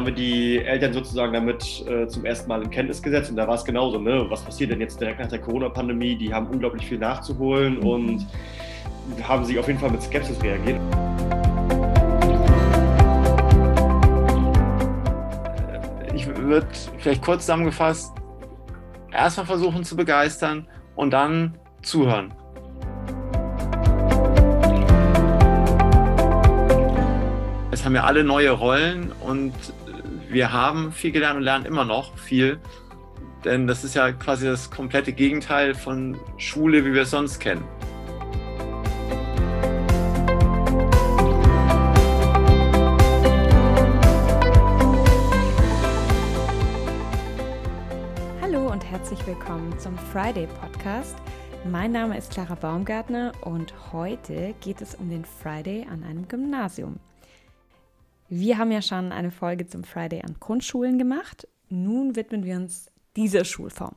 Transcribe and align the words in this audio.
haben 0.00 0.06
wir 0.06 0.14
die 0.14 0.56
Eltern 0.64 0.94
sozusagen 0.94 1.34
damit 1.34 1.86
äh, 1.86 2.08
zum 2.08 2.24
ersten 2.24 2.48
Mal 2.48 2.62
in 2.62 2.70
Kenntnis 2.70 3.02
gesetzt 3.02 3.28
und 3.28 3.36
da 3.36 3.46
war 3.46 3.56
es 3.56 3.66
genauso, 3.66 3.98
ne? 3.98 4.24
Was 4.30 4.40
passiert 4.40 4.70
denn 4.70 4.80
jetzt 4.80 4.98
direkt 4.98 5.20
nach 5.20 5.28
der 5.28 5.40
Corona-Pandemie? 5.40 6.16
Die 6.16 6.32
haben 6.32 6.46
unglaublich 6.46 6.86
viel 6.86 6.96
nachzuholen 6.96 7.76
und 7.80 8.26
haben 9.22 9.44
sich 9.44 9.58
auf 9.58 9.66
jeden 9.66 9.78
Fall 9.78 9.90
mit 9.90 10.02
Skepsis 10.02 10.42
reagiert. 10.42 10.80
Ich 16.14 16.26
würde 16.26 16.66
vielleicht 16.96 17.20
kurz 17.20 17.42
zusammengefasst 17.42 18.14
erstmal 19.12 19.44
versuchen 19.44 19.84
zu 19.84 19.96
begeistern 19.96 20.66
und 20.96 21.10
dann 21.10 21.58
zuhören. 21.82 22.32
Es 27.70 27.84
haben 27.84 27.94
ja 27.94 28.04
alle 28.04 28.24
neue 28.24 28.50
Rollen 28.50 29.12
und 29.20 29.52
wir 30.30 30.52
haben 30.52 30.92
viel 30.92 31.10
gelernt 31.10 31.36
und 31.36 31.42
lernen 31.42 31.66
immer 31.66 31.84
noch 31.84 32.16
viel. 32.16 32.60
Denn 33.44 33.66
das 33.66 33.84
ist 33.84 33.94
ja 33.94 34.12
quasi 34.12 34.46
das 34.46 34.70
komplette 34.70 35.12
Gegenteil 35.12 35.74
von 35.74 36.16
Schule, 36.36 36.84
wie 36.84 36.92
wir 36.92 37.02
es 37.02 37.10
sonst 37.10 37.40
kennen. 37.40 37.64
Hallo 48.40 48.70
und 48.70 48.84
herzlich 48.84 49.26
willkommen 49.26 49.76
zum 49.78 49.98
Friday 50.12 50.46
Podcast. 50.60 51.16
Mein 51.64 51.92
Name 51.92 52.16
ist 52.16 52.32
Clara 52.32 52.54
Baumgartner 52.54 53.32
und 53.40 53.74
heute 53.92 54.54
geht 54.60 54.80
es 54.80 54.94
um 54.94 55.10
den 55.10 55.24
Friday 55.24 55.86
an 55.90 56.04
einem 56.04 56.28
Gymnasium. 56.28 57.00
Wir 58.32 58.58
haben 58.58 58.70
ja 58.70 58.80
schon 58.80 59.10
eine 59.10 59.32
Folge 59.32 59.66
zum 59.66 59.82
Friday 59.82 60.22
an 60.22 60.36
Grundschulen 60.38 60.98
gemacht. 60.98 61.48
Nun 61.68 62.14
widmen 62.14 62.44
wir 62.44 62.54
uns 62.54 62.86
dieser 63.16 63.44
Schulform. 63.44 63.96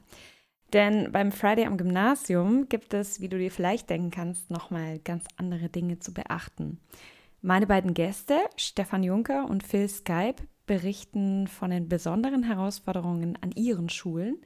Denn 0.74 1.12
beim 1.12 1.32
Friday 1.32 1.68
am 1.68 1.78
Gymnasium 1.78 2.68
gibt 2.68 2.96
es, 2.96 3.22
wie 3.22 3.30
du 3.30 3.38
dir 3.38 3.52
vielleicht 3.52 3.92
denken 3.92 4.10
kannst, 4.10 4.50
nochmal 4.50 4.98
ganz 4.98 5.26
andere 5.38 5.70
Dinge 5.70 6.00
zu 6.00 6.16
beachten. 6.16 6.80
Meine 7.44 7.68
beiden 7.68 7.94
Gäste, 7.94 8.40
Stefan 8.58 9.04
Juncker 9.04 9.48
und 9.48 9.62
Phil 9.62 9.88
Skype, 9.88 10.42
berichten 10.66 11.46
von 11.46 11.70
den 11.70 11.88
besonderen 11.88 12.42
Herausforderungen 12.42 13.38
an 13.40 13.52
ihren 13.52 13.90
Schulen, 13.90 14.38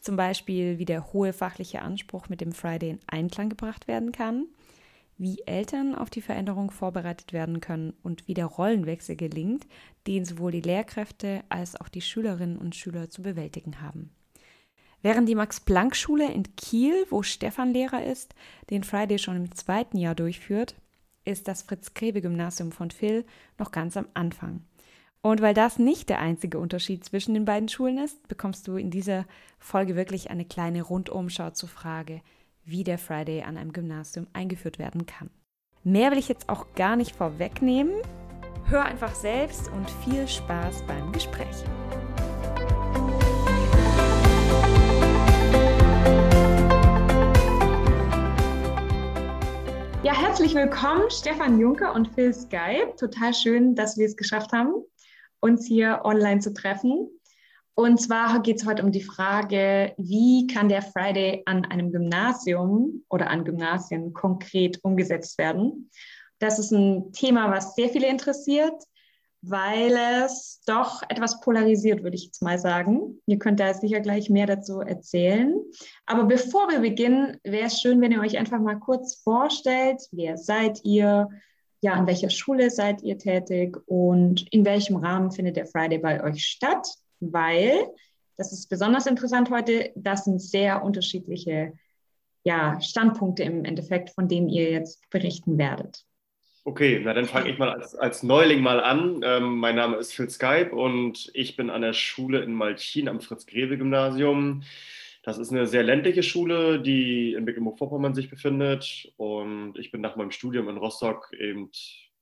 zum 0.00 0.14
Beispiel 0.14 0.78
wie 0.78 0.84
der 0.84 1.12
hohe 1.12 1.32
fachliche 1.32 1.82
Anspruch 1.82 2.28
mit 2.28 2.40
dem 2.40 2.52
Friday 2.52 2.90
in 2.90 3.00
Einklang 3.08 3.48
gebracht 3.48 3.88
werden 3.88 4.12
kann 4.12 4.46
wie 5.18 5.42
Eltern 5.46 5.94
auf 5.94 6.10
die 6.10 6.22
Veränderung 6.22 6.70
vorbereitet 6.70 7.32
werden 7.32 7.60
können 7.60 7.92
und 8.02 8.26
wie 8.28 8.34
der 8.34 8.46
Rollenwechsel 8.46 9.16
gelingt, 9.16 9.66
den 10.06 10.24
sowohl 10.24 10.52
die 10.52 10.60
Lehrkräfte 10.60 11.44
als 11.48 11.80
auch 11.80 11.88
die 11.88 12.00
Schülerinnen 12.00 12.58
und 12.58 12.74
Schüler 12.74 13.10
zu 13.10 13.22
bewältigen 13.22 13.80
haben. 13.80 14.10
Während 15.02 15.28
die 15.28 15.34
Max-Planck-Schule 15.34 16.32
in 16.32 16.54
Kiel, 16.56 16.94
wo 17.10 17.22
Stefan 17.22 17.72
Lehrer 17.72 18.04
ist, 18.04 18.34
den 18.70 18.84
Friday 18.84 19.18
schon 19.18 19.36
im 19.36 19.52
zweiten 19.52 19.98
Jahr 19.98 20.14
durchführt, 20.14 20.76
ist 21.24 21.48
das 21.48 21.62
Fritz-Grebe-Gymnasium 21.62 22.72
von 22.72 22.90
Phil 22.90 23.24
noch 23.58 23.72
ganz 23.72 23.96
am 23.96 24.06
Anfang. 24.14 24.62
Und 25.20 25.40
weil 25.40 25.54
das 25.54 25.78
nicht 25.78 26.08
der 26.08 26.20
einzige 26.20 26.58
Unterschied 26.58 27.04
zwischen 27.04 27.34
den 27.34 27.44
beiden 27.44 27.68
Schulen 27.68 27.98
ist, 27.98 28.26
bekommst 28.26 28.66
du 28.66 28.76
in 28.76 28.90
dieser 28.90 29.24
Folge 29.58 29.94
wirklich 29.94 30.30
eine 30.30 30.44
kleine 30.44 30.82
Rundumschau 30.82 31.50
zur 31.50 31.68
Frage, 31.68 32.22
wie 32.64 32.84
der 32.84 32.98
Friday 32.98 33.42
an 33.42 33.56
einem 33.56 33.72
Gymnasium 33.72 34.26
eingeführt 34.32 34.78
werden 34.78 35.06
kann. 35.06 35.30
Mehr 35.84 36.10
will 36.10 36.18
ich 36.18 36.28
jetzt 36.28 36.48
auch 36.48 36.66
gar 36.74 36.96
nicht 36.96 37.16
vorwegnehmen. 37.16 37.92
Hör 38.66 38.84
einfach 38.84 39.14
selbst 39.14 39.68
und 39.72 39.90
viel 40.04 40.28
Spaß 40.28 40.84
beim 40.86 41.10
Gespräch. 41.10 41.64
Ja, 50.04 50.20
herzlich 50.20 50.54
willkommen, 50.54 51.10
Stefan 51.10 51.58
Juncker 51.58 51.94
und 51.94 52.08
Phil 52.14 52.32
Skype. 52.32 52.94
Total 52.96 53.34
schön, 53.34 53.74
dass 53.74 53.98
wir 53.98 54.06
es 54.06 54.16
geschafft 54.16 54.52
haben, 54.52 54.72
uns 55.40 55.66
hier 55.66 56.02
online 56.04 56.40
zu 56.40 56.52
treffen. 56.52 57.08
Und 57.74 58.00
zwar 58.00 58.42
geht 58.42 58.58
es 58.58 58.66
heute 58.66 58.82
um 58.82 58.92
die 58.92 59.02
Frage, 59.02 59.94
wie 59.96 60.46
kann 60.46 60.68
der 60.68 60.82
Friday 60.82 61.42
an 61.46 61.64
einem 61.64 61.90
Gymnasium 61.90 63.04
oder 63.08 63.30
an 63.30 63.44
Gymnasien 63.44 64.12
konkret 64.12 64.78
umgesetzt 64.82 65.38
werden? 65.38 65.90
Das 66.38 66.58
ist 66.58 66.70
ein 66.70 67.12
Thema, 67.12 67.50
was 67.50 67.74
sehr 67.74 67.88
viele 67.88 68.08
interessiert, 68.08 68.74
weil 69.40 69.96
es 70.24 70.60
doch 70.66 71.02
etwas 71.08 71.40
polarisiert, 71.40 72.02
würde 72.02 72.16
ich 72.16 72.26
jetzt 72.26 72.42
mal 72.42 72.58
sagen. 72.58 73.20
Ihr 73.26 73.38
könnt 73.38 73.58
da 73.58 73.72
sicher 73.72 74.00
gleich 74.00 74.28
mehr 74.28 74.46
dazu 74.46 74.80
erzählen. 74.80 75.54
Aber 76.04 76.24
bevor 76.24 76.68
wir 76.68 76.80
beginnen, 76.80 77.38
wäre 77.42 77.66
es 77.66 77.80
schön, 77.80 78.00
wenn 78.00 78.12
ihr 78.12 78.20
euch 78.20 78.38
einfach 78.38 78.60
mal 78.60 78.78
kurz 78.78 79.14
vorstellt, 79.22 80.02
wer 80.12 80.36
seid 80.36 80.80
ihr, 80.84 81.28
ja, 81.80 81.94
an 81.94 82.06
welcher 82.06 82.30
Schule 82.30 82.70
seid 82.70 83.02
ihr 83.02 83.18
tätig 83.18 83.76
und 83.86 84.46
in 84.52 84.64
welchem 84.64 84.96
Rahmen 84.96 85.32
findet 85.32 85.56
der 85.56 85.66
Friday 85.66 85.98
bei 85.98 86.22
euch 86.22 86.44
statt? 86.44 86.86
Weil, 87.30 87.86
das 88.36 88.52
ist 88.52 88.68
besonders 88.68 89.06
interessant 89.06 89.50
heute, 89.50 89.92
das 89.94 90.24
sind 90.24 90.40
sehr 90.40 90.82
unterschiedliche 90.82 91.72
ja, 92.44 92.80
Standpunkte 92.80 93.44
im 93.44 93.64
Endeffekt, 93.64 94.10
von 94.10 94.28
denen 94.28 94.48
ihr 94.48 94.70
jetzt 94.70 95.08
berichten 95.10 95.58
werdet. 95.58 96.04
Okay, 96.64 97.00
na 97.02 97.12
dann 97.12 97.24
fange 97.24 97.50
ich 97.50 97.58
mal 97.58 97.70
als, 97.70 97.94
als 97.96 98.22
Neuling 98.22 98.60
mal 98.60 98.80
an. 98.80 99.20
Ähm, 99.24 99.56
mein 99.58 99.74
Name 99.74 99.96
ist 99.96 100.14
Phil 100.14 100.30
Skype 100.30 100.70
und 100.70 101.30
ich 101.34 101.56
bin 101.56 101.70
an 101.70 101.82
der 101.82 101.92
Schule 101.92 102.40
in 102.40 102.52
Malchin 102.52 103.08
am 103.08 103.20
Fritz-Greve-Gymnasium. 103.20 104.62
Das 105.24 105.38
ist 105.38 105.50
eine 105.50 105.66
sehr 105.66 105.82
ländliche 105.82 106.22
Schule, 106.22 106.80
die 106.80 107.34
in 107.34 107.44
Mecklenburg-Vorpommern 107.44 108.14
sich 108.14 108.30
befindet. 108.30 109.12
Und 109.16 109.76
ich 109.76 109.90
bin 109.90 110.00
nach 110.00 110.14
meinem 110.14 110.30
Studium 110.30 110.68
in 110.68 110.76
Rostock 110.76 111.32
eben, 111.36 111.70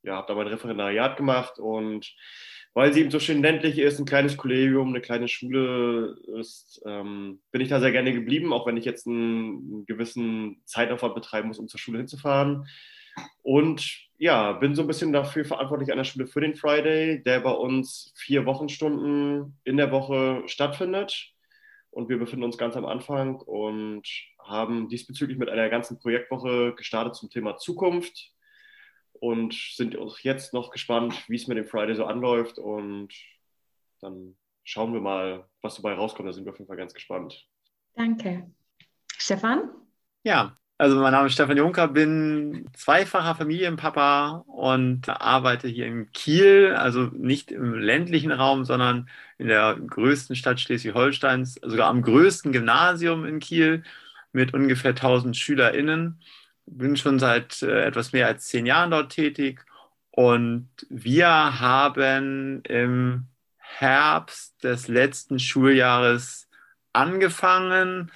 ja, 0.03 0.17
habe 0.17 0.27
da 0.29 0.35
mein 0.35 0.47
Referendariat 0.47 1.19
gemacht 1.19 1.59
und 1.59 2.15
weil 2.75 2.93
sie 2.93 3.01
eben 3.01 3.11
so 3.11 3.19
schön 3.19 3.43
ländlich 3.43 3.79
ist, 3.79 3.99
ein 3.99 4.07
kleines 4.07 4.37
Kollegium, 4.37 4.89
eine 4.89 5.01
kleine 5.01 5.29
Schule 5.29 6.17
ist, 6.39 6.81
ähm, 6.87 7.41
bin 7.51 7.61
ich 7.61 7.69
da 7.69 7.81
sehr 7.81 7.91
gerne 7.91 8.13
geblieben, 8.13 8.53
auch 8.53 8.67
wenn 8.67 8.77
ich 8.77 8.85
jetzt 8.85 9.07
einen, 9.07 9.85
gewissen 9.87 10.63
Zeitaufwand 10.67 11.15
betreiben 11.15 11.49
muss, 11.49 11.59
um 11.59 11.69
zur 11.69 11.81
Schule 11.81 11.99
hinzufahren. 11.99 12.69
Und 13.43 14.09
ja, 14.19 14.53
bin 14.53 14.75
so 14.75 14.83
ein 14.83 14.87
bisschen 14.87 15.13
dafür 15.13 15.45
verantwortlich 15.45 15.91
an 15.91 15.99
der 15.99 16.05
Schule 16.05 16.27
für 16.27 16.41
den 16.41 16.55
Friday, 16.55 17.23
der 17.23 17.41
bei 17.41 17.51
uns 17.51 18.13
vier 18.17 18.47
Wochenstunden 18.47 19.59
in 19.65 19.77
der 19.77 19.91
Woche 19.91 20.43
stattfindet. 20.47 21.33
Und 21.91 22.09
wir 22.09 22.19
befinden 22.19 22.45
uns 22.45 22.57
ganz 22.57 22.77
am 22.77 22.87
Anfang 22.87 23.37
und 23.37 24.07
haben 24.39 24.89
diesbezüglich 24.89 25.39
mit 25.39 25.49
einer 25.49 25.69
ganzen 25.71 25.99
Projektwoche 25.99 26.75
gestartet 26.77 27.17
zum 27.17 27.31
Thema 27.31 27.57
Zukunft 27.57 28.33
und 29.21 29.55
sind 29.55 29.97
auch 29.97 30.19
jetzt 30.21 30.53
noch 30.53 30.71
gespannt, 30.71 31.15
wie 31.29 31.37
es 31.37 31.47
mit 31.47 31.59
dem 31.59 31.67
Friday 31.67 31.95
so 31.95 32.07
anläuft. 32.07 32.59
Und 32.59 33.09
dann 34.01 34.37
schauen 34.65 34.93
wir 34.93 35.01
mal, 35.01 35.47
was 35.63 35.77
dabei 35.77 35.95
rauskommt. 35.95 36.29
Da 36.29 36.33
sind 36.33 36.45
wir 36.45 36.53
auf 36.53 36.59
jeden 36.59 36.69
Fall 36.69 36.77
ganz 36.77 36.95
gespannt. 36.95 37.47
Danke. 37.95 38.51
Stefan? 39.17 39.71
Ja, 40.25 40.57
also 40.79 40.99
mein 40.99 41.13
Name 41.13 41.27
ist 41.27 41.35
Stefan 41.35 41.59
Juncker, 41.59 41.89
bin 41.89 42.67
zweifacher 42.73 43.35
Familienpapa 43.35 44.45
und 44.47 45.07
arbeite 45.11 45.69
hier 45.69 45.85
in 45.85 46.11
Kiel, 46.13 46.75
also 46.75 47.11
nicht 47.13 47.53
im 47.53 47.75
ländlichen 47.75 48.33
Raum, 48.33 48.65
sondern 48.65 49.11
in 49.37 49.49
der 49.49 49.75
größten 49.75 50.37
Stadt 50.37 50.59
Schleswig-Holsteins, 50.59 51.61
sogar 51.63 51.89
am 51.89 52.01
größten 52.01 52.53
Gymnasium 52.53 53.27
in 53.27 53.41
Kiel 53.41 53.83
mit 54.33 54.55
ungefähr 54.55 54.93
1000 54.93 55.37
SchülerInnen 55.37 56.23
bin 56.79 56.97
schon 56.97 57.19
seit 57.19 57.63
äh, 57.63 57.85
etwas 57.85 58.13
mehr 58.13 58.27
als 58.27 58.47
zehn 58.47 58.67
Jahren 58.67 58.91
dort 58.91 59.13
tätig 59.13 59.65
und 60.11 60.69
wir 60.89 61.29
haben 61.29 62.63
im 62.65 63.27
Herbst 63.59 64.63
des 64.65 64.89
letzten 64.89 65.39
Schuljahres 65.39 66.49
angefangen 66.93 68.11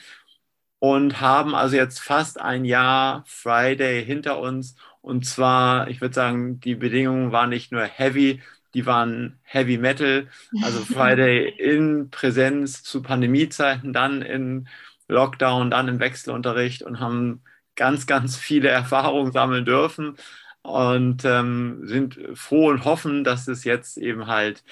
und 0.79 1.21
haben 1.21 1.55
also 1.55 1.77
jetzt 1.77 2.01
fast 2.01 2.41
ein 2.41 2.65
Jahr 2.65 3.25
Friday 3.27 4.05
hinter 4.05 4.39
uns. 4.39 4.77
Und 5.01 5.25
zwar, 5.25 5.89
ich 5.89 6.01
würde 6.01 6.15
sagen, 6.15 6.61
die 6.61 6.75
Bedingungen 6.75 7.33
waren 7.33 7.51
nicht 7.51 7.73
nur 7.73 7.85
heavy, 7.85 8.43
die 8.75 8.85
waren 8.85 9.39
Heavy 9.43 9.79
Metal. 9.79 10.29
Also 10.63 10.81
Friday 10.85 11.49
in 11.49 12.11
Präsenz 12.11 12.83
zu 12.83 13.03
Pandemiezeiten, 13.03 13.93
dann 13.93 14.21
in 14.21 14.69
Lockdown, 15.09 15.71
dann 15.71 15.89
im 15.89 16.01
Wechselunterricht 16.01 16.83
und 16.83 17.01
haben 17.01 17.43
ganz, 17.77 18.07
ganz 18.07 18.37
viele 18.37 18.69
Erfahrungen 18.71 19.33
sammeln 19.33 19.65
dürfen 19.65 20.17
und 20.63 21.25
ähm, 21.25 21.81
sind 21.85 22.19
froh 22.35 22.69
und 22.71 22.85
hoffen, 22.85 23.25
dass 23.25 23.49
es 23.49 23.65
jetzt 23.65 23.99
eben 23.99 24.27
halt 24.27 24.65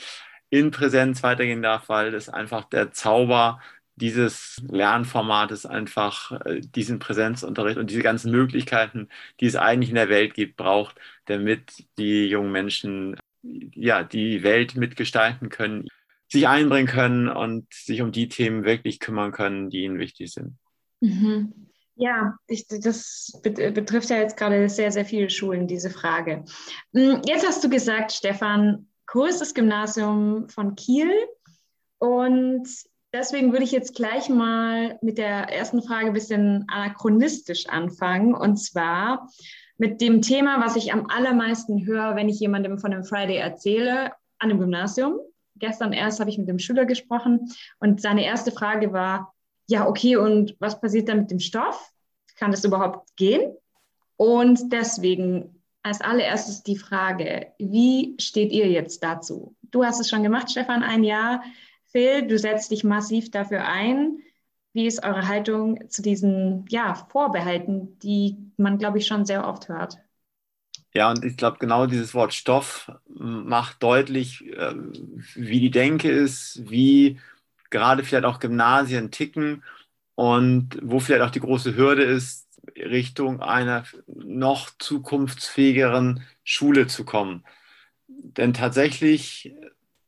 in 0.51 0.71
Präsenz 0.71 1.23
weitergehen 1.23 1.63
darf, 1.63 1.89
weil 1.89 2.15
es 2.15 2.29
einfach 2.29 2.65
der 2.65 2.93
Zauber 2.93 3.61
dieses 3.97 4.63
Lernformates 4.69 5.67
einfach 5.67 6.33
äh, 6.45 6.61
diesen 6.61 6.99
Präsenzunterricht 6.99 7.79
und 7.79 7.91
diese 7.91 8.03
ganzen 8.03 8.31
Möglichkeiten, 8.33 9.09
die 9.41 9.47
es 9.47 9.57
eigentlich 9.57 9.91
in 9.91 9.97
der 9.97 10.09
Welt 10.09 10.35
gibt, 10.35 10.57
braucht, 10.57 10.99
damit 11.27 11.85
die 11.99 12.27
jungen 12.27 12.53
Menschen 12.53 13.17
ja, 13.43 14.03
die 14.03 14.43
Welt 14.43 14.77
mitgestalten 14.77 15.49
können, 15.49 15.89
sich 16.29 16.49
einbringen 16.49 16.89
können 16.89 17.29
und 17.29 17.73
sich 17.73 18.01
um 18.01 18.13
die 18.13 18.29
Themen 18.29 18.65
wirklich 18.65 19.01
kümmern 19.01 19.33
können, 19.33 19.69
die 19.69 19.83
ihnen 19.83 19.99
wichtig 19.99 20.33
sind. 20.33 20.57
Mhm. 21.01 21.53
Ja, 22.03 22.35
ich, 22.49 22.67
das 22.67 23.39
betrifft 23.45 24.11
ja 24.11 24.17
jetzt 24.17 24.37
gerade 24.37 24.69
sehr, 24.69 24.91
sehr 24.91 25.05
viele 25.05 25.31
Schulen, 25.31 25.69
diese 25.69 25.89
Frage. 25.89 26.45
Hm, 26.93 27.23
jetzt 27.25 27.47
hast 27.47 27.63
du 27.63 27.71
gesagt, 27.71 28.11
Stefan, 28.11 28.89
größtes 29.07 29.55
Gymnasium 29.55 30.49
von 30.49 30.75
Kiel. 30.75 31.13
Und 31.99 32.67
deswegen 33.15 33.53
würde 33.53 33.63
ich 33.63 33.71
jetzt 33.71 33.95
gleich 33.95 34.29
mal 34.29 34.99
mit 35.01 35.17
der 35.17 35.49
ersten 35.49 35.81
Frage 35.81 36.07
ein 36.07 36.13
bisschen 36.13 36.65
anachronistisch 36.67 37.69
anfangen. 37.69 38.35
Und 38.35 38.57
zwar 38.57 39.29
mit 39.79 40.01
dem 40.01 40.23
Thema, 40.23 40.61
was 40.61 40.75
ich 40.75 40.93
am 40.93 41.07
allermeisten 41.07 41.87
höre, 41.87 42.17
wenn 42.17 42.29
ich 42.29 42.41
jemandem 42.41 42.81
von 42.81 42.91
dem 42.91 43.05
Friday 43.05 43.37
erzähle, 43.37 44.11
an 44.41 44.49
dem 44.49 44.59
Gymnasium. 44.59 45.21
Gestern 45.55 45.93
erst 45.93 46.19
habe 46.19 46.31
ich 46.31 46.39
mit 46.39 46.49
dem 46.49 46.59
Schüler 46.59 46.85
gesprochen 46.85 47.53
und 47.79 48.01
seine 48.01 48.25
erste 48.25 48.51
Frage 48.51 48.93
war, 48.93 49.33
ja, 49.69 49.87
okay, 49.87 50.17
und 50.17 50.57
was 50.59 50.81
passiert 50.81 51.09
dann 51.09 51.21
mit 51.21 51.31
dem 51.31 51.39
Stoff? 51.39 51.92
Kann 52.43 52.51
das 52.51 52.65
überhaupt 52.65 53.15
gehen? 53.15 53.57
Und 54.17 54.73
deswegen 54.73 55.63
als 55.85 56.01
allererstes 56.01 56.65
die 56.65 56.77
Frage, 56.77 57.53
wie 57.61 58.17
steht 58.19 58.51
ihr 58.51 58.69
jetzt 58.69 59.05
dazu? 59.05 59.55
Du 59.63 59.85
hast 59.85 60.01
es 60.01 60.11
schon 60.11 60.25
gemacht, 60.25 60.51
Stefan, 60.51 60.83
ein 60.83 61.05
Jahr. 61.05 61.45
Phil, 61.93 62.27
du 62.27 62.37
setzt 62.37 62.73
dich 62.73 62.83
massiv 62.83 63.31
dafür 63.31 63.65
ein. 63.65 64.19
Wie 64.73 64.89
ist 64.89 65.05
eure 65.05 65.29
Haltung 65.29 65.89
zu 65.89 66.03
diesen 66.03 66.65
ja, 66.69 66.95
Vorbehalten, 67.13 67.97
die 68.01 68.37
man, 68.57 68.77
glaube 68.77 68.99
ich, 68.99 69.07
schon 69.07 69.25
sehr 69.25 69.47
oft 69.47 69.69
hört? 69.69 70.01
Ja, 70.95 71.13
und 71.13 71.25
ich 71.25 71.37
glaube, 71.37 71.59
genau 71.61 71.87
dieses 71.87 72.13
Wort 72.13 72.35
Stoff 72.35 72.91
macht 73.07 73.81
deutlich, 73.85 74.45
ähm, 74.59 75.23
wie 75.37 75.61
die 75.61 75.71
Denke 75.71 76.11
ist, 76.11 76.61
wie 76.69 77.21
gerade 77.71 78.03
vielleicht 78.03 78.25
auch 78.25 78.41
Gymnasien 78.41 79.13
ticken 79.13 79.63
und 80.15 80.79
wo 80.83 81.01
vielleicht 81.01 81.23
auch 81.23 81.31
die 81.31 81.41
große 81.41 81.77
Hürde 81.77 82.03
ist, 82.03 82.49
Richtung 82.77 83.41
einer 83.41 83.85
noch 84.07 84.71
zukunftsfähigeren 84.79 86.23
Schule 86.45 86.87
zu 86.87 87.05
kommen. 87.05 87.45
Denn 88.07 88.55
tatsächlich 88.55 89.53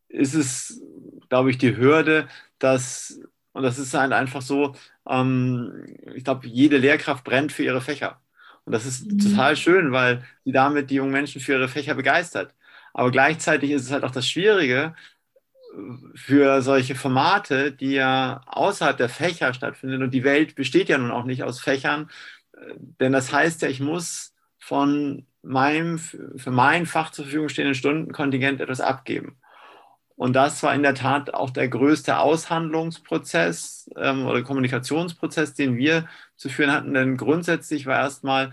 ist 0.08 0.34
es, 0.34 0.80
glaube 1.28 1.50
ich, 1.50 1.58
die 1.58 1.76
Hürde, 1.76 2.28
dass, 2.58 3.20
und 3.52 3.62
das 3.62 3.78
ist 3.78 3.94
halt 3.94 4.12
einfach 4.12 4.42
so, 4.42 4.74
ähm, 5.08 5.84
ich 6.14 6.24
glaube, 6.24 6.46
jede 6.46 6.78
Lehrkraft 6.78 7.24
brennt 7.24 7.52
für 7.52 7.64
ihre 7.64 7.80
Fächer. 7.80 8.20
Und 8.64 8.72
das 8.72 8.86
ist 8.86 9.10
mhm. 9.10 9.18
total 9.18 9.56
schön, 9.56 9.92
weil 9.92 10.24
sie 10.44 10.52
damit 10.52 10.90
die 10.90 10.96
jungen 10.96 11.12
Menschen 11.12 11.40
für 11.40 11.52
ihre 11.52 11.68
Fächer 11.68 11.94
begeistert. 11.94 12.54
Aber 12.92 13.10
gleichzeitig 13.10 13.72
ist 13.72 13.82
es 13.82 13.90
halt 13.90 14.04
auch 14.04 14.12
das 14.12 14.28
Schwierige, 14.28 14.94
für 16.14 16.62
solche 16.62 16.94
Formate, 16.94 17.72
die 17.72 17.92
ja 17.92 18.40
außerhalb 18.46 18.96
der 18.96 19.08
Fächer 19.08 19.54
stattfinden. 19.54 20.02
Und 20.02 20.12
die 20.12 20.24
Welt 20.24 20.54
besteht 20.54 20.88
ja 20.88 20.98
nun 20.98 21.10
auch 21.10 21.24
nicht 21.24 21.42
aus 21.42 21.60
Fächern, 21.60 22.08
denn 23.00 23.12
das 23.12 23.32
heißt 23.32 23.62
ja, 23.62 23.68
ich 23.68 23.80
muss 23.80 24.34
von 24.58 25.26
meinem, 25.42 25.98
für 25.98 26.50
mein 26.50 26.86
Fach 26.86 27.10
zur 27.10 27.24
Verfügung 27.24 27.48
stehenden 27.48 27.74
Stundenkontingent 27.74 28.60
etwas 28.60 28.80
abgeben. 28.80 29.36
Und 30.16 30.34
das 30.34 30.62
war 30.62 30.74
in 30.74 30.82
der 30.82 30.94
Tat 30.94 31.34
auch 31.34 31.50
der 31.50 31.68
größte 31.68 32.18
Aushandlungsprozess 32.18 33.90
ähm, 33.96 34.26
oder 34.26 34.42
Kommunikationsprozess, 34.42 35.54
den 35.54 35.76
wir 35.76 36.06
zu 36.36 36.48
führen 36.48 36.70
hatten. 36.70 36.94
Denn 36.94 37.16
grundsätzlich 37.16 37.86
war 37.86 37.98
erstmal 37.98 38.52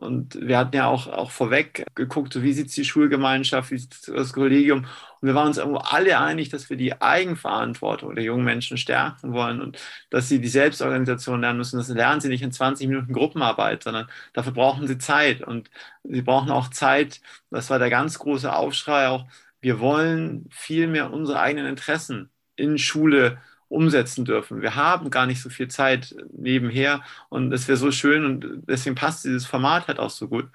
und 0.00 0.34
wir 0.40 0.56
hatten 0.58 0.74
ja 0.76 0.86
auch, 0.86 1.06
auch 1.08 1.30
vorweg 1.30 1.84
geguckt, 1.94 2.32
so 2.32 2.42
wie 2.42 2.52
sieht 2.54 2.74
die 2.76 2.84
Schulgemeinschaft, 2.84 3.70
wie 3.70 3.78
sieht 3.78 4.08
das 4.08 4.32
Kollegium. 4.32 4.86
Und 5.20 5.26
wir 5.28 5.34
waren 5.34 5.48
uns 5.48 5.58
irgendwo 5.58 5.78
alle 5.78 6.18
einig, 6.18 6.48
dass 6.48 6.70
wir 6.70 6.76
die 6.76 7.00
Eigenverantwortung 7.02 8.14
der 8.14 8.24
jungen 8.24 8.44
Menschen 8.44 8.78
stärken 8.78 9.32
wollen 9.32 9.60
und 9.60 9.78
dass 10.10 10.28
sie 10.28 10.40
die 10.40 10.48
Selbstorganisation 10.48 11.40
lernen 11.42 11.58
müssen. 11.58 11.76
Das 11.78 11.88
lernen 11.88 12.20
sie 12.20 12.28
nicht 12.28 12.42
in 12.42 12.52
20 12.52 12.88
Minuten 12.88 13.12
Gruppenarbeit, 13.12 13.82
sondern 13.82 14.08
dafür 14.32 14.52
brauchen 14.52 14.86
sie 14.86 14.98
Zeit. 14.98 15.42
Und 15.42 15.70
sie 16.04 16.22
brauchen 16.22 16.50
auch 16.50 16.68
Zeit, 16.70 17.20
das 17.50 17.68
war 17.70 17.78
der 17.78 17.90
ganz 17.90 18.18
große 18.18 18.52
Aufschrei 18.54 19.08
auch, 19.08 19.26
wir 19.60 19.80
wollen 19.80 20.48
viel 20.50 20.86
mehr 20.86 21.12
unsere 21.12 21.40
eigenen 21.40 21.66
Interessen 21.66 22.30
in 22.56 22.78
Schule 22.78 23.38
umsetzen 23.68 24.24
dürfen. 24.24 24.62
Wir 24.62 24.74
haben 24.76 25.10
gar 25.10 25.26
nicht 25.26 25.42
so 25.42 25.50
viel 25.50 25.68
Zeit 25.68 26.14
nebenher 26.32 27.02
und 27.28 27.52
es 27.52 27.68
wäre 27.68 27.76
so 27.78 27.90
schön 27.92 28.24
und 28.24 28.62
deswegen 28.68 28.94
passt 28.96 29.24
dieses 29.24 29.46
Format 29.46 29.88
halt 29.88 29.98
auch 30.00 30.10
so 30.10 30.28
gut. 30.28 30.48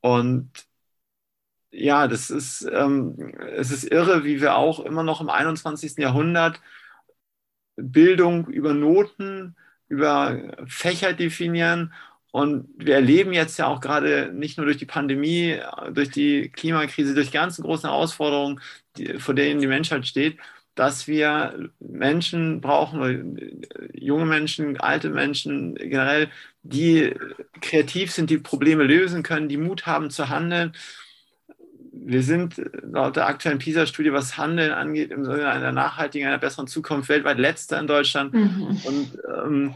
Und 0.00 0.50
ja, 1.70 2.06
das 2.08 2.30
ist, 2.30 2.62
ähm, 2.72 3.34
es 3.56 3.70
ist 3.70 3.84
irre, 3.84 4.24
wie 4.24 4.40
wir 4.40 4.56
auch 4.56 4.80
immer 4.80 5.02
noch 5.02 5.20
im 5.20 5.28
21. 5.30 6.02
Jahrhundert 6.02 6.60
Bildung 7.76 8.46
über 8.48 8.74
Noten, 8.74 9.56
über 9.88 10.54
Fächer 10.66 11.12
definieren. 11.12 11.92
Und 12.32 12.68
wir 12.76 12.96
erleben 12.96 13.32
jetzt 13.32 13.58
ja 13.58 13.66
auch 13.66 13.80
gerade 13.80 14.32
nicht 14.32 14.56
nur 14.58 14.66
durch 14.66 14.78
die 14.78 14.86
Pandemie, 14.86 15.60
durch 15.92 16.10
die 16.10 16.50
Klimakrise, 16.50 17.14
durch 17.14 17.28
die 17.28 17.32
ganzen 17.34 17.62
großen 17.62 17.88
Herausforderungen, 17.88 18.60
die, 18.96 19.18
vor 19.20 19.34
denen 19.34 19.60
die 19.60 19.66
Menschheit 19.68 20.06
steht, 20.06 20.38
dass 20.74 21.06
wir 21.06 21.70
Menschen 21.78 22.60
brauchen, 22.60 23.62
junge 23.92 24.26
Menschen, 24.26 24.80
alte 24.80 25.10
Menschen 25.10 25.76
generell, 25.76 26.28
die 26.62 27.14
kreativ 27.60 28.10
sind, 28.10 28.30
die 28.30 28.38
Probleme 28.38 28.82
lösen 28.84 29.22
können, 29.22 29.48
die 29.48 29.56
Mut 29.56 29.86
haben 29.86 30.10
zu 30.10 30.28
handeln. 30.28 30.72
Wir 31.92 32.22
sind 32.22 32.60
laut 32.82 33.16
der 33.16 33.28
aktuellen 33.28 33.58
PISA-Studie, 33.58 34.12
was 34.12 34.36
Handeln 34.36 34.72
angeht, 34.72 35.12
im 35.12 35.24
Sinne 35.24 35.48
einer 35.48 35.72
nachhaltigen, 35.72 36.26
einer 36.26 36.38
besseren 36.38 36.66
Zukunft 36.66 37.08
weltweit 37.08 37.38
letzter 37.38 37.78
in 37.78 37.86
Deutschland. 37.86 38.34
Mhm. 38.34 38.80
Und 38.84 39.18
ähm, 39.42 39.74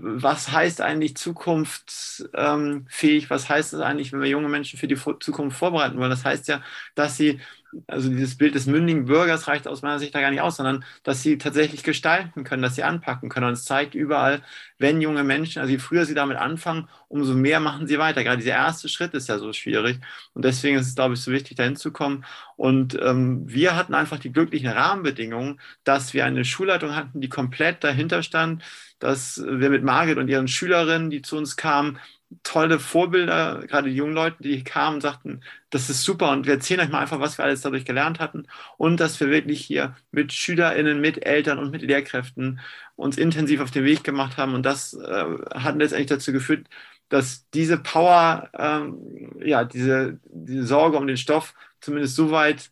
was 0.00 0.50
heißt 0.50 0.80
eigentlich 0.80 1.14
zukunftsfähig? 1.16 3.28
Was 3.28 3.50
heißt 3.50 3.74
es 3.74 3.80
eigentlich, 3.80 4.12
wenn 4.12 4.22
wir 4.22 4.28
junge 4.28 4.48
Menschen 4.48 4.78
für 4.78 4.88
die 4.88 4.96
Zukunft 4.96 5.58
vorbereiten 5.58 5.98
wollen? 5.98 6.10
Das 6.10 6.24
heißt 6.24 6.48
ja, 6.48 6.62
dass 6.94 7.18
sie 7.18 7.38
also 7.86 8.08
dieses 8.08 8.36
Bild 8.36 8.54
des 8.54 8.66
mündigen 8.66 9.04
Bürgers 9.04 9.48
reicht 9.48 9.68
aus 9.68 9.82
meiner 9.82 9.98
Sicht 9.98 10.14
da 10.14 10.20
gar 10.20 10.30
nicht 10.30 10.40
aus, 10.40 10.56
sondern 10.56 10.84
dass 11.02 11.22
sie 11.22 11.38
tatsächlich 11.38 11.82
gestalten 11.82 12.44
können, 12.44 12.62
dass 12.62 12.74
sie 12.74 12.82
anpacken 12.82 13.28
können. 13.28 13.46
Und 13.46 13.52
es 13.52 13.64
zeigt 13.64 13.94
überall, 13.94 14.42
wenn 14.78 15.00
junge 15.00 15.24
Menschen, 15.24 15.60
also 15.60 15.70
je 15.70 15.78
früher 15.78 16.04
sie 16.04 16.14
damit 16.14 16.36
anfangen, 16.36 16.88
umso 17.08 17.34
mehr 17.34 17.60
machen 17.60 17.86
sie 17.86 17.98
weiter. 17.98 18.24
Gerade 18.24 18.38
dieser 18.38 18.52
erste 18.52 18.88
Schritt 18.88 19.14
ist 19.14 19.28
ja 19.28 19.38
so 19.38 19.52
schwierig. 19.52 20.00
Und 20.34 20.44
deswegen 20.44 20.78
ist 20.78 20.88
es, 20.88 20.94
glaube 20.94 21.14
ich, 21.14 21.20
so 21.20 21.32
wichtig, 21.32 21.56
dahin 21.56 21.76
zu 21.76 21.92
kommen. 21.92 22.24
Und 22.56 22.98
ähm, 23.00 23.42
wir 23.46 23.76
hatten 23.76 23.94
einfach 23.94 24.18
die 24.18 24.32
glücklichen 24.32 24.68
Rahmenbedingungen, 24.70 25.60
dass 25.84 26.14
wir 26.14 26.24
eine 26.24 26.44
Schulleitung 26.44 26.94
hatten, 26.96 27.20
die 27.20 27.28
komplett 27.28 27.84
dahinter 27.84 28.22
stand, 28.22 28.62
dass 28.98 29.42
wir 29.44 29.70
mit 29.70 29.84
Margit 29.84 30.18
und 30.18 30.28
ihren 30.28 30.48
Schülerinnen, 30.48 31.10
die 31.10 31.22
zu 31.22 31.36
uns 31.36 31.56
kamen, 31.56 31.98
tolle 32.42 32.78
Vorbilder, 32.78 33.64
gerade 33.66 33.88
die 33.88 33.96
jungen 33.96 34.14
Leute, 34.14 34.42
die 34.42 34.62
kamen 34.62 34.96
und 34.96 35.00
sagten, 35.00 35.40
das 35.70 35.88
ist 35.88 36.02
super 36.02 36.30
und 36.32 36.46
wir 36.46 36.54
erzählen 36.54 36.80
euch 36.80 36.90
mal 36.90 37.00
einfach, 37.00 37.20
was 37.20 37.38
wir 37.38 37.44
alles 37.44 37.62
dadurch 37.62 37.84
gelernt 37.84 38.20
hatten 38.20 38.46
und 38.76 39.00
dass 39.00 39.18
wir 39.20 39.30
wirklich 39.30 39.64
hier 39.64 39.96
mit 40.10 40.32
SchülerInnen, 40.32 41.00
mit 41.00 41.24
Eltern 41.24 41.58
und 41.58 41.70
mit 41.70 41.82
Lehrkräften 41.82 42.60
uns 42.96 43.16
intensiv 43.16 43.60
auf 43.60 43.70
den 43.70 43.84
Weg 43.84 44.04
gemacht 44.04 44.36
haben 44.36 44.54
und 44.54 44.64
das 44.66 44.92
äh, 44.94 45.24
hat 45.54 45.76
letztendlich 45.76 46.08
dazu 46.08 46.32
geführt, 46.32 46.66
dass 47.08 47.48
diese 47.50 47.78
Power, 47.78 48.50
ähm, 48.52 49.30
ja, 49.42 49.64
diese, 49.64 50.20
diese 50.24 50.66
Sorge 50.66 50.98
um 50.98 51.06
den 51.06 51.16
Stoff 51.16 51.54
zumindest 51.80 52.14
so 52.14 52.30
weit 52.30 52.70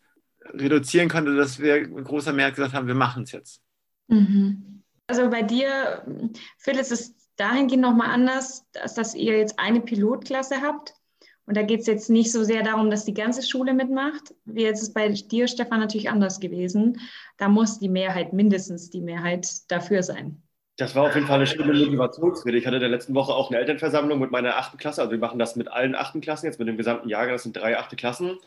reduzieren 0.52 1.08
konnte, 1.08 1.34
dass 1.34 1.58
wir 1.58 1.88
mit 1.88 2.04
großer 2.04 2.32
Mehrheit 2.32 2.56
gesagt 2.56 2.74
haben, 2.74 2.86
wir 2.86 2.94
machen 2.94 3.22
es 3.22 3.32
jetzt. 3.32 3.62
Mhm. 4.08 4.82
Also 5.06 5.30
bei 5.30 5.42
dir, 5.42 6.04
Phil, 6.58 6.76
ist 6.76 6.92
es 6.92 7.14
dahingehend 7.36 7.82
nochmal 7.82 8.10
anders, 8.10 8.64
dass, 8.72 8.94
dass 8.94 9.14
ihr 9.14 9.36
jetzt 9.36 9.58
eine 9.58 9.80
Pilotklasse 9.80 10.62
habt. 10.62 10.94
Und 11.46 11.56
da 11.56 11.62
geht 11.62 11.80
es 11.80 11.86
jetzt 11.86 12.10
nicht 12.10 12.32
so 12.32 12.42
sehr 12.42 12.62
darum, 12.62 12.90
dass 12.90 13.04
die 13.04 13.14
ganze 13.14 13.46
Schule 13.46 13.72
mitmacht. 13.72 14.34
Wie 14.44 14.62
jetzt 14.62 14.82
ist 14.82 14.94
bei 14.94 15.08
dir, 15.08 15.46
Stefan, 15.46 15.78
natürlich 15.78 16.10
anders 16.10 16.40
gewesen. 16.40 17.00
Da 17.38 17.48
muss 17.48 17.78
die 17.78 17.88
Mehrheit, 17.88 18.32
mindestens 18.32 18.90
die 18.90 19.00
Mehrheit 19.00 19.48
dafür 19.68 20.02
sein. 20.02 20.42
Das 20.76 20.94
war 20.94 21.04
auf 21.04 21.14
jeden 21.14 21.26
Fall 21.26 21.36
eine 21.36 21.46
schöne 21.46 21.72
Motivationsrede. 21.72 22.58
Ich 22.58 22.66
hatte 22.66 22.76
in 22.76 22.82
der 22.82 22.90
letzten 22.90 23.14
Woche 23.14 23.32
auch 23.32 23.50
eine 23.50 23.60
Elternversammlung 23.60 24.18
mit 24.18 24.30
meiner 24.30 24.56
achten 24.58 24.76
Klasse. 24.76 25.00
Also 25.00 25.12
wir 25.12 25.18
machen 25.18 25.38
das 25.38 25.56
mit 25.56 25.68
allen 25.68 25.94
achten 25.94 26.20
Klassen, 26.20 26.46
jetzt 26.46 26.58
mit 26.58 26.68
dem 26.68 26.76
gesamten 26.76 27.08
Jahrgang. 27.08 27.34
Das 27.34 27.44
sind 27.44 27.56
drei 27.56 27.78
achte 27.78 27.96
Klassen. 27.96 28.38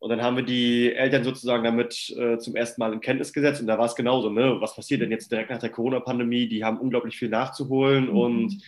Und 0.00 0.10
dann 0.10 0.22
haben 0.22 0.36
wir 0.36 0.44
die 0.44 0.92
Eltern 0.92 1.24
sozusagen 1.24 1.64
damit 1.64 2.14
äh, 2.16 2.38
zum 2.38 2.54
ersten 2.54 2.80
Mal 2.80 2.92
in 2.92 3.00
Kenntnis 3.00 3.32
gesetzt. 3.32 3.60
Und 3.60 3.66
da 3.66 3.78
war 3.78 3.86
es 3.86 3.96
genauso, 3.96 4.30
ne? 4.30 4.56
was 4.60 4.76
passiert 4.76 5.00
denn 5.00 5.10
jetzt 5.10 5.30
direkt 5.30 5.50
nach 5.50 5.58
der 5.58 5.70
Corona-Pandemie? 5.70 6.48
Die 6.48 6.64
haben 6.64 6.78
unglaublich 6.78 7.18
viel 7.18 7.28
nachzuholen 7.28 8.04
mhm. 8.04 8.16
und 8.16 8.62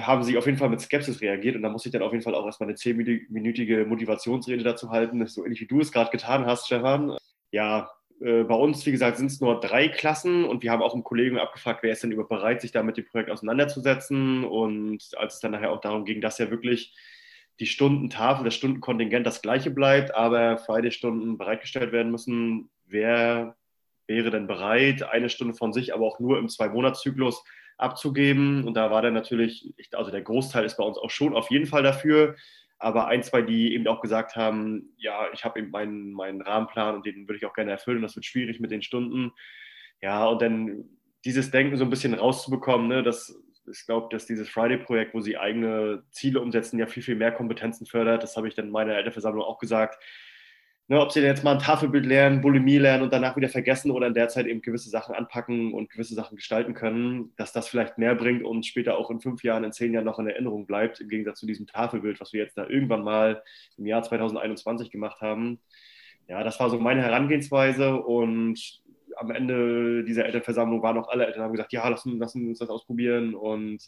haben 0.00 0.22
sich 0.22 0.36
auf 0.36 0.46
jeden 0.46 0.58
Fall 0.58 0.68
mit 0.68 0.80
Skepsis 0.80 1.20
reagiert. 1.20 1.56
Und 1.56 1.62
da 1.62 1.68
musste 1.68 1.88
ich 1.88 1.92
dann 1.92 2.02
auf 2.02 2.12
jeden 2.12 2.22
Fall 2.22 2.34
auch 2.34 2.46
erstmal 2.46 2.68
eine 2.68 2.76
zehnminütige 2.76 3.86
Motivationsrede 3.86 4.62
dazu 4.62 4.90
halten, 4.90 5.26
so 5.26 5.44
ähnlich 5.44 5.60
wie 5.60 5.66
du 5.66 5.80
es 5.80 5.92
gerade 5.92 6.10
getan 6.10 6.46
hast, 6.46 6.66
Stefan. 6.66 7.16
Ja, 7.50 7.90
äh, 8.20 8.44
bei 8.44 8.54
uns, 8.54 8.86
wie 8.86 8.92
gesagt, 8.92 9.18
sind 9.18 9.26
es 9.26 9.40
nur 9.40 9.60
drei 9.60 9.88
Klassen 9.88 10.44
und 10.44 10.62
wir 10.62 10.70
haben 10.70 10.82
auch 10.82 10.94
im 10.94 11.04
Kollegen 11.04 11.38
abgefragt, 11.38 11.82
wer 11.82 11.92
ist 11.92 12.02
denn 12.02 12.12
überhaupt 12.12 12.30
bereit, 12.30 12.60
sich 12.60 12.72
da 12.72 12.82
mit 12.82 12.96
dem 12.96 13.06
Projekt 13.06 13.30
auseinanderzusetzen. 13.30 14.44
Und 14.44 15.10
als 15.16 15.34
es 15.34 15.40
dann 15.40 15.52
nachher 15.52 15.72
auch 15.72 15.80
darum 15.80 16.04
ging, 16.04 16.20
dass 16.20 16.38
ja 16.38 16.50
wirklich 16.50 16.94
die 17.60 17.66
Stundentafel, 17.66 18.44
das 18.44 18.54
Stundenkontingent 18.54 19.26
das 19.26 19.42
gleiche 19.42 19.70
bleibt, 19.70 20.14
aber 20.14 20.58
Friday-Stunden 20.58 21.38
bereitgestellt 21.38 21.92
werden 21.92 22.12
müssen. 22.12 22.70
Wer 22.84 23.56
wäre 24.06 24.30
denn 24.30 24.46
bereit, 24.46 25.02
eine 25.02 25.28
Stunde 25.28 25.54
von 25.54 25.72
sich, 25.72 25.94
aber 25.94 26.06
auch 26.06 26.20
nur 26.20 26.38
im 26.38 26.48
Zwei-Monats-Zyklus 26.48 27.44
abzugeben? 27.78 28.64
Und 28.64 28.74
da 28.74 28.90
war 28.90 29.02
dann 29.02 29.14
natürlich, 29.14 29.74
also 29.92 30.10
der 30.10 30.22
Großteil 30.22 30.64
ist 30.64 30.76
bei 30.76 30.84
uns 30.84 30.98
auch 30.98 31.10
schon 31.10 31.34
auf 31.34 31.50
jeden 31.50 31.66
Fall 31.66 31.82
dafür 31.82 32.36
aber 32.78 33.06
ein, 33.06 33.22
zwei, 33.22 33.42
die 33.42 33.74
eben 33.74 33.86
auch 33.86 34.00
gesagt 34.00 34.36
haben, 34.36 34.90
ja, 34.98 35.28
ich 35.32 35.44
habe 35.44 35.58
eben 35.60 35.70
meinen, 35.70 36.12
meinen 36.12 36.42
Rahmenplan 36.42 36.96
und 36.96 37.06
den 37.06 37.26
würde 37.26 37.38
ich 37.38 37.46
auch 37.46 37.54
gerne 37.54 37.70
erfüllen 37.70 38.02
das 38.02 38.16
wird 38.16 38.26
schwierig 38.26 38.60
mit 38.60 38.70
den 38.70 38.82
Stunden. 38.82 39.32
Ja, 40.02 40.26
und 40.26 40.42
dann 40.42 40.84
dieses 41.24 41.50
Denken 41.50 41.76
so 41.76 41.84
ein 41.84 41.90
bisschen 41.90 42.14
rauszubekommen, 42.14 42.88
ne, 42.88 43.02
das, 43.02 43.42
ich 43.70 43.86
glaube, 43.86 44.08
dass 44.10 44.26
dieses 44.26 44.48
Friday-Projekt, 44.48 45.14
wo 45.14 45.20
sie 45.20 45.36
eigene 45.36 46.02
Ziele 46.10 46.40
umsetzen, 46.40 46.78
ja 46.78 46.86
viel, 46.86 47.02
viel 47.02 47.16
mehr 47.16 47.32
Kompetenzen 47.32 47.86
fördert. 47.86 48.22
Das 48.22 48.36
habe 48.36 48.48
ich 48.48 48.54
dann 48.54 48.66
in 48.66 48.72
meiner 48.72 48.94
Elternversammlung 48.94 49.44
auch 49.44 49.58
gesagt 49.58 49.98
ne, 50.88 51.00
ob 51.00 51.12
sie 51.12 51.20
jetzt 51.20 51.44
mal 51.44 51.52
ein 51.54 51.58
Tafelbild 51.58 52.06
lernen, 52.06 52.40
Bulimie 52.40 52.78
lernen 52.78 53.02
und 53.02 53.12
danach 53.12 53.36
wieder 53.36 53.48
vergessen 53.48 53.90
oder 53.90 54.06
in 54.06 54.14
der 54.14 54.28
Zeit 54.28 54.46
eben 54.46 54.62
gewisse 54.62 54.90
Sachen 54.90 55.14
anpacken 55.14 55.72
und 55.72 55.90
gewisse 55.90 56.14
Sachen 56.14 56.36
gestalten 56.36 56.74
können, 56.74 57.32
dass 57.36 57.52
das 57.52 57.68
vielleicht 57.68 57.98
mehr 57.98 58.14
bringt 58.14 58.44
und 58.44 58.64
später 58.66 58.98
auch 58.98 59.10
in 59.10 59.20
fünf 59.20 59.42
Jahren, 59.42 59.64
in 59.64 59.72
zehn 59.72 59.92
Jahren 59.92 60.04
noch 60.04 60.18
in 60.18 60.28
Erinnerung 60.28 60.66
bleibt, 60.66 61.00
im 61.00 61.08
Gegensatz 61.08 61.40
zu 61.40 61.46
diesem 61.46 61.66
Tafelbild, 61.66 62.20
was 62.20 62.32
wir 62.32 62.42
jetzt 62.42 62.56
da 62.56 62.66
irgendwann 62.68 63.02
mal 63.02 63.42
im 63.76 63.86
Jahr 63.86 64.02
2021 64.02 64.90
gemacht 64.90 65.20
haben. 65.20 65.58
Ja, 66.28 66.42
das 66.42 66.58
war 66.58 66.70
so 66.70 66.78
meine 66.78 67.02
Herangehensweise 67.02 67.96
und 67.96 68.82
am 69.16 69.30
Ende 69.30 70.04
dieser 70.04 70.26
Elternversammlung 70.26 70.82
waren 70.82 70.98
auch 70.98 71.08
alle 71.08 71.26
Eltern 71.26 71.42
haben 71.42 71.52
gesagt, 71.52 71.72
ja, 71.72 71.88
lassen, 71.88 72.18
lassen 72.18 72.48
uns 72.48 72.58
das 72.58 72.68
ausprobieren 72.68 73.34
und 73.34 73.82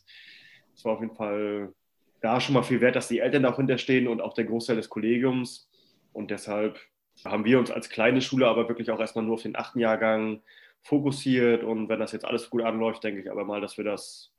es 0.75 0.85
war 0.85 0.92
auf 0.94 1.00
jeden 1.00 1.14
Fall 1.14 1.73
da 2.20 2.40
schon 2.40 2.54
mal 2.54 2.62
viel 2.62 2.80
wert, 2.80 2.97
dass 2.97 3.08
die 3.08 3.20
Eltern 3.20 3.44
auch 3.44 3.56
hinterstehen 3.56 4.08
und 4.08 4.20
auch 4.20 4.35
der 4.35 4.44
Großteil 4.44 4.76
des 4.76 4.88
Kollegiums. 4.88 5.70
Und 6.12 6.30
deshalb 6.30 6.80
haben 7.25 7.44
wir 7.44 7.58
uns 7.58 7.70
als 7.70 7.88
kleine 7.88 8.20
Schule 8.20 8.49
aber 8.49 8.68
wirklich 8.68 8.90
auch 8.90 9.00
erstmal 9.00 9.25
nur 9.25 9.35
auf 9.35 9.42
den 9.42 9.56
achten 9.56 9.78
Jahrgang 9.78 10.42
fokussiert. 10.82 11.62
Und 11.62 11.88
wenn 11.88 12.00
das 12.00 12.12
jetzt 12.12 12.25
alles 12.25 12.50
gut 12.50 12.62
anläuft, 12.62 13.04
denke 13.04 13.20
ich 13.20 13.30
aber 13.30 13.44
mal, 13.44 13.61
dass 13.61 13.76
wir 13.76 13.85
das 13.85 14.32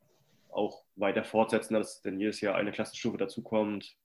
auch 0.49 0.83
weiter 0.95 1.23
fortsetzen, 1.23 1.75
dass 1.75 2.01
denn 2.01 2.19
jedes 2.19 2.41
Jahr 2.41 2.55
eine 2.55 2.71
Klassenstufe 2.71 3.17
dazukommt, 3.17 3.95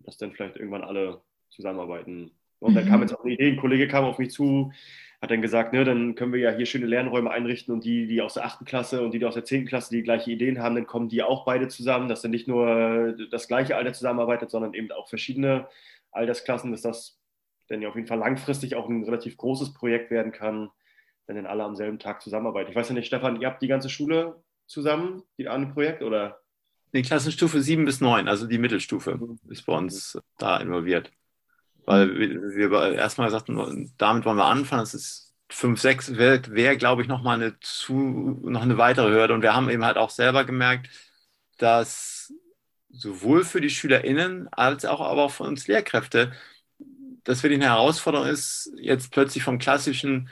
dass 0.00 0.16
dann 0.16 0.32
vielleicht 0.32 0.56
irgendwann 0.56 0.82
alle 0.82 1.20
zusammenarbeiten. 1.50 2.32
Und 2.62 2.74
dann 2.74 2.86
kam 2.86 2.96
mhm. 2.96 3.02
jetzt 3.02 3.14
auch 3.14 3.24
eine 3.24 3.32
Idee, 3.34 3.48
ein 3.48 3.56
Kollege 3.56 3.88
kam 3.88 4.04
auf 4.04 4.18
mich 4.18 4.30
zu, 4.30 4.72
hat 5.20 5.30
dann 5.30 5.42
gesagt, 5.42 5.72
ne, 5.72 5.84
dann 5.84 6.14
können 6.14 6.32
wir 6.32 6.40
ja 6.40 6.50
hier 6.50 6.66
schöne 6.66 6.86
Lernräume 6.86 7.30
einrichten 7.30 7.72
und 7.72 7.84
die, 7.84 8.06
die 8.06 8.20
aus 8.22 8.34
der 8.34 8.44
achten 8.44 8.64
Klasse 8.64 9.02
und 9.02 9.12
die, 9.12 9.18
die 9.18 9.24
aus 9.24 9.34
der 9.34 9.44
zehnten 9.44 9.68
Klasse 9.68 9.94
die 9.94 10.02
gleiche 10.02 10.30
Ideen 10.30 10.60
haben, 10.60 10.74
dann 10.74 10.86
kommen 10.86 11.08
die 11.08 11.22
auch 11.22 11.44
beide 11.44 11.68
zusammen, 11.68 12.08
dass 12.08 12.22
dann 12.22 12.32
nicht 12.32 12.48
nur 12.48 13.14
das 13.30 13.46
gleiche 13.46 13.76
Alter 13.76 13.92
zusammenarbeitet, 13.92 14.50
sondern 14.50 14.74
eben 14.74 14.90
auch 14.90 15.08
verschiedene 15.08 15.68
Altersklassen, 16.10 16.72
dass 16.72 16.82
das 16.82 17.20
dann 17.68 17.82
ja 17.82 17.88
auf 17.88 17.94
jeden 17.94 18.08
Fall 18.08 18.18
langfristig 18.18 18.74
auch 18.74 18.88
ein 18.88 19.04
relativ 19.04 19.36
großes 19.36 19.74
Projekt 19.74 20.10
werden 20.10 20.32
kann, 20.32 20.70
wenn 21.26 21.36
dann 21.36 21.46
alle 21.46 21.64
am 21.64 21.76
selben 21.76 21.98
Tag 21.98 22.20
zusammenarbeiten. 22.20 22.70
Ich 22.70 22.76
weiß 22.76 22.88
ja 22.88 22.94
nicht, 22.94 23.06
Stefan, 23.06 23.40
ihr 23.40 23.46
habt 23.46 23.62
die 23.62 23.68
ganze 23.68 23.88
Schule 23.88 24.42
zusammen, 24.66 25.22
die 25.38 25.48
an 25.48 25.62
dem 25.62 25.72
Projekt, 25.72 26.02
oder? 26.02 26.40
Die 26.94 27.02
Klassenstufe 27.02 27.60
7 27.60 27.84
bis 27.84 28.00
9, 28.00 28.28
also 28.28 28.46
die 28.46 28.58
Mittelstufe, 28.58 29.18
ist 29.48 29.66
bei 29.66 29.72
uns 29.72 30.18
da 30.36 30.58
involviert. 30.58 31.10
Weil 31.84 32.16
wir, 32.18 32.70
wir 32.70 32.94
erstmal 32.94 33.30
sagten, 33.30 33.92
damit 33.98 34.24
wollen 34.24 34.36
wir 34.36 34.44
anfangen. 34.46 34.82
Das 34.82 34.94
ist 34.94 35.34
5, 35.50 35.80
6 35.80 36.16
wäre, 36.16 36.40
wär, 36.52 36.76
glaube 36.76 37.02
ich, 37.02 37.08
nochmal 37.08 37.36
eine, 37.36 37.56
noch 37.88 38.62
eine 38.62 38.78
weitere 38.78 39.10
Hürde. 39.10 39.34
Und 39.34 39.42
wir 39.42 39.54
haben 39.54 39.68
eben 39.70 39.84
halt 39.84 39.96
auch 39.98 40.10
selber 40.10 40.44
gemerkt, 40.44 40.88
dass 41.58 42.32
sowohl 42.90 43.44
für 43.44 43.60
die 43.60 43.70
SchülerInnen 43.70 44.48
als 44.52 44.84
auch 44.84 45.00
aber 45.00 45.24
auch 45.24 45.32
für 45.32 45.44
uns 45.44 45.66
Lehrkräfte, 45.68 46.32
dass 47.24 47.42
wirklich 47.42 47.60
eine 47.60 47.70
Herausforderung 47.70 48.26
ist, 48.26 48.72
jetzt 48.76 49.12
plötzlich 49.12 49.44
vom 49.44 49.58
klassischen 49.58 50.28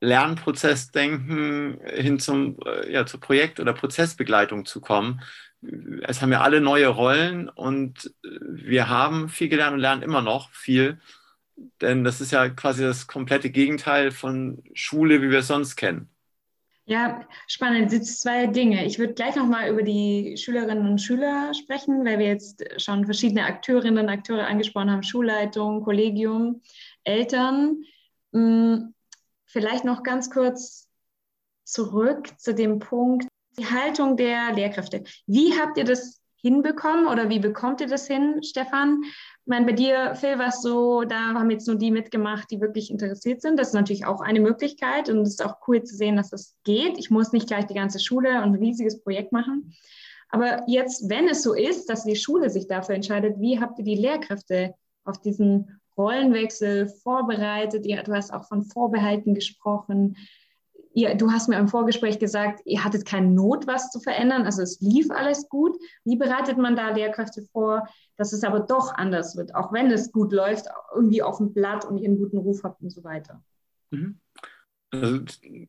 Lernprozessdenken 0.00 1.80
hin 1.86 2.18
zum, 2.20 2.58
äh, 2.66 2.92
ja, 2.92 3.06
zur 3.06 3.20
Projekt- 3.20 3.60
oder 3.60 3.72
Prozessbegleitung 3.72 4.66
zu 4.66 4.80
kommen. 4.80 5.22
Es 6.02 6.20
haben 6.20 6.32
ja 6.32 6.40
alle 6.40 6.60
neue 6.60 6.88
Rollen 6.88 7.48
und 7.48 8.12
wir 8.22 8.88
haben 8.88 9.28
viel 9.28 9.48
gelernt 9.48 9.74
und 9.74 9.80
lernen 9.80 10.02
immer 10.02 10.20
noch 10.20 10.50
viel, 10.50 11.00
denn 11.80 12.04
das 12.04 12.20
ist 12.20 12.32
ja 12.32 12.48
quasi 12.48 12.82
das 12.82 13.06
komplette 13.06 13.50
Gegenteil 13.50 14.10
von 14.10 14.62
Schule, 14.74 15.22
wie 15.22 15.30
wir 15.30 15.40
es 15.40 15.46
sonst 15.46 15.76
kennen. 15.76 16.08
Ja, 16.84 17.26
spannend. 17.46 17.92
Jetzt 17.92 18.20
zwei 18.20 18.48
Dinge. 18.48 18.84
Ich 18.84 18.98
würde 18.98 19.14
gleich 19.14 19.36
nochmal 19.36 19.70
über 19.70 19.82
die 19.82 20.36
Schülerinnen 20.36 20.88
und 20.88 20.98
Schüler 20.98 21.54
sprechen, 21.54 22.04
weil 22.04 22.18
wir 22.18 22.26
jetzt 22.26 22.64
schon 22.82 23.04
verschiedene 23.04 23.44
Akteurinnen 23.44 24.04
und 24.04 24.10
Akteure 24.10 24.46
angesprochen 24.46 24.90
haben, 24.90 25.04
Schulleitung, 25.04 25.84
Kollegium, 25.84 26.60
Eltern. 27.04 27.84
Hm, 28.32 28.94
vielleicht 29.46 29.84
noch 29.84 30.02
ganz 30.02 30.28
kurz 30.28 30.88
zurück 31.64 32.28
zu 32.38 32.52
dem 32.52 32.80
Punkt, 32.80 33.28
die 33.58 33.66
Haltung 33.66 34.16
der 34.16 34.52
Lehrkräfte. 34.52 35.04
Wie 35.26 35.58
habt 35.58 35.76
ihr 35.76 35.84
das 35.84 36.20
hinbekommen 36.36 37.06
oder 37.06 37.28
wie 37.28 37.38
bekommt 37.38 37.80
ihr 37.80 37.86
das 37.86 38.06
hin, 38.06 38.42
Stefan? 38.42 39.02
Ich 39.04 39.46
meine, 39.46 39.66
bei 39.66 39.72
dir, 39.72 40.14
Phil, 40.14 40.38
war 40.38 40.48
es 40.48 40.62
so, 40.62 41.04
da 41.04 41.34
haben 41.34 41.50
jetzt 41.50 41.66
nur 41.66 41.76
die 41.76 41.90
mitgemacht, 41.90 42.50
die 42.50 42.60
wirklich 42.60 42.90
interessiert 42.90 43.40
sind. 43.42 43.58
Das 43.58 43.68
ist 43.68 43.74
natürlich 43.74 44.06
auch 44.06 44.20
eine 44.20 44.40
Möglichkeit 44.40 45.08
und 45.08 45.20
es 45.20 45.30
ist 45.30 45.44
auch 45.44 45.56
cool 45.66 45.82
zu 45.82 45.96
sehen, 45.96 46.16
dass 46.16 46.30
das 46.30 46.56
geht. 46.64 46.98
Ich 46.98 47.10
muss 47.10 47.32
nicht 47.32 47.46
gleich 47.46 47.66
die 47.66 47.74
ganze 47.74 48.00
Schule 48.00 48.42
und 48.42 48.54
ein 48.54 48.54
riesiges 48.54 49.02
Projekt 49.02 49.32
machen. 49.32 49.72
Aber 50.28 50.62
jetzt, 50.66 51.08
wenn 51.08 51.28
es 51.28 51.42
so 51.42 51.54
ist, 51.54 51.90
dass 51.90 52.04
die 52.04 52.16
Schule 52.16 52.50
sich 52.50 52.66
dafür 52.66 52.94
entscheidet, 52.94 53.38
wie 53.38 53.60
habt 53.60 53.78
ihr 53.78 53.84
die 53.84 53.96
Lehrkräfte 53.96 54.74
auf 55.04 55.20
diesen 55.20 55.80
Rollenwechsel 55.96 56.88
vorbereitet? 56.88 57.84
Du 57.84 58.12
hast 58.14 58.32
auch 58.32 58.48
von 58.48 58.62
Vorbehalten 58.62 59.34
gesprochen 59.34 60.16
ihr, 60.94 61.14
du 61.14 61.30
hast 61.30 61.48
mir 61.48 61.58
im 61.58 61.68
Vorgespräch 61.68 62.18
gesagt, 62.18 62.60
ihr 62.64 62.84
hattet 62.84 63.06
keine 63.06 63.28
Not, 63.28 63.66
was 63.66 63.90
zu 63.90 64.00
verändern, 64.00 64.44
also 64.44 64.62
es 64.62 64.80
lief 64.80 65.10
alles 65.10 65.48
gut. 65.48 65.76
Wie 66.04 66.16
bereitet 66.16 66.58
man 66.58 66.76
da 66.76 66.90
Lehrkräfte 66.90 67.42
vor, 67.52 67.88
dass 68.16 68.32
es 68.32 68.44
aber 68.44 68.60
doch 68.60 68.94
anders 68.94 69.36
wird, 69.36 69.54
auch 69.54 69.72
wenn 69.72 69.90
es 69.90 70.12
gut 70.12 70.32
läuft, 70.32 70.66
irgendwie 70.94 71.22
auf 71.22 71.38
dem 71.38 71.52
Blatt 71.52 71.84
und 71.84 71.98
ihr 71.98 72.08
einen 72.08 72.18
guten 72.18 72.38
Ruf 72.38 72.62
habt 72.62 72.82
und 72.82 72.90
so 72.90 73.04
weiter? 73.04 73.42
Mhm. 73.90 74.18
Also 74.90 75.20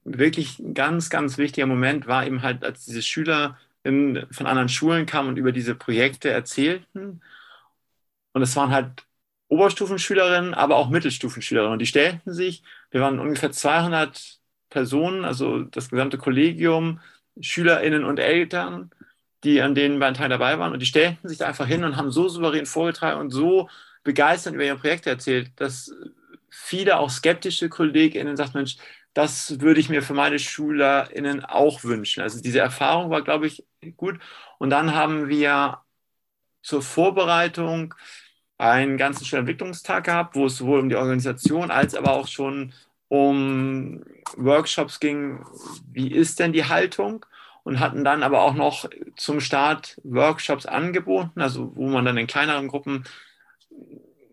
wirklich 0.04 0.60
ein 0.60 0.74
ganz, 0.74 1.10
ganz 1.10 1.38
wichtiger 1.38 1.66
Moment 1.66 2.08
war 2.08 2.28
eben 2.28 2.42
halt, 2.42 2.64
als 2.64 2.86
diese 2.86 3.02
Schüler 3.02 3.58
in, 3.84 4.26
von 4.32 4.48
anderen 4.48 4.70
Schulen 4.70 5.06
kamen 5.06 5.30
und 5.30 5.38
über 5.38 5.54
diese 5.54 5.76
Projekte 5.76 6.30
erzählten. 6.30 7.22
Und 8.34 8.42
es 8.42 8.56
waren 8.56 8.72
halt 8.72 9.06
Oberstufenschülerinnen, 9.48 10.54
aber 10.54 10.76
auch 10.76 10.90
Mittelstufenschülerinnen. 10.90 11.74
Und 11.74 11.80
die 11.80 11.86
stellten 11.86 12.34
sich, 12.34 12.64
wir 12.92 13.00
waren 13.02 13.20
ungefähr 13.20 13.52
200 13.52 14.42
Personen, 14.74 15.24
also 15.24 15.60
das 15.60 15.90
gesamte 15.90 16.18
Kollegium, 16.18 17.00
SchülerInnen 17.40 18.04
und 18.04 18.20
Eltern, 18.20 18.90
die 19.44 19.62
an 19.62 19.76
den 19.76 20.00
beiden 20.00 20.16
Tagen 20.16 20.32
dabei 20.32 20.58
waren. 20.58 20.74
Und 20.74 20.80
die 20.82 20.88
stellten 20.88 21.30
sich 21.30 21.38
da 21.38 21.48
einfach 21.48 21.68
hin 21.68 21.84
und 21.84 21.96
haben 21.96 22.12
so 22.12 22.28
souverän 22.28 22.66
vorgetragen 22.66 23.20
und 23.20 23.30
so 23.30 23.70
begeistert 24.04 24.56
über 24.56 24.66
ihre 24.66 24.78
Projekte 24.78 25.12
erzählt, 25.12 25.52
dass 25.58 25.94
viele 26.50 26.98
auch 26.98 27.10
skeptische 27.12 27.70
KollegInnen 27.70 28.36
sagten, 28.36 28.58
Mensch, 28.58 28.78
das 29.14 29.60
würde 29.60 29.80
ich 29.80 29.90
mir 29.90 30.02
für 30.02 30.16
meine 30.16 30.40
SchülerInnen 30.40 31.46
auch 31.46 31.84
wünschen. 31.84 32.24
Also 32.24 32.42
diese 32.42 32.60
Erfahrung 32.60 33.12
war, 33.12 33.22
glaube 33.22 33.46
ich, 33.46 33.64
gut. 33.96 34.20
Und 34.58 34.72
dann 34.72 34.96
haben 34.96 35.30
wir 35.30 35.80
zur 36.64 36.82
Vorbereitung 36.82 37.94
einen 38.58 38.98
ganzen 38.98 39.26
Schulentwicklungstag 39.26 40.06
gehabt, 40.06 40.36
wo 40.36 40.48
es 40.48 40.58
sowohl 40.58 40.80
um 40.80 40.90
die 40.90 40.96
Organisation 40.96 41.70
als 41.70 41.94
aber 41.96 42.14
auch 42.14 42.28
schon 42.28 42.74
um 43.14 44.04
Workshops 44.38 45.00
ging, 45.00 45.46
wie 45.92 46.12
ist 46.12 46.40
denn 46.40 46.54
die 46.54 46.66
Haltung? 46.66 47.26
Und 47.64 47.80
hatten 47.80 48.04
dann 48.04 48.24
aber 48.24 48.42
auch 48.42 48.56
noch 48.56 48.90
zum 49.16 49.40
Start 49.40 50.00
Workshops 50.04 50.66
angeboten, 50.66 51.40
also 51.42 51.74
wo 51.76 51.88
man 51.88 52.04
dann 52.06 52.18
in 52.18 52.28
kleineren 52.28 52.68
Gruppen 52.68 53.06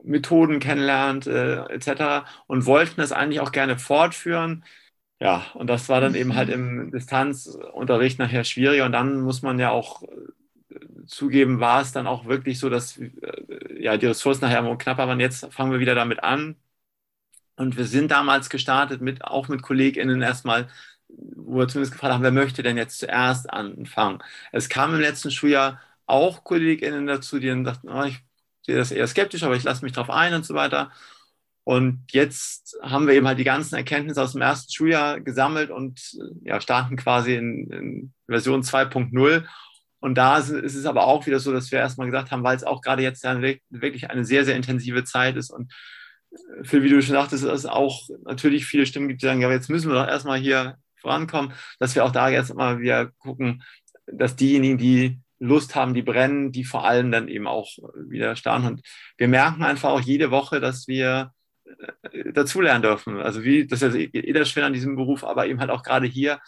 Methoden 0.03 0.61
kennenlernt, 0.61 1.27
äh, 1.27 1.65
etc. 1.67 2.25
Und 2.47 2.67
wollten 2.67 3.01
das 3.01 3.13
eigentlich 3.13 3.41
auch 3.41 3.53
gerne 3.53 3.79
fortführen. 3.79 4.65
Ja, 5.21 5.47
und 5.55 5.67
das 5.69 5.89
war 5.89 6.01
dann 6.01 6.15
eben 6.15 6.35
halt 6.37 6.49
im 6.51 6.91
Distanzunterricht 6.93 8.19
nachher 8.19 8.45
schwieriger. 8.45 8.87
Und 8.87 8.93
dann 8.93 9.21
muss 9.23 9.43
man 9.43 9.59
ja 9.59 9.71
auch 9.71 10.03
äh, 10.05 10.07
zugeben, 11.07 11.61
war 11.61 11.83
es 11.83 11.93
dann 11.93 12.07
auch 12.07 12.27
wirklich 12.27 12.59
so, 12.59 12.71
dass 12.71 12.99
äh, 12.99 13.11
ja, 13.83 13.97
die 13.97 14.07
Ressourcen 14.07 14.43
nachher 14.45 14.63
knapper 14.79 15.09
waren. 15.09 15.21
Jetzt 15.21 15.53
fangen 15.53 15.73
wir 15.73 15.81
wieder 15.81 15.95
damit 15.95 16.23
an, 16.25 16.57
und 17.61 17.77
wir 17.77 17.85
sind 17.85 18.11
damals 18.11 18.49
gestartet 18.49 19.03
mit, 19.03 19.23
auch 19.23 19.49
mit 19.49 19.61
KollegInnen 19.61 20.23
erstmal, 20.23 20.69
wo 21.09 21.59
wir 21.59 21.69
zumindest 21.69 21.93
gefragt 21.93 22.15
haben, 22.15 22.23
wer 22.23 22.33
möchte 22.33 22.63
denn 22.63 22.79
jetzt 22.79 22.99
zuerst 22.99 23.51
anfangen? 23.53 24.23
Es 24.51 24.71
kam 24.71 24.95
im 24.95 25.01
letzten 25.01 25.31
Schuljahr 25.31 25.79
auch 26.07 26.43
KollegInnen 26.43 27.07
dazu, 27.07 27.39
die 27.39 27.49
dann 27.49 27.65
dachten, 27.65 27.91
oh, 27.91 28.05
ich 28.05 28.19
sehe 28.63 28.77
das 28.79 28.93
eher 28.93 29.07
skeptisch, 29.07 29.43
aber 29.43 29.57
ich 29.57 29.63
lasse 29.63 29.85
mich 29.85 29.93
drauf 29.93 30.09
ein 30.09 30.33
und 30.33 30.47
so 30.47 30.55
weiter. 30.55 30.91
Und 31.63 32.03
jetzt 32.13 32.79
haben 32.83 33.07
wir 33.07 33.13
eben 33.13 33.27
halt 33.27 33.39
die 33.39 33.45
ganzen 33.45 33.75
Erkenntnisse 33.75 34.23
aus 34.23 34.33
dem 34.33 34.41
ersten 34.41 34.73
Schuljahr 34.73 35.21
gesammelt 35.21 35.71
und 35.71 36.17
ja, 36.43 36.63
starten 36.63 36.97
quasi 36.97 37.35
in, 37.35 37.71
in 37.71 38.15
Version 38.27 38.63
2.0 38.63 39.45
Und 40.01 40.15
da 40.15 40.39
ist 40.39 40.49
es 40.51 40.87
aber 40.87 41.07
auch 41.07 41.27
wieder 41.27 41.41
so, 41.41 41.53
dass 41.53 41.71
wir 41.71 41.79
erstmal 41.79 42.07
gesagt 42.07 42.31
haben, 42.31 42.43
weil 42.43 42.57
es 42.57 42.65
auch 42.65 42.81
gerade 42.81 43.03
jetzt 43.03 43.23
dann 43.23 43.43
wirklich 43.69 44.09
eine 44.09 44.25
sehr, 44.25 44.47
sehr 44.47 44.57
intensive 44.57 45.05
Zeit 45.05 45.37
ist 45.37 45.51
und 45.51 45.71
Phil, 46.63 46.83
wie 46.83 46.89
du 46.89 47.03
schon 47.03 47.15
sagtest, 47.15 47.45
dass 47.45 47.61
es 47.61 47.67
auch 47.67 48.09
natürlich 48.25 48.67
viele 48.67 48.87
Stimmen 48.87 49.09
gibt, 49.09 49.23
die 49.23 49.27
sagen, 49.27 49.41
ja, 49.41 49.51
jetzt 49.51 49.71
müssen 49.71 49.91
wir 49.91 49.95
doch 49.95 50.07
erstmal 50.07 50.39
hier 50.39 50.77
vorankommen, 50.97 51.53
dass 51.79 51.95
wir 51.95 52.05
auch 52.05 52.13
da 52.13 52.29
jetzt 52.29 52.55
mal 52.55 52.79
wieder 52.79 53.07
gucken, 53.19 53.63
dass 54.07 54.37
diejenigen, 54.37 54.79
die 54.79 55.19
Lust 55.39 55.75
haben, 55.75 55.95
die 55.95 56.03
brennen, 56.03 56.53
die 56.53 56.65
vor 56.65 56.87
allem 56.87 57.11
dann 57.11 57.29
eben 57.29 57.47
auch 57.47 57.71
wieder 57.95 58.37
starten. 58.37 58.67
Und 58.67 58.83
wir 59.17 59.29
merken 59.29 59.63
einfach 59.63 59.91
auch 59.91 60.01
jede 60.01 60.31
Woche, 60.31 60.61
dass 60.61 60.87
wir 60.87 61.33
äh, 62.13 62.33
dazulernen 62.33 62.83
dürfen. 62.83 63.17
Also 63.19 63.43
wie, 63.43 63.67
das 63.67 63.81
ist 63.81 63.95
ja 63.95 64.01
jeder 64.13 64.45
schwer 64.45 64.67
an 64.67 64.75
diesem 64.75 64.97
Beruf, 64.97 65.25
aber 65.25 65.47
eben 65.47 65.61
halt 65.61 65.71
auch 65.71 65.83
gerade 65.83 66.07
hier 66.07 66.41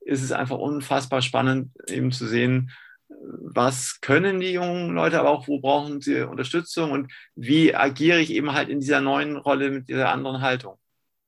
ist 0.00 0.22
es 0.22 0.32
einfach 0.32 0.56
unfassbar 0.56 1.20
spannend, 1.20 1.72
eben 1.86 2.10
zu 2.10 2.26
sehen, 2.26 2.70
was 3.08 4.00
können 4.00 4.40
die 4.40 4.52
jungen 4.52 4.90
Leute, 4.90 5.18
aber 5.18 5.30
auch 5.30 5.48
wo 5.48 5.60
brauchen 5.60 6.00
sie 6.00 6.20
Unterstützung 6.22 6.92
und 6.92 7.12
wie 7.34 7.74
agiere 7.74 8.20
ich 8.20 8.30
eben 8.30 8.52
halt 8.52 8.68
in 8.68 8.80
dieser 8.80 9.00
neuen 9.00 9.36
Rolle 9.36 9.70
mit 9.70 9.88
dieser 9.88 10.10
anderen 10.12 10.40
Haltung. 10.40 10.78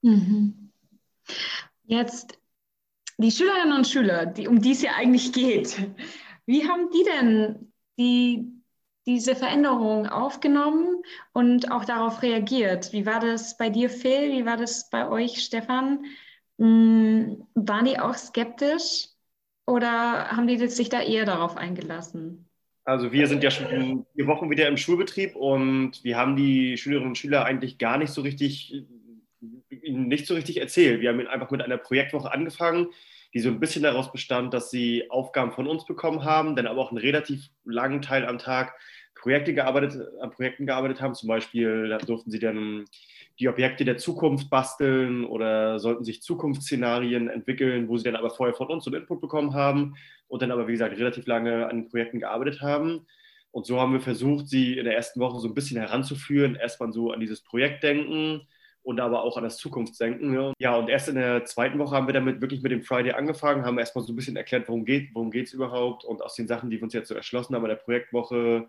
Mhm. 0.03 0.73
Jetzt 1.85 2.39
die 3.19 3.31
Schülerinnen 3.31 3.77
und 3.77 3.87
Schüler, 3.87 4.27
die, 4.27 4.49
um 4.49 4.61
die 4.61 4.73
es 4.73 4.83
ja 4.83 4.93
eigentlich 4.97 5.33
geht, 5.33 5.91
wie 6.47 6.67
haben 6.69 6.91
die 6.91 7.05
denn 7.05 7.73
die, 7.99 8.47
diese 9.07 9.37
Veränderung 9.37 10.07
aufgenommen 10.07 11.03
und 11.33 11.71
auch 11.71 11.85
darauf 11.85 12.23
reagiert? 12.23 12.93
Wie 12.93 13.07
war 13.07 13.21
das 13.21 13.57
bei 13.57 13.69
dir, 13.69 13.91
Phil? 13.91 14.33
Wie 14.33 14.47
war 14.47 14.57
das 14.57 14.89
bei 14.91 15.09
euch, 15.09 15.43
Stefan? 15.43 16.05
Hm, 16.59 17.47
waren 17.55 17.85
die 17.85 17.99
auch 17.99 18.15
skeptisch? 18.15 19.10
Oder 19.71 20.33
haben 20.33 20.49
die 20.49 20.59
sich 20.69 20.89
da 20.89 21.01
eher 21.01 21.25
darauf 21.25 21.57
eingelassen? 21.57 22.49
Also 22.85 23.13
wir 23.13 23.29
sind 23.29 23.45
ja 23.45 23.53
schon 23.53 24.05
vier 24.17 24.27
Wochen 24.27 24.51
wieder 24.51 24.67
im 24.67 24.77
Schulbetrieb 24.77 25.37
und 25.37 26.03
wir 26.03 26.17
haben 26.17 26.35
die 26.35 26.77
Schülerinnen 26.77 27.11
und 27.11 27.19
Schüler 27.19 27.45
eigentlich 27.45 27.79
gar 27.79 27.97
nicht 27.97 28.13
so 28.13 28.23
richtig, 28.23 28.85
nicht 29.71 30.27
so 30.27 30.35
richtig 30.35 30.57
erzählt. 30.57 31.01
Wir 31.01 31.11
haben 31.11 31.25
einfach 31.29 31.53
mit 31.53 31.63
einer 31.63 31.77
Projektwoche 31.77 32.33
angefangen, 32.33 32.89
die 33.33 33.39
so 33.39 33.49
ein 33.49 33.61
bisschen 33.61 33.85
daraus 33.85 34.11
bestand, 34.11 34.53
dass 34.55 34.71
sie 34.71 35.09
Aufgaben 35.09 35.53
von 35.53 35.69
uns 35.69 35.87
bekommen 35.87 36.25
haben, 36.25 36.57
dann 36.57 36.67
aber 36.67 36.81
auch 36.81 36.91
einen 36.91 36.99
relativ 36.99 37.49
langen 37.65 38.03
Teil 38.03 38.27
am 38.27 38.39
Tag 38.39 38.75
Projekte 39.15 39.55
gearbeitet, 39.55 40.03
an 40.21 40.33
Projekten 40.33 40.67
gearbeitet 40.67 41.01
haben. 41.01 41.15
Zum 41.15 41.29
Beispiel 41.29 41.97
durften 42.07 42.33
sie 42.33 42.41
dann 42.41 42.87
die 43.41 43.49
Objekte 43.49 43.87
der 43.87 43.97
Zukunft 43.97 44.51
basteln 44.51 45.25
oder 45.25 45.79
sollten 45.79 46.05
sich 46.05 46.23
Zukunftsszenarien 46.23 47.29
entwickeln, 47.29 47.89
wo 47.89 47.97
sie 47.97 48.05
dann 48.05 48.17
aber 48.17 48.29
vorher 48.29 48.55
von 48.55 48.69
uns 48.69 48.85
so 48.85 48.91
einen 48.91 49.01
Input 49.01 49.23
bekommen 49.23 49.55
haben 49.55 49.97
und 50.29 50.43
dann 50.43 50.51
aber, 50.51 50.69
wie 50.69 50.73
gesagt, 50.73 50.97
relativ 50.97 51.27
lange 51.27 51.67
an 51.67 51.89
Projekten 51.89 52.21
gearbeitet 52.21 52.61
haben. 52.61 53.07
Und 53.51 53.65
so 53.65 53.81
haben 53.81 53.95
wir 53.95 54.01
versucht, 54.01 54.49
sie 54.49 54.79
in 54.79 54.85
der 54.85 54.95
ersten 54.95 55.21
Woche 55.21 55.41
so 55.41 55.49
ein 55.49 55.55
bisschen 55.55 55.79
heranzuführen, 55.79 56.55
erstmal 56.55 56.93
so 56.93 57.13
an 57.13 57.21
dieses 57.21 57.41
Projektdenken 57.43 58.47
und 58.83 59.01
aber 59.01 59.23
auch 59.23 59.39
an 59.39 59.45
das 59.45 59.57
Zukunftsdenken. 59.57 60.55
Ja. 60.59 60.77
und 60.77 60.91
erst 60.91 61.09
in 61.09 61.15
der 61.15 61.47
zweiten 61.47 61.79
Woche 61.79 61.97
haben 61.97 62.07
wir 62.07 62.15
damit 62.15 62.43
wirklich 62.43 62.63
mit 62.63 62.73
dem 62.73 62.83
Friday 62.83 63.13
angefangen, 63.13 63.65
haben 63.65 63.79
erstmal 63.79 64.05
so 64.05 64.13
ein 64.13 64.17
bisschen 64.17 64.37
erklärt, 64.37 64.69
worum 64.69 64.85
geht 64.85 65.15
worum 65.15 65.33
es 65.33 65.55
überhaupt 65.55 66.05
und 66.05 66.23
aus 66.23 66.35
den 66.35 66.47
Sachen, 66.47 66.69
die 66.69 66.77
wir 66.77 66.83
uns 66.83 66.93
jetzt 66.93 67.09
so 67.09 67.15
erschlossen 67.15 67.55
haben 67.55 67.65
in 67.65 67.71
der 67.71 67.77
Projektwoche, 67.77 68.69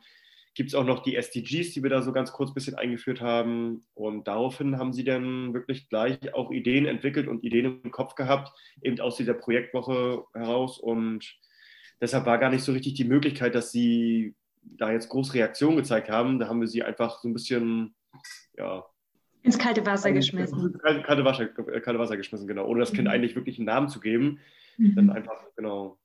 gibt 0.53 0.69
es 0.69 0.75
auch 0.75 0.83
noch 0.83 1.01
die 1.01 1.15
SDGs, 1.15 1.71
die 1.71 1.83
wir 1.83 1.89
da 1.89 2.01
so 2.01 2.11
ganz 2.11 2.31
kurz 2.31 2.51
ein 2.51 2.53
bisschen 2.53 2.75
eingeführt 2.75 3.21
haben. 3.21 3.85
Und 3.93 4.27
daraufhin 4.27 4.77
haben 4.77 4.91
sie 4.91 5.03
dann 5.03 5.53
wirklich 5.53 5.87
gleich 5.87 6.33
auch 6.33 6.51
Ideen 6.51 6.85
entwickelt 6.85 7.27
und 7.27 7.43
Ideen 7.43 7.81
im 7.83 7.91
Kopf 7.91 8.15
gehabt, 8.15 8.51
eben 8.81 8.99
aus 8.99 9.15
dieser 9.15 9.33
Projektwoche 9.33 10.25
heraus. 10.33 10.77
Und 10.77 11.37
deshalb 12.01 12.25
war 12.25 12.37
gar 12.37 12.49
nicht 12.49 12.63
so 12.63 12.73
richtig 12.73 12.95
die 12.95 13.05
Möglichkeit, 13.05 13.55
dass 13.55 13.71
sie 13.71 14.35
da 14.61 14.91
jetzt 14.91 15.09
große 15.09 15.33
Reaktionen 15.33 15.77
gezeigt 15.77 16.09
haben. 16.09 16.39
Da 16.39 16.47
haben 16.47 16.59
wir 16.59 16.67
sie 16.67 16.83
einfach 16.83 17.19
so 17.19 17.29
ein 17.29 17.33
bisschen, 17.33 17.95
ja. 18.57 18.85
Ins 19.43 19.57
kalte 19.57 19.85
Wasser 19.85 20.11
geschmissen. 20.11 20.77
Kalte 20.81 21.25
Wasser, 21.25 21.47
kalte 21.47 21.97
Wasser 21.97 22.17
geschmissen, 22.17 22.45
genau. 22.45 22.67
Ohne 22.67 22.81
das 22.81 22.91
Kind 22.91 23.07
mhm. 23.07 23.13
eigentlich 23.13 23.35
wirklich 23.35 23.57
einen 23.57 23.65
Namen 23.65 23.87
zu 23.87 23.99
geben. 24.01 24.39
Mhm. 24.77 24.95
Dann 24.95 25.09
einfach, 25.09 25.45
genau. 25.55 25.97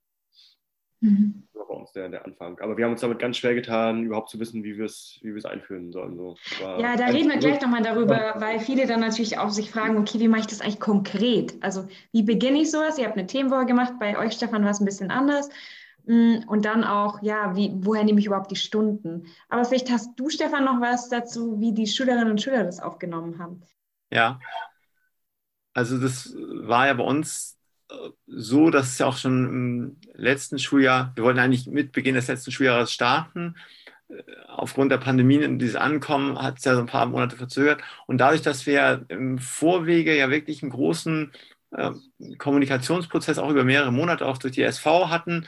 Mhm. 1.07 1.43
Das 1.53 1.61
war 1.61 1.69
bei 1.69 1.75
uns 1.75 1.93
der, 1.93 2.09
der 2.09 2.25
Anfang. 2.25 2.59
Aber 2.59 2.77
wir 2.77 2.85
haben 2.85 2.93
uns 2.93 3.01
damit 3.01 3.21
ganz 3.21 3.37
schwer 3.37 3.55
getan, 3.55 4.05
überhaupt 4.05 4.29
zu 4.29 4.41
wissen, 4.41 4.65
wie 4.65 4.77
wir 4.77 4.87
es 4.87 5.19
wie 5.23 5.45
einführen 5.45 5.93
sollen. 5.93 6.17
So, 6.17 6.37
ja, 6.61 6.97
da 6.97 7.07
reden 7.07 7.31
wir 7.31 7.39
gleich 7.39 7.61
nochmal 7.61 7.83
darüber, 7.83 8.35
weil 8.39 8.59
viele 8.59 8.87
dann 8.87 9.01
natürlich 9.01 9.39
auch 9.39 9.51
sich 9.51 9.71
fragen, 9.71 9.97
okay, 9.97 10.19
wie 10.19 10.29
mache 10.29 10.41
ich 10.41 10.47
das 10.47 10.61
eigentlich 10.61 10.81
konkret? 10.81 11.55
Also 11.61 11.87
wie 12.13 12.23
beginne 12.23 12.61
ich 12.61 12.71
sowas? 12.71 12.99
Ihr 12.99 13.07
habt 13.07 13.17
eine 13.17 13.27
Themenwoche 13.27 13.67
gemacht, 13.67 13.95
bei 14.01 14.19
euch, 14.19 14.33
Stefan, 14.33 14.65
war 14.65 14.71
es 14.71 14.81
ein 14.81 14.85
bisschen 14.85 15.11
anders. 15.11 15.49
Mm, 16.07 16.39
und 16.49 16.65
dann 16.65 16.85
auch, 16.85 17.23
ja, 17.23 17.55
wie, 17.55 17.73
woher 17.77 18.05
nehme 18.05 18.19
ich 18.19 18.27
überhaupt 18.27 18.51
die 18.51 18.57
Stunden? 18.57 19.27
Aber 19.49 19.65
vielleicht 19.65 19.91
hast 19.91 20.19
du, 20.19 20.29
Stefan, 20.29 20.65
noch 20.65 20.81
was 20.81 21.09
dazu, 21.09 21.61
wie 21.61 21.73
die 21.73 21.87
Schülerinnen 21.87 22.31
und 22.31 22.43
Schüler 22.43 22.65
das 22.65 22.81
aufgenommen 22.81 23.39
haben. 23.39 23.63
Ja, 24.13 24.39
also 25.75 25.99
das 25.99 26.35
war 26.35 26.87
ja 26.87 26.95
bei 26.95 27.05
uns 27.05 27.56
so, 28.27 28.71
dass 28.71 28.89
es 28.89 28.99
ja 28.99 29.07
auch 29.07 29.17
schon 29.17 29.47
im 29.47 29.97
letzten 30.15 30.59
Schuljahr, 30.59 31.13
wir 31.15 31.25
wollten 31.25 31.39
eigentlich 31.39 31.67
mit 31.67 31.93
Beginn 31.93 32.15
des 32.15 32.29
letzten 32.29 32.51
Schuljahres 32.51 32.93
starten. 32.93 33.57
Äh, 34.09 34.23
aufgrund 34.49 34.93
der 34.93 34.99
Pandemie 34.99 35.45
und 35.45 35.59
dieses 35.59 35.77
Ankommen 35.77 36.41
hat 36.41 36.59
es 36.59 36.65
ja 36.65 36.75
so 36.75 36.81
ein 36.81 36.87
paar 36.87 37.07
Monate 37.07 37.37
verzögert. 37.37 37.83
Und 38.07 38.19
dadurch, 38.19 38.43
dass 38.43 38.67
wir 38.67 39.05
im 39.09 39.39
Vorwege 39.39 40.17
ja 40.17 40.31
wirklich 40.31 40.63
einen 40.63 40.73
großen 40.73 41.33
äh, 41.73 41.93
Kommunikationsprozess 42.39 43.39
auch 43.39 43.51
über 43.51 43.65
mehrere 43.65 43.93
Monate 43.93 44.27
auch 44.27 44.39
durch 44.39 44.55
die 44.55 44.63
SV 44.63 45.11
hatten, 45.11 45.47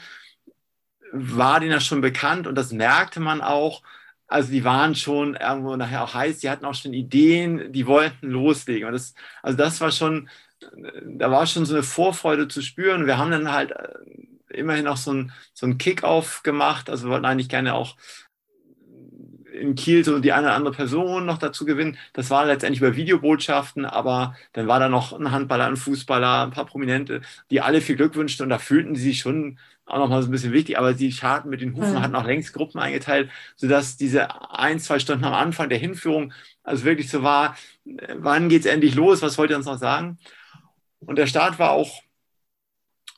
war 1.12 1.60
denen 1.60 1.72
das 1.72 1.84
schon 1.86 2.00
bekannt 2.00 2.46
und 2.46 2.54
das 2.54 2.72
merkte 2.72 3.20
man 3.20 3.40
auch. 3.40 3.82
Also 4.26 4.52
die 4.52 4.64
waren 4.64 4.94
schon 4.94 5.36
irgendwo 5.36 5.74
nachher 5.76 6.04
auch 6.04 6.12
heiß, 6.14 6.40
die 6.40 6.50
hatten 6.50 6.66
auch 6.66 6.74
schon 6.74 6.92
Ideen, 6.92 7.72
die 7.72 7.86
wollten 7.86 8.28
loslegen. 8.28 8.86
Und 8.86 8.92
das, 8.92 9.14
also 9.42 9.56
das 9.56 9.80
war 9.80 9.90
schon 9.90 10.28
da 11.04 11.30
war 11.30 11.46
schon 11.46 11.66
so 11.66 11.74
eine 11.74 11.82
Vorfreude 11.82 12.48
zu 12.48 12.62
spüren. 12.62 13.06
Wir 13.06 13.18
haben 13.18 13.30
dann 13.30 13.52
halt 13.52 13.72
äh, 13.72 13.94
immerhin 14.48 14.86
auch 14.86 14.96
so 14.96 15.12
ein, 15.12 15.32
so 15.54 15.66
ein 15.66 15.78
Kick-Off 15.78 16.42
gemacht. 16.42 16.90
Also 16.90 17.06
wir 17.06 17.12
wollten 17.12 17.26
eigentlich 17.26 17.48
gerne 17.48 17.74
auch 17.74 17.96
in 19.52 19.74
Kiel 19.74 20.04
so 20.04 20.18
die 20.20 20.32
eine 20.32 20.46
oder 20.46 20.54
andere 20.54 20.74
Person 20.74 21.26
noch 21.26 21.38
dazu 21.38 21.64
gewinnen. 21.64 21.96
Das 22.12 22.30
war 22.30 22.46
letztendlich 22.46 22.80
über 22.80 22.96
Videobotschaften, 22.96 23.84
aber 23.84 24.36
dann 24.52 24.68
war 24.68 24.78
da 24.78 24.88
noch 24.88 25.12
ein 25.12 25.32
Handballer, 25.32 25.66
ein 25.66 25.76
Fußballer, 25.76 26.44
ein 26.44 26.50
paar 26.50 26.66
Prominente, 26.66 27.22
die 27.50 27.60
alle 27.60 27.80
viel 27.80 27.96
Glück 27.96 28.14
wünschten 28.14 28.44
und 28.44 28.50
da 28.50 28.58
fühlten 28.58 28.94
sie 28.94 29.02
sich 29.02 29.20
schon 29.20 29.58
auch 29.84 29.98
noch 29.98 30.08
mal 30.10 30.22
so 30.22 30.28
ein 30.28 30.32
bisschen 30.32 30.52
wichtig, 30.52 30.78
aber 30.78 30.92
die 30.92 31.12
Scharten 31.12 31.48
mit 31.48 31.62
den 31.62 31.74
Hufen 31.74 31.94
mhm. 31.94 32.02
hatten 32.02 32.14
auch 32.14 32.26
längst 32.26 32.52
Gruppen 32.52 32.78
eingeteilt, 32.78 33.30
sodass 33.56 33.96
diese 33.96 34.28
ein, 34.52 34.78
zwei 34.80 34.98
Stunden 34.98 35.24
am 35.24 35.32
Anfang 35.32 35.70
der 35.70 35.78
Hinführung 35.78 36.32
also 36.62 36.84
wirklich 36.84 37.10
so 37.10 37.22
war, 37.22 37.56
wann 38.16 38.48
geht 38.48 38.60
es 38.60 38.66
endlich 38.66 38.94
los, 38.94 39.22
was 39.22 39.38
wollt 39.38 39.50
ihr 39.50 39.56
uns 39.56 39.66
noch 39.66 39.78
sagen? 39.78 40.18
Und 41.00 41.16
der 41.16 41.26
Start 41.26 41.58
war 41.58 41.70
auch 41.70 42.02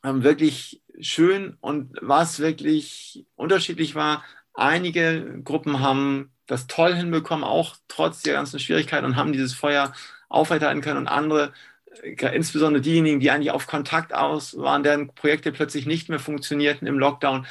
ähm, 0.03 0.23
wirklich 0.23 0.81
schön. 0.99 1.57
Und 1.61 1.97
was 2.01 2.39
wirklich 2.39 3.25
unterschiedlich 3.35 3.95
war, 3.95 4.23
einige 4.53 5.41
Gruppen 5.43 5.79
haben 5.79 6.31
das 6.47 6.67
toll 6.67 6.93
hinbekommen, 6.93 7.45
auch 7.45 7.77
trotz 7.87 8.21
der 8.23 8.33
ganzen 8.33 8.59
Schwierigkeiten 8.59 9.05
und 9.05 9.15
haben 9.15 9.31
dieses 9.31 9.53
Feuer 9.53 9.93
aufrechterhalten 10.29 10.81
können. 10.81 10.97
Und 10.97 11.07
andere, 11.07 11.53
äh, 12.03 12.35
insbesondere 12.35 12.81
diejenigen, 12.81 13.19
die 13.19 13.31
eigentlich 13.31 13.51
auf 13.51 13.67
Kontakt 13.67 14.13
aus 14.13 14.57
waren, 14.57 14.83
deren 14.83 15.13
Projekte 15.13 15.51
plötzlich 15.51 15.85
nicht 15.85 16.09
mehr 16.09 16.19
funktionierten 16.19 16.87
im 16.87 16.99
Lockdown, 16.99 17.45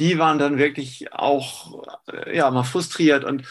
die 0.00 0.18
waren 0.18 0.38
dann 0.38 0.58
wirklich 0.58 1.12
auch 1.12 1.84
äh, 2.12 2.36
ja, 2.36 2.50
mal 2.50 2.64
frustriert 2.64 3.24
und 3.24 3.44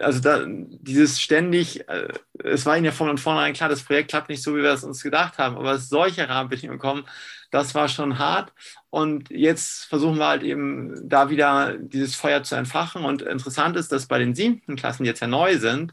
also 0.00 0.20
da, 0.20 0.44
dieses 0.46 1.20
ständig, 1.20 1.88
äh, 1.88 2.08
es 2.44 2.66
war 2.66 2.76
ihnen 2.76 2.86
ja 2.86 2.92
von 2.92 3.16
vornherein 3.18 3.54
klar, 3.54 3.68
das 3.68 3.82
Projekt 3.84 4.10
klappt 4.10 4.28
nicht 4.28 4.42
so, 4.42 4.56
wie 4.56 4.62
wir 4.62 4.72
es 4.72 4.84
uns 4.84 5.02
gedacht 5.02 5.38
haben, 5.38 5.56
aber 5.56 5.78
solche 5.78 6.28
Rahmenbedingungen 6.28 6.80
kommen, 6.80 7.06
das 7.50 7.74
war 7.74 7.88
schon 7.88 8.18
hart 8.18 8.52
und 8.90 9.30
jetzt 9.30 9.84
versuchen 9.86 10.18
wir 10.18 10.26
halt 10.26 10.42
eben 10.42 11.08
da 11.08 11.30
wieder 11.30 11.78
dieses 11.78 12.14
Feuer 12.16 12.42
zu 12.42 12.56
entfachen 12.56 13.04
und 13.04 13.22
interessant 13.22 13.76
ist, 13.76 13.92
dass 13.92 14.06
bei 14.06 14.18
den 14.18 14.34
siebten 14.34 14.76
Klassen, 14.76 15.04
die 15.04 15.08
jetzt 15.08 15.20
ja 15.20 15.28
neu 15.28 15.58
sind, 15.58 15.92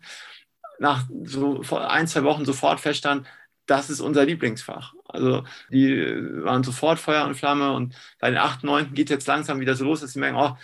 nach 0.80 1.06
so 1.24 1.62
ein, 1.71 2.08
zwei 2.08 2.24
Wochen 2.24 2.45
sofort 2.45 2.80
feststand, 2.80 3.28
das 3.65 3.89
ist 3.89 4.01
unser 4.01 4.25
Lieblingsfach. 4.25 4.93
Also 5.08 5.43
die 5.69 5.95
waren 6.43 6.63
sofort 6.63 6.99
Feuer 6.99 7.25
und 7.25 7.36
Flamme 7.36 7.73
und 7.73 7.95
bei 8.19 8.30
den 8.30 8.39
8., 8.39 8.63
9. 8.63 8.93
geht 8.93 9.10
jetzt 9.10 9.28
langsam 9.28 9.60
wieder 9.60 9.75
so 9.75 9.86
los, 9.86 10.01
dass 10.01 10.13
sie 10.13 10.19
merken, 10.19 10.38
oh, 10.38 10.56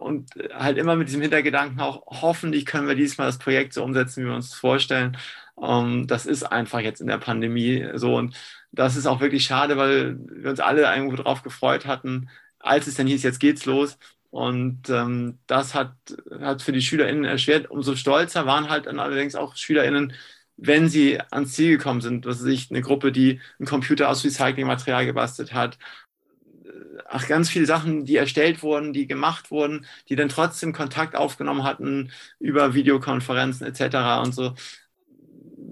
und 0.00 0.30
halt 0.52 0.78
immer 0.78 0.96
mit 0.96 1.08
diesem 1.08 1.22
Hintergedanken 1.22 1.80
auch, 1.80 2.02
hoffentlich 2.22 2.66
können 2.66 2.88
wir 2.88 2.94
diesmal 2.94 3.28
das 3.28 3.38
Projekt 3.38 3.72
so 3.72 3.84
umsetzen, 3.84 4.24
wie 4.24 4.28
wir 4.28 4.34
uns 4.34 4.50
das 4.50 4.58
vorstellen. 4.58 5.16
Ähm, 5.60 6.06
das 6.06 6.26
ist 6.26 6.44
einfach 6.44 6.80
jetzt 6.80 7.00
in 7.00 7.06
der 7.06 7.18
Pandemie 7.18 7.88
so 7.94 8.16
und 8.16 8.36
das 8.72 8.96
ist 8.96 9.06
auch 9.06 9.20
wirklich 9.20 9.44
schade, 9.44 9.76
weil 9.76 10.18
wir 10.28 10.50
uns 10.50 10.60
alle 10.60 10.82
irgendwo 10.82 11.16
drauf 11.16 11.42
gefreut 11.42 11.86
hatten, 11.86 12.28
als 12.58 12.86
es 12.86 12.94
dann 12.96 13.06
hieß, 13.06 13.22
jetzt 13.22 13.40
geht's 13.40 13.66
los. 13.66 13.98
Und 14.30 14.88
ähm, 14.88 15.38
das 15.46 15.74
hat, 15.74 15.94
hat 16.40 16.62
für 16.62 16.72
die 16.72 16.80
SchülerInnen 16.80 17.24
erschwert. 17.24 17.70
Umso 17.70 17.96
stolzer 17.96 18.46
waren 18.46 18.70
halt 18.70 18.86
dann 18.86 18.98
allerdings 18.98 19.34
auch 19.34 19.56
SchülerInnen, 19.56 20.14
wenn 20.64 20.88
sie 20.88 21.20
ans 21.30 21.54
Ziel 21.54 21.76
gekommen 21.78 22.00
sind, 22.00 22.24
was 22.26 22.38
sich 22.40 22.70
eine 22.70 22.82
Gruppe, 22.82 23.12
die 23.12 23.40
ein 23.60 23.66
Computer 23.66 24.08
aus 24.08 24.24
Recyclingmaterial 24.24 25.06
gebastelt 25.06 25.52
hat, 25.54 25.78
ach, 27.08 27.26
ganz 27.28 27.50
viele 27.50 27.66
Sachen, 27.66 28.04
die 28.04 28.16
erstellt 28.16 28.62
wurden, 28.62 28.92
die 28.92 29.06
gemacht 29.06 29.50
wurden, 29.50 29.86
die 30.08 30.16
dann 30.16 30.28
trotzdem 30.28 30.72
Kontakt 30.72 31.14
aufgenommen 31.16 31.64
hatten 31.64 32.10
über 32.38 32.74
Videokonferenzen 32.74 33.66
etc. 33.66 34.20
und 34.22 34.34
so. 34.34 34.54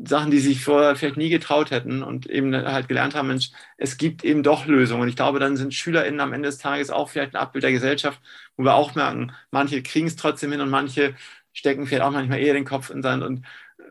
Sachen, 0.06 0.30
die 0.30 0.38
sich 0.38 0.64
vorher 0.64 0.96
vielleicht 0.96 1.16
nie 1.18 1.28
getraut 1.28 1.70
hätten 1.70 2.02
und 2.02 2.26
eben 2.26 2.54
halt 2.54 2.88
gelernt 2.88 3.14
haben, 3.14 3.28
Mensch, 3.28 3.50
es 3.76 3.98
gibt 3.98 4.24
eben 4.24 4.42
doch 4.42 4.66
Lösungen. 4.66 5.02
Und 5.02 5.08
ich 5.08 5.16
glaube, 5.16 5.38
dann 5.40 5.56
sind 5.56 5.74
SchülerInnen 5.74 6.20
am 6.20 6.32
Ende 6.32 6.48
des 6.48 6.58
Tages 6.58 6.90
auch 6.90 7.08
vielleicht 7.10 7.34
ein 7.34 7.40
Abbild 7.40 7.64
der 7.64 7.72
Gesellschaft, 7.72 8.20
wo 8.56 8.64
wir 8.64 8.74
auch 8.74 8.94
merken, 8.94 9.32
manche 9.50 9.82
kriegen 9.82 10.06
es 10.06 10.16
trotzdem 10.16 10.52
hin 10.52 10.60
und 10.60 10.70
manche 10.70 11.14
stecken 11.52 11.86
vielleicht 11.86 12.02
auch 12.02 12.12
manchmal 12.12 12.38
eher 12.40 12.54
den 12.54 12.64
Kopf 12.64 12.90
in 12.90 12.98
den 12.98 13.02
Sand. 13.02 13.22
Und 13.24 13.44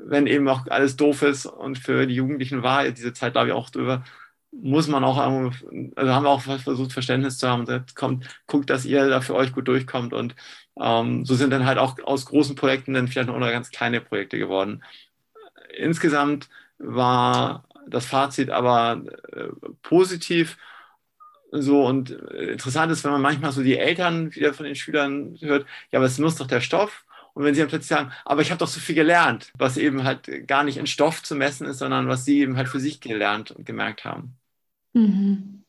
wenn 0.03 0.27
eben 0.27 0.47
auch 0.47 0.67
alles 0.67 0.95
doof 0.95 1.21
ist 1.23 1.45
und 1.45 1.77
für 1.77 2.07
die 2.07 2.15
Jugendlichen 2.15 2.63
war 2.63 2.89
diese 2.89 3.13
Zeit, 3.13 3.33
glaube 3.33 3.47
ich, 3.49 3.53
auch 3.53 3.69
drüber, 3.69 4.03
muss 4.51 4.87
man 4.87 5.03
auch, 5.03 5.17
also 5.17 6.13
haben 6.13 6.23
wir 6.23 6.29
auch 6.29 6.41
versucht, 6.41 6.91
Verständnis 6.91 7.37
zu 7.37 7.47
haben. 7.47 7.65
Und 7.65 7.95
kommt, 7.95 8.27
guckt, 8.47 8.69
dass 8.69 8.85
ihr 8.85 9.07
da 9.07 9.21
für 9.21 9.35
euch 9.35 9.51
gut 9.53 9.67
durchkommt. 9.67 10.13
Und 10.13 10.35
ähm, 10.79 11.25
so 11.25 11.35
sind 11.35 11.51
dann 11.51 11.65
halt 11.65 11.77
auch 11.77 11.97
aus 12.03 12.25
großen 12.25 12.55
Projekten 12.55 12.93
dann 12.93 13.07
vielleicht 13.07 13.29
noch 13.29 13.39
ganz 13.39 13.71
kleine 13.71 14.01
Projekte 14.01 14.39
geworden. 14.39 14.83
Insgesamt 15.77 16.49
war 16.79 17.65
das 17.87 18.05
Fazit 18.05 18.49
aber 18.49 19.03
äh, 19.31 19.49
positiv. 19.81 20.57
So 21.51 21.85
und 21.85 22.11
äh, 22.11 22.51
interessant 22.51 22.91
ist, 22.91 23.03
wenn 23.03 23.11
man 23.11 23.21
manchmal 23.21 23.51
so 23.51 23.63
die 23.63 23.77
Eltern 23.77 24.33
wieder 24.35 24.53
von 24.53 24.65
den 24.65 24.75
Schülern 24.75 25.35
hört, 25.41 25.65
ja, 25.91 25.99
aber 25.99 26.05
es 26.05 26.19
muss 26.19 26.35
doch 26.35 26.47
der 26.47 26.61
Stoff. 26.61 27.05
Und 27.39 27.45
wenn 27.45 27.55
sie 27.55 27.61
dann 27.61 27.69
plötzlich 27.69 27.87
sagen, 27.87 28.11
aber 28.25 28.41
ich 28.41 28.51
habe 28.51 28.59
doch 28.59 28.67
so 28.67 28.81
viel 28.81 28.95
gelernt, 28.95 29.53
was 29.57 29.77
eben 29.77 30.03
halt 30.03 30.45
gar 30.45 30.65
nicht 30.65 30.75
in 30.75 30.87
Stoff 30.87 31.23
zu 31.23 31.35
messen 31.35 31.67
ist, 31.67 31.77
sondern 31.77 32.09
was 32.09 32.25
sie 32.25 32.41
eben 32.41 32.57
halt 32.57 32.67
für 32.67 32.81
sich 32.81 32.99
gelernt 32.99 33.51
und 33.51 33.65
gemerkt 33.65 34.03
haben. 34.03 34.35
Mhm. 34.91 35.63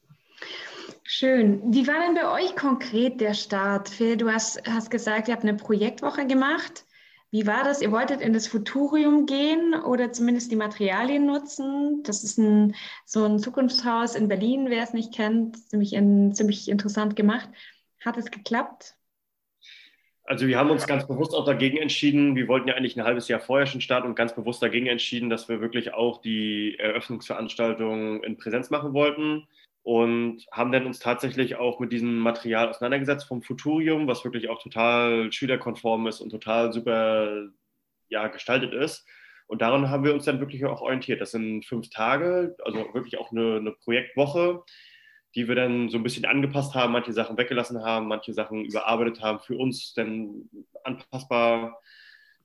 Schön. 1.05 1.63
Wie 1.73 1.87
war 1.87 2.01
denn 2.05 2.17
bei 2.17 2.29
euch 2.29 2.57
konkret 2.57 3.21
der 3.21 3.35
Start? 3.35 3.89
Phil, 3.89 4.17
du 4.17 4.33
hast, 4.33 4.61
hast 4.67 4.91
gesagt, 4.91 5.29
ihr 5.29 5.35
habt 5.35 5.45
eine 5.45 5.55
Projektwoche 5.55 6.27
gemacht. 6.27 6.87
Wie 7.31 7.47
war 7.47 7.63
das? 7.63 7.81
Ihr 7.81 7.93
wolltet 7.93 8.21
in 8.21 8.33
das 8.33 8.49
Futurium 8.49 9.27
gehen 9.27 9.75
oder 9.75 10.11
zumindest 10.11 10.51
die 10.51 10.57
Materialien 10.57 11.25
nutzen. 11.25 12.03
Das 12.03 12.25
ist 12.25 12.37
ein, 12.37 12.75
so 13.07 13.25
ein 13.25 13.39
Zukunftshaus 13.39 14.17
in 14.17 14.27
Berlin, 14.27 14.71
wer 14.71 14.83
es 14.83 14.93
nicht 14.93 15.15
kennt, 15.15 15.57
ziemlich, 15.69 15.93
in, 15.93 16.35
ziemlich 16.35 16.69
interessant 16.69 17.15
gemacht. 17.15 17.49
Hat 18.05 18.17
es 18.17 18.33
geklappt? 18.33 18.97
Also 20.31 20.47
wir 20.47 20.59
haben 20.59 20.71
uns 20.71 20.87
ganz 20.87 21.09
bewusst 21.09 21.35
auch 21.35 21.45
dagegen 21.45 21.79
entschieden. 21.79 22.37
Wir 22.37 22.47
wollten 22.47 22.69
ja 22.69 22.77
eigentlich 22.77 22.97
ein 22.97 23.03
halbes 23.03 23.27
Jahr 23.27 23.40
vorher 23.40 23.66
schon 23.66 23.81
starten 23.81 24.07
und 24.07 24.14
ganz 24.14 24.33
bewusst 24.33 24.62
dagegen 24.62 24.87
entschieden, 24.87 25.29
dass 25.29 25.49
wir 25.49 25.61
wirklich 25.61 25.93
auch 25.93 26.21
die 26.21 26.79
Eröffnungsveranstaltung 26.79 28.23
in 28.23 28.37
Präsenz 28.37 28.71
machen 28.71 28.93
wollten 28.93 29.49
und 29.83 30.47
haben 30.53 30.71
dann 30.71 30.87
uns 30.87 31.01
tatsächlich 31.01 31.57
auch 31.57 31.81
mit 31.81 31.90
diesem 31.90 32.16
Material 32.21 32.69
auseinandergesetzt 32.69 33.27
vom 33.27 33.43
Futurium, 33.43 34.07
was 34.07 34.23
wirklich 34.23 34.49
auch 34.49 34.62
total 34.62 35.33
schülerkonform 35.33 36.07
ist 36.07 36.21
und 36.21 36.31
total 36.31 36.73
super 36.73 37.49
ja, 38.09 38.29
gestaltet 38.29 38.73
ist. 38.73 39.05
Und 39.49 39.62
daran 39.62 39.90
haben 39.90 40.05
wir 40.05 40.14
uns 40.14 40.27
dann 40.27 40.38
wirklich 40.38 40.64
auch 40.64 40.81
orientiert. 40.81 41.21
Das 41.21 41.33
sind 41.33 41.64
fünf 41.64 41.90
Tage, 41.90 42.55
also 42.64 42.95
wirklich 42.95 43.19
auch 43.19 43.33
eine, 43.33 43.57
eine 43.57 43.73
Projektwoche 43.73 44.62
die 45.35 45.49
wir 45.49 45.55
dann 45.55 45.88
so 45.88 45.97
ein 45.99 46.03
bisschen 46.03 46.25
angepasst 46.25 46.75
haben, 46.75 46.93
manche 46.93 47.12
Sachen 47.12 47.38
weggelassen 47.38 47.83
haben, 47.83 48.09
manche 48.09 48.33
Sachen 48.33 48.64
überarbeitet 48.64 49.21
haben, 49.21 49.40
für 49.40 49.57
uns 49.57 49.95
dann 49.95 50.49
anpassbar 50.85 51.81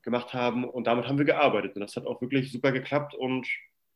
gemacht 0.03 0.33
haben. 0.33 0.65
Und 0.65 0.87
damit 0.87 1.07
haben 1.07 1.17
wir 1.17 1.25
gearbeitet. 1.25 1.75
Und 1.75 1.81
das 1.81 1.95
hat 1.95 2.05
auch 2.05 2.21
wirklich 2.21 2.51
super 2.51 2.71
geklappt 2.71 3.15
und 3.15 3.47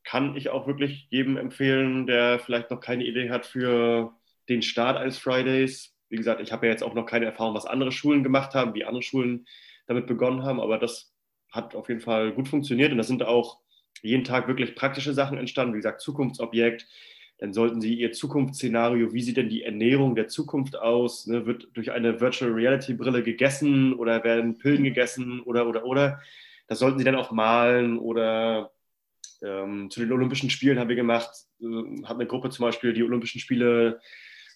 kann 0.03 0.35
ich 0.35 0.49
auch 0.49 0.65
wirklich 0.65 1.07
jedem 1.11 1.37
empfehlen, 1.37 2.07
der 2.07 2.39
vielleicht 2.39 2.71
noch 2.71 2.79
keine 2.79 3.05
Idee 3.05 3.29
hat 3.29 3.45
für 3.45 4.13
den 4.49 4.61
Start 4.61 4.97
eines 4.97 5.19
Fridays. 5.19 5.95
Wie 6.09 6.17
gesagt, 6.17 6.41
ich 6.41 6.51
habe 6.51 6.65
ja 6.65 6.71
jetzt 6.71 6.83
auch 6.83 6.95
noch 6.95 7.05
keine 7.05 7.25
Erfahrung, 7.25 7.53
was 7.53 7.67
andere 7.67 7.91
Schulen 7.91 8.23
gemacht 8.23 8.55
haben, 8.55 8.73
wie 8.73 8.85
andere 8.85 9.03
Schulen 9.03 9.45
damit 9.85 10.07
begonnen 10.07 10.43
haben, 10.43 10.59
aber 10.59 10.77
das 10.77 11.13
hat 11.51 11.75
auf 11.75 11.89
jeden 11.89 12.01
Fall 12.01 12.31
gut 12.31 12.47
funktioniert 12.47 12.91
und 12.91 12.97
da 12.97 13.03
sind 13.03 13.23
auch 13.23 13.59
jeden 14.01 14.23
Tag 14.23 14.47
wirklich 14.47 14.75
praktische 14.75 15.13
Sachen 15.13 15.37
entstanden. 15.37 15.73
Wie 15.73 15.79
gesagt, 15.79 16.01
Zukunftsobjekt, 16.01 16.87
dann 17.39 17.53
sollten 17.53 17.79
Sie 17.79 17.95
Ihr 17.95 18.11
Zukunftsszenario, 18.11 19.13
wie 19.13 19.21
sieht 19.21 19.37
denn 19.37 19.49
die 19.49 19.63
Ernährung 19.63 20.13
der 20.15 20.27
Zukunft 20.27 20.77
aus? 20.77 21.25
Ne? 21.25 21.45
Wird 21.45 21.69
durch 21.73 21.91
eine 21.91 22.19
Virtual 22.19 22.51
Reality 22.51 22.93
Brille 22.93 23.23
gegessen 23.23 23.93
oder 23.93 24.23
werden 24.23 24.57
Pillen 24.57 24.83
gegessen 24.83 25.39
oder, 25.41 25.67
oder, 25.67 25.85
oder? 25.85 26.19
Das 26.67 26.79
sollten 26.79 26.99
Sie 26.99 27.05
dann 27.05 27.15
auch 27.15 27.31
malen 27.31 27.97
oder 27.97 28.71
ähm, 29.41 29.89
zu 29.89 30.01
den 30.01 30.11
Olympischen 30.11 30.49
Spielen 30.49 30.79
haben 30.79 30.89
wir 30.89 30.97
gemacht, 30.97 31.29
äh, 31.61 32.03
hat 32.03 32.15
eine 32.15 32.27
Gruppe 32.27 32.49
zum 32.49 32.63
Beispiel 32.65 32.93
die 32.93 33.03
Olympischen 33.03 33.39
Spiele 33.39 34.01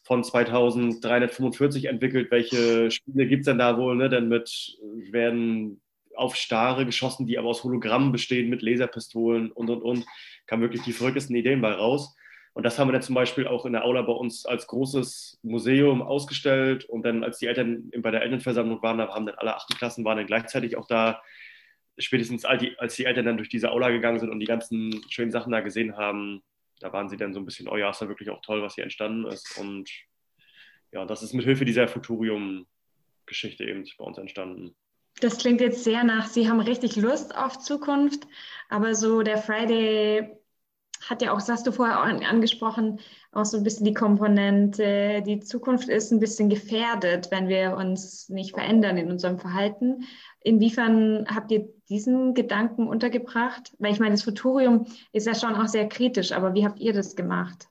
von 0.04 0.22
2345 0.22 1.86
entwickelt. 1.86 2.32
Welche 2.32 2.92
Spiele 2.92 3.28
gibt 3.28 3.42
es 3.42 3.46
denn 3.46 3.60
da 3.60 3.78
wohl? 3.78 3.96
Ne? 3.96 4.10
Denn 4.10 4.28
mit 4.28 4.78
werden 5.10 5.82
auf 6.16 6.36
Stare 6.36 6.86
geschossen, 6.86 7.26
die 7.26 7.38
aber 7.40 7.48
aus 7.48 7.64
Hologrammen 7.64 8.12
bestehen, 8.12 8.50
mit 8.50 8.62
Laserpistolen 8.62 9.52
und 9.52 9.70
und 9.70 9.82
und. 9.82 10.06
Kam 10.48 10.60
wirklich 10.60 10.82
die 10.84 10.92
verrücktesten 10.92 11.36
Ideen 11.36 11.62
bei 11.62 11.72
raus. 11.72 12.14
Und 12.54 12.64
das 12.64 12.78
haben 12.78 12.88
wir 12.88 12.94
dann 12.94 13.02
zum 13.02 13.16
Beispiel 13.16 13.48
auch 13.48 13.66
in 13.66 13.74
der 13.74 13.84
Aula 13.84 14.04
bei 14.04 14.14
uns 14.14 14.46
als 14.46 14.68
großes 14.68 15.40
Museum 15.42 16.04
ausgestellt. 16.04 16.86
Und 16.86 17.04
dann, 17.04 17.24
als 17.24 17.40
die 17.40 17.48
Eltern 17.48 17.92
bei 17.98 18.12
der 18.12 18.22
Elternversammlung 18.22 18.82
waren, 18.84 19.00
da 19.00 19.08
haben 19.10 19.26
dann 19.26 19.36
alle 19.36 19.56
achten 19.56 19.76
Klassen 19.76 20.06
waren 20.06 20.18
dann 20.18 20.28
gleichzeitig 20.28 20.78
auch 20.78 20.88
da. 20.88 21.22
Spätestens 21.98 22.46
als 22.46 22.96
die 22.96 23.06
Eltern 23.06 23.26
dann 23.26 23.38
durch 23.38 23.50
diese 23.50 23.72
Aula 23.72 23.90
gegangen 23.90 24.20
sind 24.20 24.30
und 24.30 24.40
die 24.40 24.48
ganzen 24.48 25.02
schönen 25.10 25.32
Sachen 25.32 25.52
da 25.52 25.62
gesehen 25.62 25.96
haben, 25.98 26.44
da 26.80 26.92
waren 26.92 27.08
sie 27.08 27.18
dann 27.18 27.34
so 27.34 27.40
ein 27.40 27.46
bisschen, 27.46 27.68
oh 27.68 27.78
ja, 27.78 27.90
ist 27.90 28.02
ja 28.02 28.08
wirklich 28.08 28.30
auch 28.30 28.42
toll, 28.42 28.62
was 28.62 28.76
hier 28.76 28.84
entstanden 28.84 29.26
ist. 29.26 29.58
Und 29.58 29.90
ja, 30.92 31.06
das 31.06 31.24
ist 31.24 31.34
mit 31.34 31.46
Hilfe 31.46 31.66
dieser 31.66 31.88
Futurium-Geschichte 31.88 33.64
eben 33.64 33.84
bei 33.98 34.04
uns 34.06 34.18
entstanden. 34.18 34.76
Das 35.22 35.38
klingt 35.38 35.62
jetzt 35.62 35.84
sehr 35.84 36.04
nach, 36.04 36.28
Sie 36.28 36.50
haben 36.50 36.60
richtig 36.60 36.96
Lust 36.96 37.36
auf 37.36 37.60
Zukunft, 37.60 38.28
aber 38.70 38.96
so 38.96 39.22
der 39.22 39.38
Friday 39.38 40.36
hat 41.10 41.22
ja 41.22 41.32
auch, 41.32 41.38
das 41.38 41.50
hast 41.50 41.68
du 41.68 41.72
vorher 41.72 42.00
auch 42.00 42.06
angesprochen, 42.06 43.00
auch 43.32 43.46
so 43.46 43.58
ein 43.58 43.64
bisschen 43.64 43.86
die 43.86 43.94
Komponente, 43.94 45.22
die 45.26 45.40
Zukunft 45.40 45.90
ist 45.90 46.12
ein 46.12 46.20
bisschen 46.20 46.50
gefährdet, 46.50 47.30
wenn 47.32 47.48
wir 47.48 47.76
uns 47.76 48.30
nicht 48.30 48.54
verändern 48.54 48.98
in 48.98 49.12
unserem 49.12 49.40
Verhalten. 49.40 50.06
Inwiefern 50.42 51.26
habt 51.34 51.52
ihr 51.52 51.68
diesen 51.90 52.34
Gedanken 52.34 52.88
untergebracht? 52.88 53.74
Weil 53.80 53.94
ich 53.94 54.00
meine, 54.00 54.12
das 54.12 54.24
Futurium 54.24 54.86
ist 55.12 55.28
ja 55.28 55.36
schon 55.36 55.56
auch 55.56 55.68
sehr 55.68 55.88
kritisch, 55.88 56.32
aber 56.32 56.54
wie 56.54 56.66
habt 56.66 56.80
ihr 56.80 56.94
das 56.94 57.16
gemacht? 57.16 57.68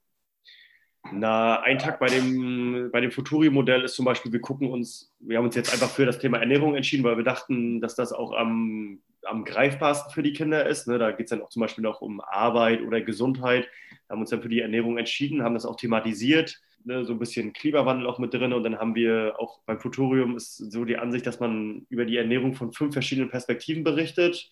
Na, 1.11 1.61
ein 1.61 1.79
Tag 1.79 1.99
bei 1.99 2.07
dem, 2.07 2.91
bei 2.93 3.01
dem 3.01 3.11
Futuri-Modell 3.11 3.83
ist 3.83 3.97
zum 3.97 4.05
Beispiel, 4.05 4.33
wir 4.33 4.41
gucken 4.41 4.71
uns, 4.71 5.13
wir 5.19 5.37
haben 5.37 5.45
uns 5.45 5.57
jetzt 5.57 5.73
einfach 5.73 5.91
für 5.91 6.07
das 6.07 6.19
Thema 6.19 6.39
Ernährung 6.39 6.77
entschieden, 6.77 7.03
weil 7.03 7.17
wir 7.17 7.25
dachten, 7.25 7.81
dass 7.81 7.97
das 7.97 8.13
auch 8.13 8.33
am, 8.33 9.01
am 9.25 9.45
greifbarsten 9.45 10.13
für 10.13 10.23
die 10.23 10.33
Kinder 10.33 10.67
ist. 10.67 10.89
Ne? 10.89 10.99
Da 10.99 11.11
geht 11.13 11.27
es 11.27 11.31
dann 11.31 11.43
auch 11.43 11.49
zum 11.49 11.61
Beispiel 11.61 11.83
noch 11.83 12.01
um 12.01 12.21
Arbeit 12.21 12.83
oder 12.83 13.01
Gesundheit. 13.01 13.69
Wir 13.91 14.15
haben 14.15 14.21
uns 14.21 14.31
dann 14.31 14.43
für 14.43 14.49
die 14.49 14.61
Ernährung 14.61 14.99
entschieden, 14.99 15.43
haben 15.43 15.55
das 15.55 15.67
auch 15.67 15.77
thematisiert, 15.77 16.61
ne? 16.85 17.05
so 17.05 17.13
ein 17.13 17.19
bisschen 17.19 17.53
Klimawandel 17.53 18.07
auch 18.07 18.19
mit 18.19 18.35
drin. 18.35 18.53
Und 18.53 18.65
dann 18.65 18.79
haben 18.79 18.95
wir 18.95 19.35
auch 19.39 19.61
beim 19.67 19.81
Futurium 19.81 20.37
ist 20.37 20.57
so 20.57 20.85
die 20.85 20.99
Ansicht, 20.99 21.27
dass 21.27 21.41
man 21.41 21.87
über 21.89 22.05
die 22.05 22.17
Ernährung 22.17 22.55
von 22.55 22.73
fünf 22.73 22.93
verschiedenen 22.93 23.31
Perspektiven 23.31 23.85
berichtet. 23.85 24.51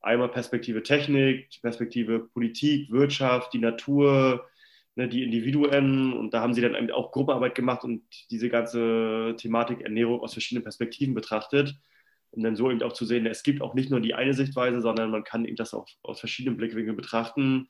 Einmal 0.00 0.30
Perspektive 0.30 0.82
Technik, 0.82 1.48
Perspektive 1.62 2.28
Politik, 2.32 2.90
Wirtschaft, 2.90 3.52
die 3.52 3.60
Natur, 3.60 4.48
ne, 4.96 5.08
die 5.08 5.22
Individuen 5.22 6.12
und 6.12 6.34
da 6.34 6.40
haben 6.40 6.54
sie 6.54 6.60
dann 6.60 6.90
auch 6.90 7.12
Gruppenarbeit 7.12 7.54
gemacht 7.54 7.84
und 7.84 8.02
diese 8.30 8.48
ganze 8.48 9.34
Thematik 9.38 9.80
Ernährung 9.82 10.20
aus 10.20 10.32
verschiedenen 10.32 10.64
Perspektiven 10.64 11.14
betrachtet, 11.14 11.76
um 12.32 12.42
dann 12.42 12.56
so 12.56 12.70
eben 12.70 12.82
auch 12.82 12.92
zu 12.92 13.04
sehen, 13.04 13.26
es 13.26 13.42
gibt 13.42 13.62
auch 13.62 13.74
nicht 13.74 13.90
nur 13.90 14.00
die 14.00 14.14
eine 14.14 14.34
Sichtweise, 14.34 14.80
sondern 14.80 15.10
man 15.10 15.24
kann 15.24 15.44
eben 15.44 15.56
das 15.56 15.74
auch 15.74 15.86
aus 16.02 16.20
verschiedenen 16.20 16.56
Blickwinkeln 16.56 16.96
betrachten, 16.96 17.68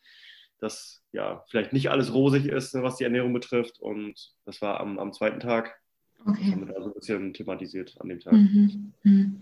dass 0.59 1.03
ja 1.13 1.45
vielleicht 1.51 1.73
nicht 1.73 1.91
alles 1.91 2.15
rosig 2.15 2.47
ist, 2.47 2.75
ne, 2.75 2.83
was 2.83 2.97
die 2.97 3.05
Ernährung 3.05 3.33
betrifft 3.33 3.81
und 3.81 4.33
das 4.45 4.63
war 4.63 4.81
am, 4.81 4.99
am 4.99 5.13
zweiten 5.13 5.41
Tag 5.41 5.83
Okay. 6.27 6.45
Das 6.45 6.53
haben 6.53 6.69
wir 6.69 6.77
also 6.77 6.89
ein 6.89 6.95
bisschen 6.95 7.35
thematisiert 7.35 7.97
an 8.01 8.09
dem 8.09 8.21
Tag. 8.21 8.33
Mhm. 8.33 8.93
mhm. 9.03 9.41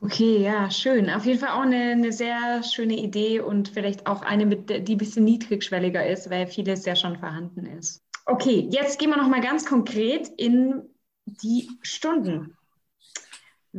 Okay, 0.00 0.42
ja, 0.42 0.70
schön. 0.70 1.10
Auf 1.10 1.26
jeden 1.26 1.38
Fall 1.38 1.50
auch 1.50 1.62
eine, 1.62 1.92
eine 1.92 2.12
sehr 2.12 2.62
schöne 2.62 2.96
Idee 2.96 3.40
und 3.40 3.68
vielleicht 3.68 4.06
auch 4.06 4.22
eine, 4.22 4.56
die 4.56 4.94
ein 4.94 4.98
bisschen 4.98 5.24
niedrigschwelliger 5.24 6.06
ist, 6.06 6.30
weil 6.30 6.46
vieles 6.46 6.84
ja 6.86 6.96
schon 6.96 7.18
vorhanden 7.18 7.66
ist. 7.66 8.02
Okay, 8.24 8.68
jetzt 8.70 8.98
gehen 8.98 9.10
wir 9.10 9.16
nochmal 9.16 9.40
ganz 9.40 9.66
konkret 9.66 10.28
in 10.36 10.82
die 11.26 11.68
Stunden. 11.82 12.56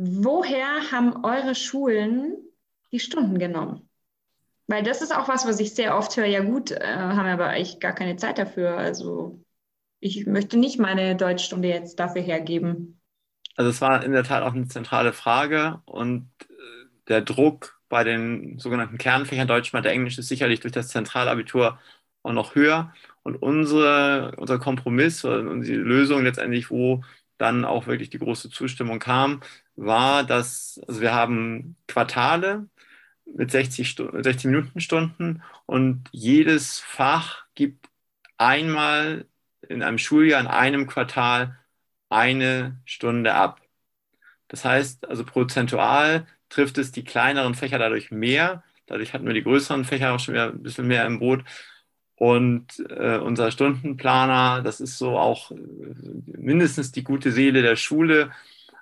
Woher 0.00 0.92
haben 0.92 1.24
eure 1.24 1.56
Schulen 1.56 2.36
die 2.92 3.00
Stunden 3.00 3.36
genommen? 3.40 3.88
Weil 4.68 4.84
das 4.84 5.02
ist 5.02 5.12
auch 5.12 5.26
was, 5.26 5.44
was 5.44 5.58
ich 5.58 5.74
sehr 5.74 5.96
oft 5.96 6.16
höre. 6.16 6.26
Ja 6.26 6.40
gut, 6.40 6.70
äh, 6.70 6.80
haben 6.84 7.26
aber 7.26 7.48
eigentlich 7.48 7.80
gar 7.80 7.94
keine 7.94 8.14
Zeit 8.14 8.38
dafür. 8.38 8.76
Also 8.76 9.42
ich 9.98 10.24
möchte 10.26 10.56
nicht 10.56 10.78
meine 10.78 11.16
Deutschstunde 11.16 11.66
jetzt 11.66 11.98
dafür 11.98 12.22
hergeben. 12.22 13.00
Also 13.56 13.70
es 13.70 13.80
war 13.80 14.04
in 14.04 14.12
der 14.12 14.22
Tat 14.22 14.44
auch 14.44 14.54
eine 14.54 14.68
zentrale 14.68 15.12
Frage 15.12 15.82
und 15.84 16.30
äh, 16.42 16.54
der 17.08 17.22
Druck 17.22 17.80
bei 17.88 18.04
den 18.04 18.60
sogenannten 18.60 18.98
Kernfächern 18.98 19.48
Deutsch, 19.48 19.72
Mathe, 19.72 19.88
Englisch 19.88 20.16
ist 20.16 20.28
sicherlich 20.28 20.60
durch 20.60 20.72
das 20.72 20.88
Zentralabitur 20.88 21.80
auch 22.22 22.32
noch 22.32 22.54
höher. 22.54 22.94
Und 23.24 23.42
unsere, 23.42 24.36
unser 24.36 24.60
Kompromiss 24.60 25.24
und 25.24 25.62
die 25.62 25.74
Lösung 25.74 26.22
letztendlich, 26.22 26.70
wo 26.70 27.02
dann 27.36 27.64
auch 27.64 27.86
wirklich 27.86 28.10
die 28.10 28.18
große 28.18 28.50
Zustimmung 28.50 29.00
kam, 29.00 29.40
war, 29.78 30.24
dass 30.24 30.80
also 30.88 31.00
wir 31.00 31.14
haben 31.14 31.76
Quartale 31.86 32.68
mit 33.26 33.50
60, 33.50 33.96
60 34.12 34.44
Minuten 34.46 34.80
Stunden 34.80 35.42
und 35.66 36.04
jedes 36.12 36.80
Fach 36.80 37.44
gibt 37.54 37.88
einmal 38.38 39.26
in 39.68 39.82
einem 39.82 39.98
Schuljahr, 39.98 40.40
in 40.40 40.46
einem 40.46 40.86
Quartal 40.86 41.58
eine 42.08 42.80
Stunde 42.84 43.34
ab. 43.34 43.60
Das 44.48 44.64
heißt, 44.64 45.08
also 45.08 45.24
prozentual 45.24 46.26
trifft 46.48 46.78
es 46.78 46.92
die 46.92 47.04
kleineren 47.04 47.54
Fächer 47.54 47.78
dadurch 47.78 48.10
mehr. 48.10 48.64
Dadurch 48.86 49.12
hatten 49.12 49.26
wir 49.26 49.34
die 49.34 49.42
größeren 49.42 49.84
Fächer 49.84 50.14
auch 50.14 50.20
schon 50.20 50.34
wieder 50.34 50.48
ein 50.48 50.62
bisschen 50.62 50.86
mehr 50.86 51.06
im 51.06 51.18
Boot. 51.18 51.44
Und 52.16 52.66
äh, 52.88 53.18
unser 53.18 53.50
Stundenplaner, 53.52 54.62
das 54.62 54.80
ist 54.80 54.98
so 54.98 55.18
auch 55.18 55.52
äh, 55.52 55.56
mindestens 56.26 56.90
die 56.90 57.04
gute 57.04 57.30
Seele 57.30 57.62
der 57.62 57.76
Schule, 57.76 58.32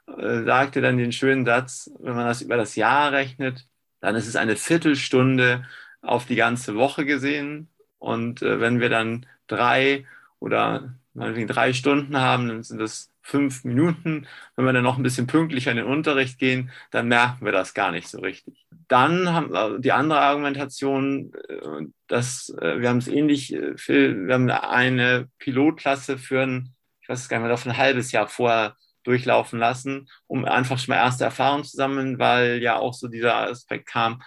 äh, 0.07 0.45
sagte 0.45 0.81
dann 0.81 0.99
den 0.99 1.13
schönen 1.13 1.45
Satz, 1.45 1.91
wenn 2.01 2.15
man 2.15 2.27
das 2.27 2.43
über 2.43 2.57
das 2.57 2.77
Jahr 2.77 3.13
rechnet, 3.13 3.67
dann 4.01 4.17
ist 4.17 4.29
es 4.29 4.37
eine 4.37 4.57
Viertelstunde 4.57 5.65
auf 6.03 6.27
die 6.27 6.37
ganze 6.37 6.77
Woche 6.77 7.05
gesehen. 7.05 7.69
Und 7.99 8.43
äh, 8.43 8.61
wenn 8.61 8.81
wir 8.81 8.89
dann 8.89 9.27
drei 9.47 10.07
oder 10.39 10.95
meinetwegen 11.15 11.49
drei 11.49 11.73
Stunden 11.73 12.19
haben, 12.19 12.49
dann 12.49 12.63
sind 12.63 12.79
das 12.79 13.11
fünf 13.23 13.65
Minuten. 13.65 14.27
Wenn 14.55 14.65
wir 14.65 14.73
dann 14.73 14.85
noch 14.85 14.97
ein 14.97 15.03
bisschen 15.03 15.27
pünktlicher 15.27 15.73
in 15.73 15.79
den 15.79 15.87
Unterricht 15.87 16.39
gehen, 16.39 16.71
dann 16.91 17.09
merken 17.09 17.45
wir 17.45 17.53
das 17.53 17.75
gar 17.75 17.91
nicht 17.91 18.09
so 18.09 18.21
richtig. 18.21 18.67
Dann 18.89 19.33
haben 19.33 19.51
wir 19.53 19.79
die 19.81 19.93
andere 19.93 20.21
Argumentation, 20.21 21.33
äh, 21.49 21.87
dass 22.07 22.51
äh, 22.61 22.81
wir 22.81 22.89
haben 22.89 22.99
es 22.99 23.09
ähnlich, 23.09 23.53
äh, 23.53 23.77
Phil, 23.77 24.27
wir 24.27 24.35
haben 24.35 24.49
eine 24.51 25.29
Pilotklasse 25.39 26.19
für 26.19 26.43
ein, 26.43 26.75
ich 27.01 27.09
weiß 27.09 27.29
gar 27.29 27.39
nicht 27.41 27.49
mehr, 27.67 27.75
ein 27.75 27.79
halbes 27.79 28.13
Jahr 28.13 28.29
vorher 28.29 28.77
durchlaufen 29.07 29.59
lassen, 29.59 30.09
um 30.27 30.45
einfach 30.45 30.79
schon 30.79 30.95
mal 30.95 31.01
erste 31.01 31.25
Erfahrungen 31.25 31.65
zu 31.65 31.77
sammeln, 31.77 32.19
weil 32.19 32.63
ja 32.63 32.79
auch 32.79 32.95
so 32.95 33.09
dieser 33.09 33.37
Aspekt 33.37 33.87
kam, 33.87 34.23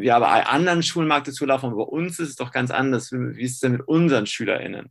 ja, 0.00 0.18
bei 0.18 0.46
anderen 0.46 0.82
Schulen 0.82 1.08
mag 1.08 1.24
das 1.24 1.34
so 1.34 1.44
laufen, 1.44 1.66
aber 1.66 1.84
bei 1.84 1.90
uns 1.90 2.18
ist 2.18 2.30
es 2.30 2.36
doch 2.36 2.52
ganz 2.52 2.70
anders. 2.70 3.12
Wie 3.12 3.42
ist 3.42 3.54
es 3.54 3.60
denn 3.60 3.72
mit 3.72 3.86
unseren 3.86 4.26
SchülerInnen? 4.26 4.90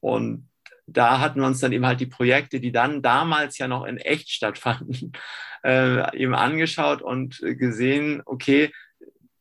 Und 0.00 0.48
da 0.86 1.20
hatten 1.20 1.40
wir 1.40 1.46
uns 1.46 1.60
dann 1.60 1.72
eben 1.72 1.86
halt 1.86 2.00
die 2.00 2.06
Projekte, 2.06 2.60
die 2.60 2.72
dann 2.72 3.02
damals 3.02 3.58
ja 3.58 3.68
noch 3.68 3.84
in 3.84 3.98
echt 3.98 4.30
stattfanden, 4.30 5.12
äh, 5.64 6.16
eben 6.16 6.34
angeschaut 6.34 7.02
und 7.02 7.38
gesehen, 7.40 8.22
okay, 8.24 8.72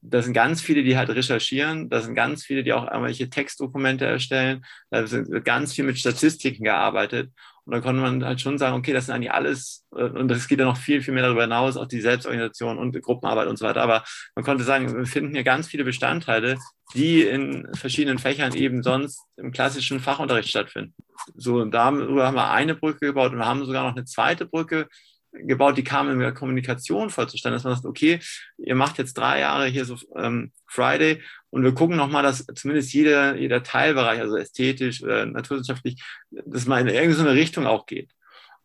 da 0.01 0.21
sind 0.21 0.33
ganz 0.33 0.61
viele, 0.61 0.83
die 0.83 0.97
halt 0.97 1.09
recherchieren, 1.09 1.89
da 1.89 2.01
sind 2.01 2.15
ganz 2.15 2.45
viele, 2.45 2.63
die 2.63 2.71
auch 2.71 2.85
irgendwelche 2.85 3.29
Textdokumente 3.29 4.05
erstellen, 4.05 4.65
da 4.89 5.09
wird 5.11 5.43
ganz 5.43 5.73
viel 5.73 5.83
mit 5.83 5.99
Statistiken 5.99 6.63
gearbeitet. 6.63 7.31
Und 7.69 7.75
da 7.75 7.81
konnte 7.81 8.01
man 8.01 8.25
halt 8.25 8.41
schon 8.41 8.57
sagen, 8.57 8.75
okay, 8.75 8.93
das 8.93 9.05
sind 9.05 9.13
eigentlich 9.13 9.31
alles, 9.31 9.85
äh, 9.95 10.05
und 10.05 10.27
das 10.27 10.47
geht 10.47 10.57
ja 10.57 10.65
noch 10.65 10.75
viel, 10.75 11.03
viel 11.03 11.13
mehr 11.13 11.21
darüber 11.21 11.43
hinaus, 11.43 11.77
auch 11.77 11.85
die 11.85 12.01
Selbstorganisation 12.01 12.79
und 12.79 12.99
Gruppenarbeit 12.99 13.47
und 13.47 13.59
so 13.59 13.65
weiter. 13.65 13.83
Aber 13.83 14.03
man 14.33 14.43
konnte 14.43 14.63
sagen, 14.63 14.91
wir 14.97 15.05
finden 15.05 15.35
hier 15.35 15.43
ganz 15.43 15.67
viele 15.67 15.83
Bestandteile, 15.83 16.57
die 16.95 17.21
in 17.21 17.67
verschiedenen 17.75 18.17
Fächern 18.17 18.55
eben 18.55 18.81
sonst 18.81 19.21
im 19.37 19.51
klassischen 19.51 19.99
Fachunterricht 19.99 20.49
stattfinden. 20.49 20.95
So, 21.35 21.57
und 21.57 21.69
darüber 21.69 22.25
haben 22.25 22.35
wir 22.35 22.49
eine 22.49 22.73
Brücke 22.73 23.05
gebaut 23.05 23.33
und 23.33 23.37
wir 23.37 23.45
haben 23.45 23.63
sogar 23.63 23.83
noch 23.83 23.95
eine 23.95 24.05
zweite 24.05 24.47
Brücke 24.47 24.87
gebaut, 25.31 25.77
die 25.77 25.83
kam 25.83 26.09
in 26.09 26.19
der 26.19 26.33
Kommunikation 26.33 27.09
voll 27.09 27.29
zustande, 27.29 27.55
dass 27.55 27.63
man 27.63 27.75
sagt, 27.75 27.85
okay, 27.85 28.19
ihr 28.57 28.75
macht 28.75 28.97
jetzt 28.97 29.17
drei 29.17 29.39
Jahre 29.39 29.67
hier 29.67 29.85
so 29.85 29.97
ähm, 30.15 30.51
Friday 30.65 31.21
und 31.49 31.63
wir 31.63 31.73
gucken 31.73 31.97
nochmal, 31.97 32.23
dass 32.23 32.45
zumindest 32.55 32.93
jeder, 32.93 33.35
jeder 33.35 33.63
Teilbereich, 33.63 34.19
also 34.19 34.37
ästhetisch 34.37 35.03
oder 35.03 35.25
naturwissenschaftlich, 35.25 36.01
dass 36.31 36.65
man 36.65 36.87
in 36.87 36.93
irgendeine 36.93 37.33
Richtung 37.33 37.65
auch 37.67 37.85
geht. 37.85 38.11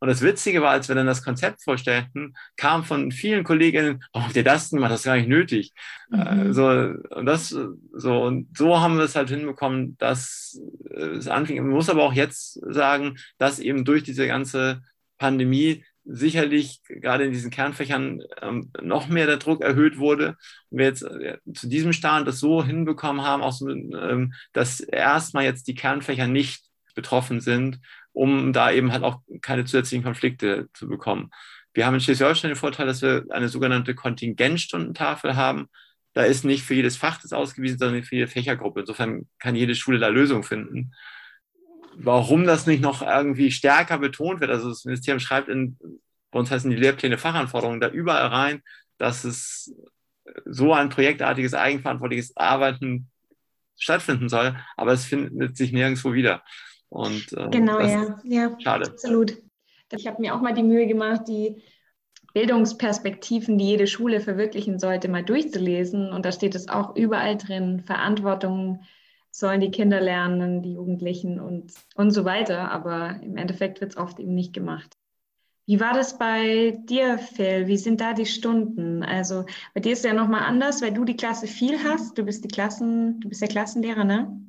Und 0.00 0.08
das 0.08 0.20
Witzige 0.20 0.60
war, 0.60 0.72
als 0.72 0.88
wir 0.88 0.94
dann 0.94 1.06
das 1.06 1.22
Konzept 1.22 1.62
vorstellten, 1.62 2.34
kam 2.56 2.84
von 2.84 3.10
vielen 3.10 3.42
Kolleginnen, 3.42 4.04
warum 4.12 4.26
habt 4.26 4.36
ihr 4.36 4.44
das 4.44 4.68
denn 4.68 4.76
gemacht? 4.76 4.92
Das 4.92 5.00
ist 5.00 5.06
gar 5.06 5.16
nicht 5.16 5.28
nötig. 5.28 5.72
Mhm. 6.10 6.20
Äh, 6.20 6.52
so, 6.52 6.66
und 6.68 7.24
das, 7.24 7.48
so, 7.48 8.22
und 8.22 8.54
so 8.54 8.80
haben 8.80 8.98
wir 8.98 9.04
es 9.04 9.16
halt 9.16 9.30
hinbekommen, 9.30 9.96
dass 9.96 10.60
es 10.90 11.26
anfing. 11.26 11.56
Man 11.56 11.70
muss 11.70 11.88
aber 11.88 12.02
auch 12.02 12.12
jetzt 12.12 12.60
sagen, 12.70 13.16
dass 13.38 13.58
eben 13.58 13.86
durch 13.86 14.02
diese 14.02 14.26
ganze 14.26 14.82
Pandemie 15.16 15.84
sicherlich 16.04 16.82
gerade 16.84 17.24
in 17.24 17.32
diesen 17.32 17.50
Kernfächern 17.50 18.22
ähm, 18.42 18.70
noch 18.82 19.08
mehr 19.08 19.26
der 19.26 19.38
Druck 19.38 19.62
erhöht 19.62 19.98
wurde. 19.98 20.36
Und 20.70 20.78
wir 20.78 20.86
jetzt 20.86 21.02
äh, 21.02 21.38
zu 21.54 21.68
diesem 21.68 21.92
Stand 21.92 22.28
das 22.28 22.40
so 22.40 22.64
hinbekommen 22.64 23.22
haben, 23.22 23.42
auch 23.42 23.52
so, 23.52 23.68
ähm, 23.68 24.34
dass 24.52 24.80
erstmal 24.80 25.44
jetzt 25.44 25.66
die 25.66 25.74
Kernfächer 25.74 26.26
nicht 26.26 26.64
betroffen 26.94 27.40
sind, 27.40 27.80
um 28.12 28.52
da 28.52 28.70
eben 28.70 28.92
halt 28.92 29.02
auch 29.02 29.20
keine 29.40 29.64
zusätzlichen 29.64 30.04
Konflikte 30.04 30.68
zu 30.74 30.88
bekommen. 30.88 31.30
Wir 31.72 31.86
haben 31.86 31.94
in 31.94 32.00
Schleswig-Holstein 32.00 32.50
den 32.50 32.56
Vorteil, 32.56 32.86
dass 32.86 33.02
wir 33.02 33.24
eine 33.30 33.48
sogenannte 33.48 33.94
Kontingentstundentafel 33.94 35.34
haben. 35.34 35.68
Da 36.12 36.22
ist 36.22 36.44
nicht 36.44 36.62
für 36.62 36.74
jedes 36.74 36.96
Fach 36.96 37.20
das 37.20 37.32
ausgewiesen, 37.32 37.78
sondern 37.78 38.04
für 38.04 38.14
jede 38.14 38.28
Fächergruppe. 38.28 38.80
Insofern 38.80 39.26
kann 39.40 39.56
jede 39.56 39.74
Schule 39.74 39.98
da 39.98 40.08
Lösungen 40.08 40.44
finden 40.44 40.92
warum 41.96 42.44
das 42.44 42.66
nicht 42.66 42.82
noch 42.82 43.02
irgendwie 43.02 43.50
stärker 43.50 43.98
betont 43.98 44.40
wird. 44.40 44.50
Also 44.50 44.68
das 44.68 44.84
Ministerium 44.84 45.20
schreibt 45.20 45.48
in, 45.48 45.78
bei 46.30 46.38
uns 46.38 46.50
heißen 46.50 46.70
die 46.70 46.76
Lehrpläne 46.76 47.18
Fachanforderungen 47.18 47.80
da 47.80 47.88
überall 47.88 48.26
rein, 48.26 48.62
dass 48.98 49.24
es 49.24 49.74
so 50.44 50.72
ein 50.72 50.88
projektartiges, 50.88 51.54
eigenverantwortliches 51.54 52.36
Arbeiten 52.36 53.10
stattfinden 53.76 54.28
soll, 54.28 54.56
aber 54.76 54.92
es 54.92 55.04
findet 55.04 55.56
sich 55.56 55.72
nirgendwo 55.72 56.12
wieder. 56.12 56.42
Und, 56.88 57.32
äh, 57.32 57.48
genau, 57.50 57.80
ja. 57.80 58.18
ja. 58.24 58.56
Schade. 58.60 58.86
Absolut. 58.86 59.36
Ich 59.92 60.06
habe 60.06 60.20
mir 60.20 60.34
auch 60.34 60.40
mal 60.40 60.54
die 60.54 60.62
Mühe 60.62 60.86
gemacht, 60.86 61.22
die 61.28 61.62
Bildungsperspektiven, 62.34 63.58
die 63.58 63.66
jede 63.66 63.86
Schule 63.86 64.20
verwirklichen 64.20 64.78
sollte, 64.78 65.08
mal 65.08 65.24
durchzulesen. 65.24 66.12
Und 66.12 66.24
da 66.24 66.32
steht 66.32 66.54
es 66.54 66.68
auch 66.68 66.96
überall 66.96 67.36
drin, 67.36 67.82
Verantwortung, 67.84 68.84
sollen 69.34 69.60
die 69.60 69.72
Kinder 69.72 70.00
lernen, 70.00 70.62
die 70.62 70.74
Jugendlichen 70.74 71.40
und, 71.40 71.72
und 71.96 72.12
so 72.12 72.24
weiter. 72.24 72.70
Aber 72.70 73.20
im 73.20 73.36
Endeffekt 73.36 73.80
wird 73.80 73.90
es 73.90 73.96
oft 73.96 74.20
eben 74.20 74.32
nicht 74.32 74.52
gemacht. 74.52 74.96
Wie 75.66 75.80
war 75.80 75.92
das 75.92 76.18
bei 76.18 76.78
dir, 76.84 77.18
Phil? 77.18 77.66
Wie 77.66 77.76
sind 77.76 78.00
da 78.00 78.12
die 78.12 78.26
Stunden? 78.26 79.02
Also 79.02 79.44
bei 79.72 79.80
dir 79.80 79.92
ist 79.92 80.00
es 80.00 80.04
ja 80.04 80.12
nochmal 80.12 80.42
anders, 80.42 80.82
weil 80.82 80.92
du 80.92 81.04
die 81.04 81.16
Klasse 81.16 81.48
viel 81.48 81.82
hast. 81.82 82.16
Du 82.16 82.24
bist 82.24 82.44
die 82.44 82.48
Klassen, 82.48 83.18
du 83.20 83.28
bist 83.28 83.40
der 83.40 83.48
Klassenlehrer, 83.48 84.04
ne? 84.04 84.40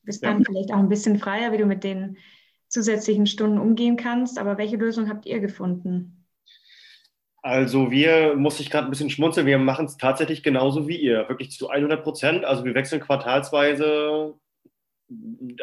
Du 0.00 0.06
bist 0.06 0.24
ja. 0.24 0.32
dann 0.32 0.44
vielleicht 0.44 0.72
auch 0.72 0.78
ein 0.78 0.88
bisschen 0.88 1.18
freier, 1.18 1.52
wie 1.52 1.58
du 1.58 1.66
mit 1.66 1.84
den 1.84 2.16
zusätzlichen 2.66 3.26
Stunden 3.26 3.58
umgehen 3.58 3.96
kannst. 3.96 4.38
Aber 4.38 4.58
welche 4.58 4.78
Lösung 4.78 5.08
habt 5.08 5.26
ihr 5.26 5.38
gefunden? 5.38 6.17
Also 7.48 7.90
wir, 7.90 8.34
muss 8.36 8.60
ich 8.60 8.68
gerade 8.68 8.88
ein 8.88 8.90
bisschen 8.90 9.08
schmunzeln, 9.08 9.46
wir 9.46 9.56
machen 9.56 9.86
es 9.86 9.96
tatsächlich 9.96 10.42
genauso 10.42 10.86
wie 10.86 10.98
ihr, 10.98 11.30
wirklich 11.30 11.50
zu 11.50 11.70
100 11.70 12.02
Prozent. 12.04 12.44
Also 12.44 12.66
wir 12.66 12.74
wechseln 12.74 13.00
quartalsweise, 13.00 14.34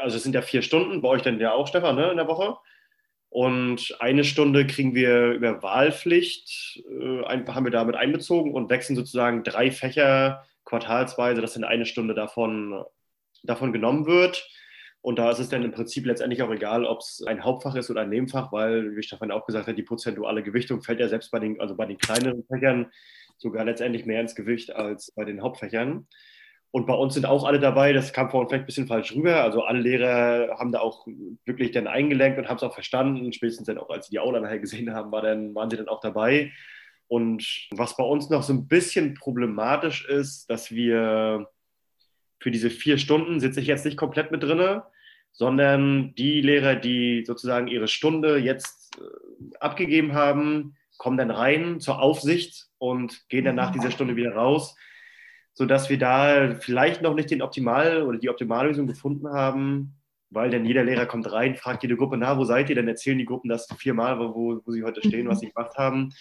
also 0.01 0.17
es 0.17 0.23
sind 0.23 0.33
ja 0.33 0.41
vier 0.41 0.63
Stunden, 0.63 1.03
bei 1.03 1.09
euch 1.09 1.21
dann 1.21 1.39
ja 1.39 1.51
auch, 1.51 1.67
Stefan, 1.67 1.95
ne, 1.95 2.09
in 2.09 2.17
der 2.17 2.27
Woche. 2.27 2.57
Und 3.29 3.97
eine 3.99 4.23
Stunde 4.23 4.65
kriegen 4.65 4.95
wir 4.95 5.33
über 5.33 5.61
Wahlpflicht, 5.61 6.83
äh, 6.89 7.21
haben 7.23 7.65
wir 7.65 7.71
damit 7.71 7.95
einbezogen 7.95 8.55
und 8.55 8.71
wechseln 8.71 8.95
sozusagen 8.95 9.43
drei 9.43 9.69
Fächer 9.69 10.43
quartalsweise, 10.63 11.39
dass 11.39 11.53
dann 11.53 11.65
eine 11.65 11.85
Stunde 11.85 12.15
davon, 12.15 12.83
davon 13.43 13.71
genommen 13.71 14.07
wird. 14.07 14.49
Und 15.05 15.19
da 15.19 15.29
ist 15.29 15.37
es 15.37 15.49
dann 15.49 15.61
im 15.61 15.71
Prinzip 15.71 16.07
letztendlich 16.07 16.41
auch 16.41 16.49
egal, 16.49 16.83
ob 16.83 17.01
es 17.01 17.23
ein 17.27 17.43
Hauptfach 17.43 17.75
ist 17.75 17.91
oder 17.91 18.01
ein 18.01 18.09
Nebenfach, 18.09 18.51
weil, 18.51 18.95
wie 18.95 19.03
Stefan 19.03 19.29
auch 19.29 19.45
gesagt 19.45 19.67
hat, 19.67 19.77
die 19.77 19.83
prozentuale 19.83 20.41
Gewichtung 20.41 20.81
fällt 20.81 20.99
ja 20.99 21.07
selbst 21.07 21.29
bei 21.29 21.37
den, 21.37 21.61
also 21.61 21.75
bei 21.75 21.85
den 21.85 21.99
kleineren 21.99 22.43
Fächern 22.45 22.91
sogar 23.37 23.65
letztendlich 23.65 24.07
mehr 24.07 24.19
ins 24.19 24.33
Gewicht 24.33 24.75
als 24.75 25.11
bei 25.11 25.23
den 25.23 25.43
Hauptfächern. 25.43 26.07
Und 26.71 26.87
bei 26.87 26.95
uns 26.95 27.13
sind 27.13 27.27
auch 27.27 27.43
alle 27.43 27.59
dabei, 27.59 27.93
das 27.93 28.13
kam 28.13 28.31
vorhin 28.31 28.49
vielleicht 28.49 28.63
ein 28.63 28.65
bisschen 28.65 28.87
falsch 28.87 29.15
rüber. 29.15 29.43
Also 29.43 29.61
alle 29.61 29.79
Lehrer 29.79 30.57
haben 30.57 30.71
da 30.71 30.79
auch 30.79 31.05
wirklich 31.45 31.69
dann 31.69 31.85
eingelenkt 31.85 32.39
und 32.39 32.49
haben 32.49 32.57
es 32.57 32.63
auch 32.63 32.73
verstanden. 32.73 33.31
Spätestens 33.31 33.67
dann 33.67 33.77
auch, 33.77 33.91
als 33.91 34.07
sie 34.07 34.11
die 34.13 34.19
Aula 34.19 34.39
nachher 34.39 34.57
gesehen 34.57 34.91
haben, 34.91 35.11
war 35.11 35.21
dann, 35.21 35.53
waren 35.53 35.69
sie 35.69 35.77
dann 35.77 35.87
auch 35.87 36.01
dabei. 36.01 36.51
Und 37.07 37.67
was 37.69 37.95
bei 37.95 38.03
uns 38.03 38.31
noch 38.31 38.41
so 38.41 38.53
ein 38.53 38.67
bisschen 38.67 39.13
problematisch 39.13 40.09
ist, 40.09 40.49
dass 40.49 40.71
wir 40.71 41.47
für 42.39 42.49
diese 42.49 42.71
vier 42.71 42.97
Stunden 42.97 43.39
sitze 43.39 43.59
ich 43.61 43.67
jetzt 43.67 43.85
nicht 43.85 43.97
komplett 43.97 44.31
mit 44.31 44.41
drinne, 44.41 44.83
sondern 45.35 46.15
die 46.15 46.41
Lehrer, 46.41 46.75
die 46.75 47.23
sozusagen 47.25 47.67
ihre 47.67 47.89
Stunde 47.89 48.37
jetzt 48.37 48.97
äh, 48.97 49.57
abgegeben 49.59 50.13
haben, 50.13 50.75
kommen 50.97 51.17
dann 51.17 51.31
rein 51.31 51.81
zur 51.81 52.01
Aufsicht 52.01 52.67
und 52.77 53.27
gehen 53.27 53.43
dann 53.43 53.55
nach 53.55 53.71
dieser 53.71 53.91
Stunde 53.91 54.15
wieder 54.15 54.33
raus, 54.33 54.75
sodass 55.53 55.89
wir 55.89 55.99
da 55.99 56.55
vielleicht 56.55 57.01
noch 57.01 57.13
nicht 57.13 57.31
den 57.31 57.41
Optimal 57.41 58.03
oder 58.03 58.17
die 58.17 58.29
Optimallösung 58.29 58.87
gefunden 58.87 59.27
haben, 59.27 59.97
weil 60.29 60.49
dann 60.49 60.65
jeder 60.65 60.85
Lehrer 60.85 61.05
kommt 61.05 61.29
rein, 61.31 61.55
fragt 61.55 61.83
jede 61.83 61.97
Gruppe, 61.97 62.17
na, 62.17 62.37
wo 62.37 62.45
seid 62.45 62.69
ihr? 62.69 62.75
Dann 62.75 62.87
erzählen 62.87 63.17
die 63.17 63.25
Gruppen 63.25 63.49
das 63.49 63.67
viermal, 63.77 64.19
wo, 64.19 64.61
wo 64.65 64.71
sie 64.71 64.83
heute 64.83 65.01
stehen, 65.05 65.27
was 65.27 65.41
sie 65.41 65.51
gemacht 65.51 65.77
haben. 65.77 66.13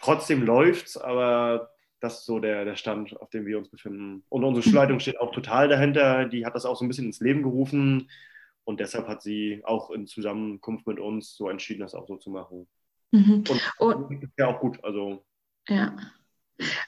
Trotzdem 0.00 0.44
läuft 0.44 0.86
es, 0.86 0.96
aber 0.96 1.70
das 2.00 2.20
ist 2.20 2.26
so 2.26 2.38
der, 2.38 2.64
der 2.64 2.76
Stand, 2.76 3.18
auf 3.20 3.30
dem 3.30 3.46
wir 3.46 3.58
uns 3.58 3.68
befinden. 3.68 4.22
Und 4.28 4.44
unsere 4.44 4.62
Schulleitung 4.62 5.00
steht 5.00 5.20
auch 5.20 5.32
total 5.32 5.68
dahinter. 5.68 6.26
Die 6.26 6.44
hat 6.44 6.54
das 6.54 6.66
auch 6.66 6.76
so 6.76 6.84
ein 6.84 6.88
bisschen 6.88 7.06
ins 7.06 7.20
Leben 7.20 7.42
gerufen. 7.42 8.10
Und 8.64 8.80
deshalb 8.80 9.08
hat 9.08 9.22
sie 9.22 9.62
auch 9.64 9.90
in 9.90 10.06
Zusammenkunft 10.06 10.86
mit 10.86 10.98
uns 10.98 11.36
so 11.36 11.48
entschieden, 11.48 11.80
das 11.80 11.94
auch 11.94 12.06
so 12.06 12.16
zu 12.16 12.30
machen. 12.30 12.66
Mhm. 13.12 13.44
Und, 13.48 13.62
und 13.78 14.28
ja 14.36 14.48
auch 14.48 14.60
gut. 14.60 14.82
Also. 14.82 15.24
Ja. 15.68 15.96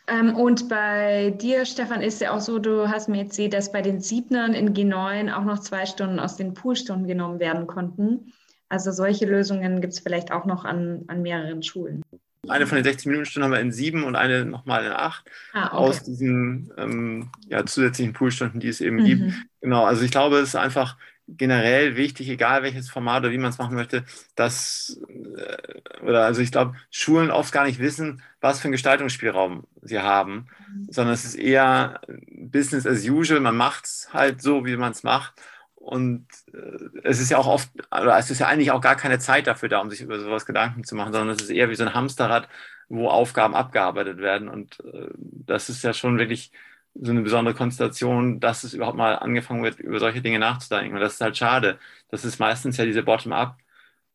Ähm, 0.06 0.34
und 0.34 0.68
bei 0.68 1.30
dir, 1.30 1.64
Stefan, 1.66 2.00
ist 2.00 2.20
ja 2.20 2.34
auch 2.34 2.40
so, 2.40 2.58
du 2.58 2.88
hast 2.88 3.08
mir 3.08 3.22
erzählt, 3.22 3.52
dass 3.52 3.70
bei 3.70 3.82
den 3.82 4.00
Siebnern 4.00 4.54
in 4.54 4.74
G9 4.74 5.32
auch 5.32 5.44
noch 5.44 5.58
zwei 5.60 5.86
Stunden 5.86 6.18
aus 6.18 6.36
den 6.36 6.54
Poolstunden 6.54 7.06
genommen 7.06 7.38
werden 7.38 7.66
konnten. 7.66 8.32
Also 8.68 8.90
solche 8.92 9.26
Lösungen 9.26 9.80
gibt 9.80 9.94
es 9.94 10.00
vielleicht 10.00 10.32
auch 10.32 10.44
noch 10.44 10.64
an, 10.64 11.04
an 11.08 11.22
mehreren 11.22 11.62
Schulen. 11.62 12.02
Eine 12.48 12.66
von 12.66 12.76
den 12.76 12.84
60 12.84 13.06
Minuten 13.06 13.26
Stunden 13.26 13.44
haben 13.44 13.52
wir 13.52 13.60
in 13.60 13.72
sieben 13.72 14.04
und 14.04 14.16
eine 14.16 14.44
nochmal 14.44 14.84
in 14.84 14.92
acht 14.92 15.24
ah, 15.52 15.66
okay. 15.66 15.76
aus 15.76 16.02
diesen 16.02 16.72
ähm, 16.76 17.30
ja, 17.48 17.64
zusätzlichen 17.64 18.12
Poolstunden, 18.12 18.60
die 18.60 18.68
es 18.68 18.80
eben 18.80 18.96
mhm. 18.96 19.04
gibt. 19.04 19.32
Genau, 19.60 19.84
also 19.84 20.02
ich 20.02 20.10
glaube, 20.10 20.38
es 20.38 20.48
ist 20.48 20.56
einfach 20.56 20.96
generell 21.28 21.96
wichtig, 21.96 22.28
egal 22.28 22.62
welches 22.62 22.88
Format 22.88 23.22
oder 23.22 23.32
wie 23.32 23.38
man 23.38 23.50
es 23.50 23.58
machen 23.58 23.74
möchte, 23.74 24.04
dass, 24.34 24.98
äh, 25.36 26.02
oder 26.02 26.24
also 26.24 26.40
ich 26.40 26.50
glaube, 26.50 26.74
Schulen 26.90 27.30
oft 27.30 27.52
gar 27.52 27.64
nicht 27.64 27.78
wissen, 27.78 28.22
was 28.40 28.60
für 28.60 28.64
einen 28.64 28.72
Gestaltungsspielraum 28.72 29.64
sie 29.82 29.98
haben, 29.98 30.46
mhm. 30.72 30.86
sondern 30.90 31.14
es 31.14 31.24
ist 31.24 31.34
eher 31.34 32.00
Business 32.30 32.86
as 32.86 33.06
usual, 33.06 33.40
man 33.40 33.56
macht 33.56 33.84
es 33.84 34.08
halt 34.12 34.40
so, 34.40 34.64
wie 34.64 34.76
man 34.76 34.92
es 34.92 35.02
macht. 35.02 35.34
Und 35.78 36.26
äh, 36.52 37.00
es 37.04 37.20
ist 37.20 37.30
ja 37.30 37.38
auch 37.38 37.46
oft, 37.46 37.70
also 37.90 38.10
es 38.10 38.30
ist 38.30 38.40
ja 38.40 38.48
eigentlich 38.48 38.70
auch 38.72 38.80
gar 38.80 38.96
keine 38.96 39.18
Zeit 39.18 39.46
dafür 39.46 39.68
da, 39.68 39.80
um 39.80 39.90
sich 39.90 40.00
über 40.02 40.18
sowas 40.20 40.46
Gedanken 40.46 40.84
zu 40.84 40.94
machen, 40.94 41.12
sondern 41.12 41.34
es 41.36 41.42
ist 41.42 41.50
eher 41.50 41.70
wie 41.70 41.74
so 41.76 41.84
ein 41.84 41.94
Hamsterrad, 41.94 42.48
wo 42.88 43.08
Aufgaben 43.08 43.54
abgearbeitet 43.54 44.18
werden. 44.18 44.48
Und 44.48 44.80
äh, 44.80 45.08
das 45.16 45.68
ist 45.68 45.82
ja 45.84 45.92
schon 45.94 46.18
wirklich 46.18 46.52
so 46.94 47.10
eine 47.12 47.22
besondere 47.22 47.54
Konstellation, 47.54 48.40
dass 48.40 48.64
es 48.64 48.74
überhaupt 48.74 48.96
mal 48.98 49.14
angefangen 49.16 49.62
wird, 49.62 49.78
über 49.80 50.00
solche 50.00 50.20
Dinge 50.22 50.38
nachzudenken. 50.38 50.94
Und 50.94 51.00
das 51.00 51.14
ist 51.14 51.20
halt 51.20 51.36
schade. 51.36 51.78
Das 52.10 52.24
ist 52.24 52.38
meistens 52.40 52.76
ja 52.76 52.84
diese 52.84 53.02
Bottom-up 53.02 53.56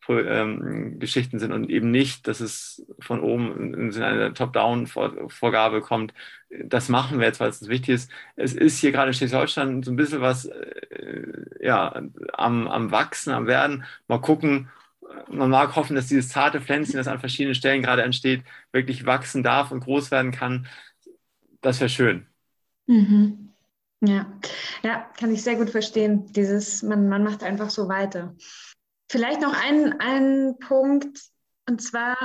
ähm, 0.10 1.00
Geschichten 1.00 1.40
sind 1.40 1.52
und 1.52 1.70
eben 1.70 1.92
nicht, 1.92 2.28
dass 2.28 2.40
es 2.40 2.86
von 3.00 3.22
oben 3.22 3.74
in 3.74 4.04
eine 4.04 4.34
Top-Down-Vorgabe 4.34 5.82
kommt. 5.82 6.14
Das 6.66 6.90
machen 6.90 7.20
wir 7.20 7.28
jetzt, 7.28 7.40
weil 7.40 7.50
es 7.50 7.68
wichtig 7.68 7.96
ist. 7.96 8.12
Es 8.36 8.54
ist 8.54 8.80
hier 8.80 8.92
gerade 8.92 9.10
in 9.10 9.14
Schleswig-Holstein 9.14 9.84
so 9.84 9.92
ein 9.92 9.96
bisschen 9.96 10.22
was 10.22 10.46
äh, 10.46 11.26
ja, 11.62 11.94
am, 12.34 12.68
am 12.68 12.92
Wachsen, 12.92 13.32
am 13.34 13.48
Werden. 13.48 13.86
Mal 14.08 14.20
gucken, 14.20 14.70
man 15.30 15.50
mag 15.50 15.76
hoffen, 15.76 15.96
dass 15.96 16.08
dieses 16.08 16.30
zarte 16.30 16.62
Pflänzchen, 16.62 16.98
das 16.98 17.08
an 17.08 17.20
verschiedenen 17.20 17.56
Stellen 17.56 17.82
gerade 17.82 18.04
entsteht, 18.04 18.44
wirklich 18.72 19.06
wachsen 19.06 19.44
darf 19.44 19.72
und 19.72 19.82
groß 19.82 20.12
werden 20.12 20.32
kann. 20.32 20.68
Das 21.62 21.80
wäre 21.80 21.90
schön. 21.90 22.28
Mhm. 22.88 23.54
Ja. 24.02 24.26
ja, 24.84 25.10
kann 25.18 25.32
ich 25.32 25.44
sehr 25.44 25.56
gut 25.56 25.70
verstehen. 25.70 26.26
Dieses, 26.34 26.84
man, 26.84 27.08
man 27.08 27.24
macht 27.24 27.42
einfach 27.42 27.70
so 27.70 27.88
weiter. 27.88 28.36
Vielleicht 29.14 29.42
noch 29.42 29.54
ein, 29.54 29.94
ein 30.00 30.56
Punkt, 30.58 31.20
und 31.70 31.80
zwar, 31.84 32.18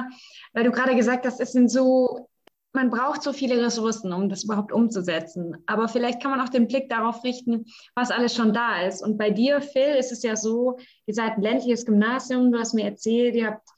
weil 0.55 0.64
du 0.64 0.70
gerade 0.70 0.96
gesagt 0.96 1.27
hast, 1.27 1.38
es 1.38 1.53
sind 1.53 1.70
so, 1.70 2.31
man 2.72 2.88
braucht 2.88 3.22
so 3.22 3.35
viele 3.35 3.62
Ressourcen, 3.62 4.11
um 4.14 4.31
das 4.31 4.44
überhaupt 4.44 4.72
umzusetzen. 4.72 5.59
Aber 5.66 5.88
vielleicht 5.88 6.22
kann 6.22 6.31
man 6.31 6.40
auch 6.40 6.48
den 6.48 6.66
Blick 6.66 6.88
darauf 6.88 7.22
richten, 7.24 7.66
was 7.94 8.11
alles 8.11 8.35
schon 8.35 8.55
da 8.55 8.87
ist. 8.87 9.03
Und 9.03 9.18
bei 9.18 9.29
dir, 9.29 9.61
Phil, 9.61 9.96
ist 9.98 10.12
es 10.12 10.22
ja 10.22 10.35
so, 10.35 10.79
ihr 11.05 11.12
seid 11.12 11.33
ein 11.33 11.42
ländliches 11.42 11.85
Gymnasium, 11.85 12.53
du 12.53 12.59
hast 12.59 12.72
mir 12.72 12.87
erzählt, 12.87 13.35
ihr 13.35 13.48
habt 13.48 13.68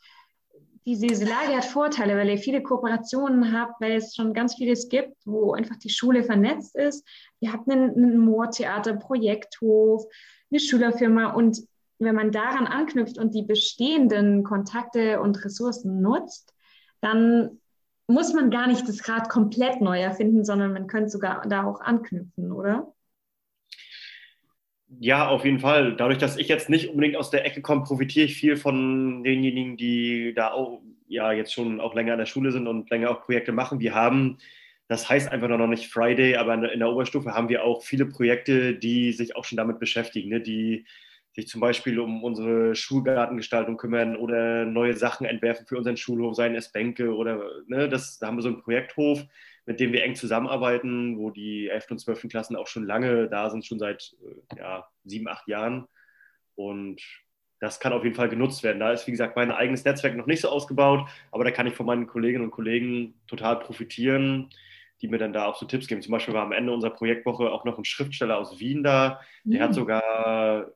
diese, 0.87 1.09
diese 1.09 1.25
Lage 1.25 1.57
hat 1.57 1.64
Vorteile, 1.64 2.16
weil 2.16 2.29
ihr 2.29 2.38
viele 2.38 2.62
Kooperationen 2.62 3.53
habt, 3.53 3.81
weil 3.81 3.96
es 3.96 4.14
schon 4.14 4.35
ganz 4.35 4.55
vieles 4.55 4.88
gibt, 4.88 5.16
wo 5.25 5.53
einfach 5.53 5.77
die 5.79 5.90
Schule 5.90 6.23
vernetzt 6.23 6.77
ist. 6.77 7.05
Ihr 7.40 7.53
habt 7.53 7.68
einen, 7.68 7.90
einen 7.90 8.18
Moortheater, 8.18 8.94
Projekthof, 8.94 10.05
eine 10.49 10.61
Schülerfirma 10.61 11.33
und 11.33 11.59
wenn 12.00 12.14
man 12.14 12.32
daran 12.32 12.66
anknüpft 12.66 13.18
und 13.18 13.34
die 13.34 13.42
bestehenden 13.42 14.42
Kontakte 14.42 15.20
und 15.20 15.44
Ressourcen 15.44 16.00
nutzt, 16.00 16.54
dann 17.00 17.60
muss 18.06 18.32
man 18.34 18.50
gar 18.50 18.66
nicht 18.66 18.88
das 18.88 19.08
Rad 19.08 19.28
komplett 19.28 19.80
neu 19.80 20.00
erfinden, 20.00 20.44
sondern 20.44 20.72
man 20.72 20.86
könnte 20.86 21.10
sogar 21.10 21.46
da 21.48 21.64
auch 21.64 21.80
anknüpfen, 21.80 22.50
oder? 22.50 22.92
Ja, 24.98 25.28
auf 25.28 25.44
jeden 25.44 25.60
Fall. 25.60 25.94
Dadurch, 25.94 26.18
dass 26.18 26.36
ich 26.36 26.48
jetzt 26.48 26.68
nicht 26.68 26.88
unbedingt 26.88 27.16
aus 27.16 27.30
der 27.30 27.44
Ecke 27.44 27.62
komme, 27.62 27.84
profitiere 27.84 28.24
ich 28.24 28.34
viel 28.34 28.56
von 28.56 29.22
denjenigen, 29.22 29.76
die 29.76 30.32
da 30.34 30.50
auch 30.50 30.82
ja 31.06 31.32
jetzt 31.32 31.52
schon 31.52 31.80
auch 31.80 31.94
länger 31.94 32.12
an 32.12 32.18
der 32.18 32.26
Schule 32.26 32.50
sind 32.50 32.66
und 32.66 32.90
länger 32.90 33.10
auch 33.10 33.22
Projekte 33.22 33.52
machen. 33.52 33.78
Wir 33.78 33.94
haben, 33.94 34.38
das 34.88 35.08
heißt 35.08 35.30
einfach 35.30 35.48
noch 35.48 35.66
nicht 35.68 35.88
Friday, 35.88 36.36
aber 36.36 36.72
in 36.72 36.80
der 36.80 36.90
Oberstufe 36.90 37.34
haben 37.34 37.48
wir 37.48 37.64
auch 37.64 37.82
viele 37.82 38.06
Projekte, 38.06 38.74
die 38.74 39.12
sich 39.12 39.36
auch 39.36 39.44
schon 39.44 39.56
damit 39.56 39.78
beschäftigen, 39.78 40.30
ne? 40.30 40.40
die 40.40 40.86
sich 41.33 41.47
zum 41.47 41.61
Beispiel 41.61 42.01
um 42.01 42.25
unsere 42.25 42.75
Schulgartengestaltung 42.75 43.77
kümmern 43.77 44.16
oder 44.16 44.64
neue 44.64 44.97
Sachen 44.97 45.27
entwerfen 45.27 45.66
für 45.66 45.77
unseren 45.79 45.97
Schulhof, 45.97 46.35
seien 46.35 46.55
es 46.55 46.73
Bänke 46.73 47.14
oder 47.14 47.45
ne, 47.66 47.88
das, 47.88 48.19
da 48.19 48.27
haben 48.27 48.37
wir 48.37 48.43
so 48.43 48.49
einen 48.49 48.62
Projekthof, 48.62 49.23
mit 49.66 49.79
dem 49.79 49.93
wir 49.93 50.03
eng 50.03 50.16
zusammenarbeiten, 50.16 51.19
wo 51.19 51.31
die 51.31 51.69
11. 51.69 51.93
und 51.93 51.99
12. 52.01 52.29
Klassen 52.29 52.57
auch 52.57 52.66
schon 52.66 52.85
lange 52.85 53.29
da 53.29 53.51
sind, 53.51 53.64
schon 53.64 53.79
seit 53.79 54.16
äh, 54.53 54.59
ja, 54.59 54.88
sieben, 55.05 55.29
acht 55.29 55.47
Jahren. 55.47 55.87
Und 56.57 57.01
das 57.61 57.79
kann 57.79 57.93
auf 57.93 58.03
jeden 58.03 58.16
Fall 58.16 58.29
genutzt 58.29 58.64
werden. 58.64 58.81
Da 58.81 58.90
ist, 58.90 59.07
wie 59.07 59.12
gesagt, 59.12 59.37
mein 59.37 59.53
eigenes 59.53 59.85
Netzwerk 59.85 60.16
noch 60.16 60.27
nicht 60.27 60.40
so 60.40 60.49
ausgebaut, 60.49 61.09
aber 61.31 61.45
da 61.45 61.51
kann 61.53 61.66
ich 61.66 61.75
von 61.75 61.87
meinen 61.87 62.07
Kolleginnen 62.07 62.45
und 62.45 62.51
Kollegen 62.51 63.14
total 63.29 63.61
profitieren, 63.61 64.51
die 65.01 65.09
mir 65.09 65.19
dann 65.19 65.33
da 65.33 65.47
auch 65.47 65.57
so 65.57 65.66
Tipps 65.66 65.87
geben. 65.87 66.03
Zum 66.03 66.12
Beispiel 66.12 66.35
war 66.35 66.43
am 66.43 66.53
Ende 66.53 66.73
unserer 66.73 66.90
Projektwoche 66.90 67.51
auch 67.51 67.64
noch 67.64 67.79
ein 67.79 67.85
Schriftsteller 67.85 68.38
aus 68.38 68.59
Wien 68.59 68.83
da, 68.83 69.21
der 69.45 69.61
mhm. 69.61 69.64
hat 69.64 69.75
sogar 69.75 70.73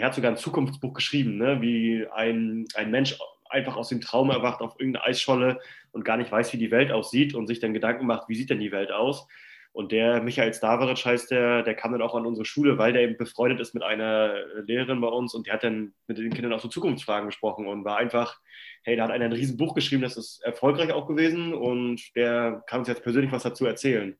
er 0.00 0.06
hat 0.06 0.14
sogar 0.14 0.32
ein 0.32 0.36
Zukunftsbuch 0.36 0.92
geschrieben, 0.94 1.36
ne? 1.36 1.60
wie 1.60 2.06
ein, 2.12 2.66
ein 2.74 2.90
Mensch 2.90 3.18
einfach 3.48 3.76
aus 3.76 3.88
dem 3.88 4.00
Traum 4.00 4.30
erwacht 4.30 4.60
auf 4.60 4.74
irgendeine 4.78 5.04
Eisscholle 5.04 5.60
und 5.92 6.04
gar 6.04 6.16
nicht 6.16 6.32
weiß, 6.32 6.52
wie 6.52 6.58
die 6.58 6.72
Welt 6.72 6.90
aussieht 6.90 7.34
und 7.34 7.46
sich 7.46 7.60
dann 7.60 7.74
Gedanken 7.74 8.06
macht, 8.06 8.28
wie 8.28 8.34
sieht 8.34 8.50
denn 8.50 8.60
die 8.60 8.72
Welt 8.72 8.90
aus? 8.90 9.28
Und 9.72 9.90
der 9.90 10.22
Michael 10.22 10.54
Stavaric 10.54 11.04
heißt 11.04 11.30
der, 11.32 11.62
der 11.62 11.74
kam 11.74 11.92
dann 11.92 12.02
auch 12.02 12.14
an 12.14 12.26
unsere 12.26 12.44
Schule, 12.44 12.78
weil 12.78 12.92
der 12.92 13.02
eben 13.02 13.16
befreundet 13.16 13.60
ist 13.60 13.74
mit 13.74 13.82
einer 13.82 14.34
Lehrerin 14.66 15.00
bei 15.00 15.08
uns 15.08 15.34
und 15.34 15.46
der 15.46 15.54
hat 15.54 15.64
dann 15.64 15.94
mit 16.06 16.18
den 16.18 16.32
Kindern 16.32 16.52
auch 16.52 16.60
so 16.60 16.68
Zukunftsfragen 16.68 17.26
gesprochen 17.26 17.66
und 17.66 17.84
war 17.84 17.96
einfach, 17.96 18.40
hey, 18.82 18.96
da 18.96 19.04
hat 19.04 19.10
einer 19.10 19.24
ein 19.24 19.32
Riesenbuch 19.32 19.74
geschrieben, 19.74 20.02
das 20.02 20.16
ist 20.16 20.42
erfolgreich 20.44 20.92
auch 20.92 21.06
gewesen 21.06 21.54
und 21.54 22.14
der 22.14 22.62
kann 22.66 22.80
uns 22.80 22.88
jetzt 22.88 23.02
persönlich 23.02 23.32
was 23.32 23.42
dazu 23.42 23.66
erzählen. 23.66 24.16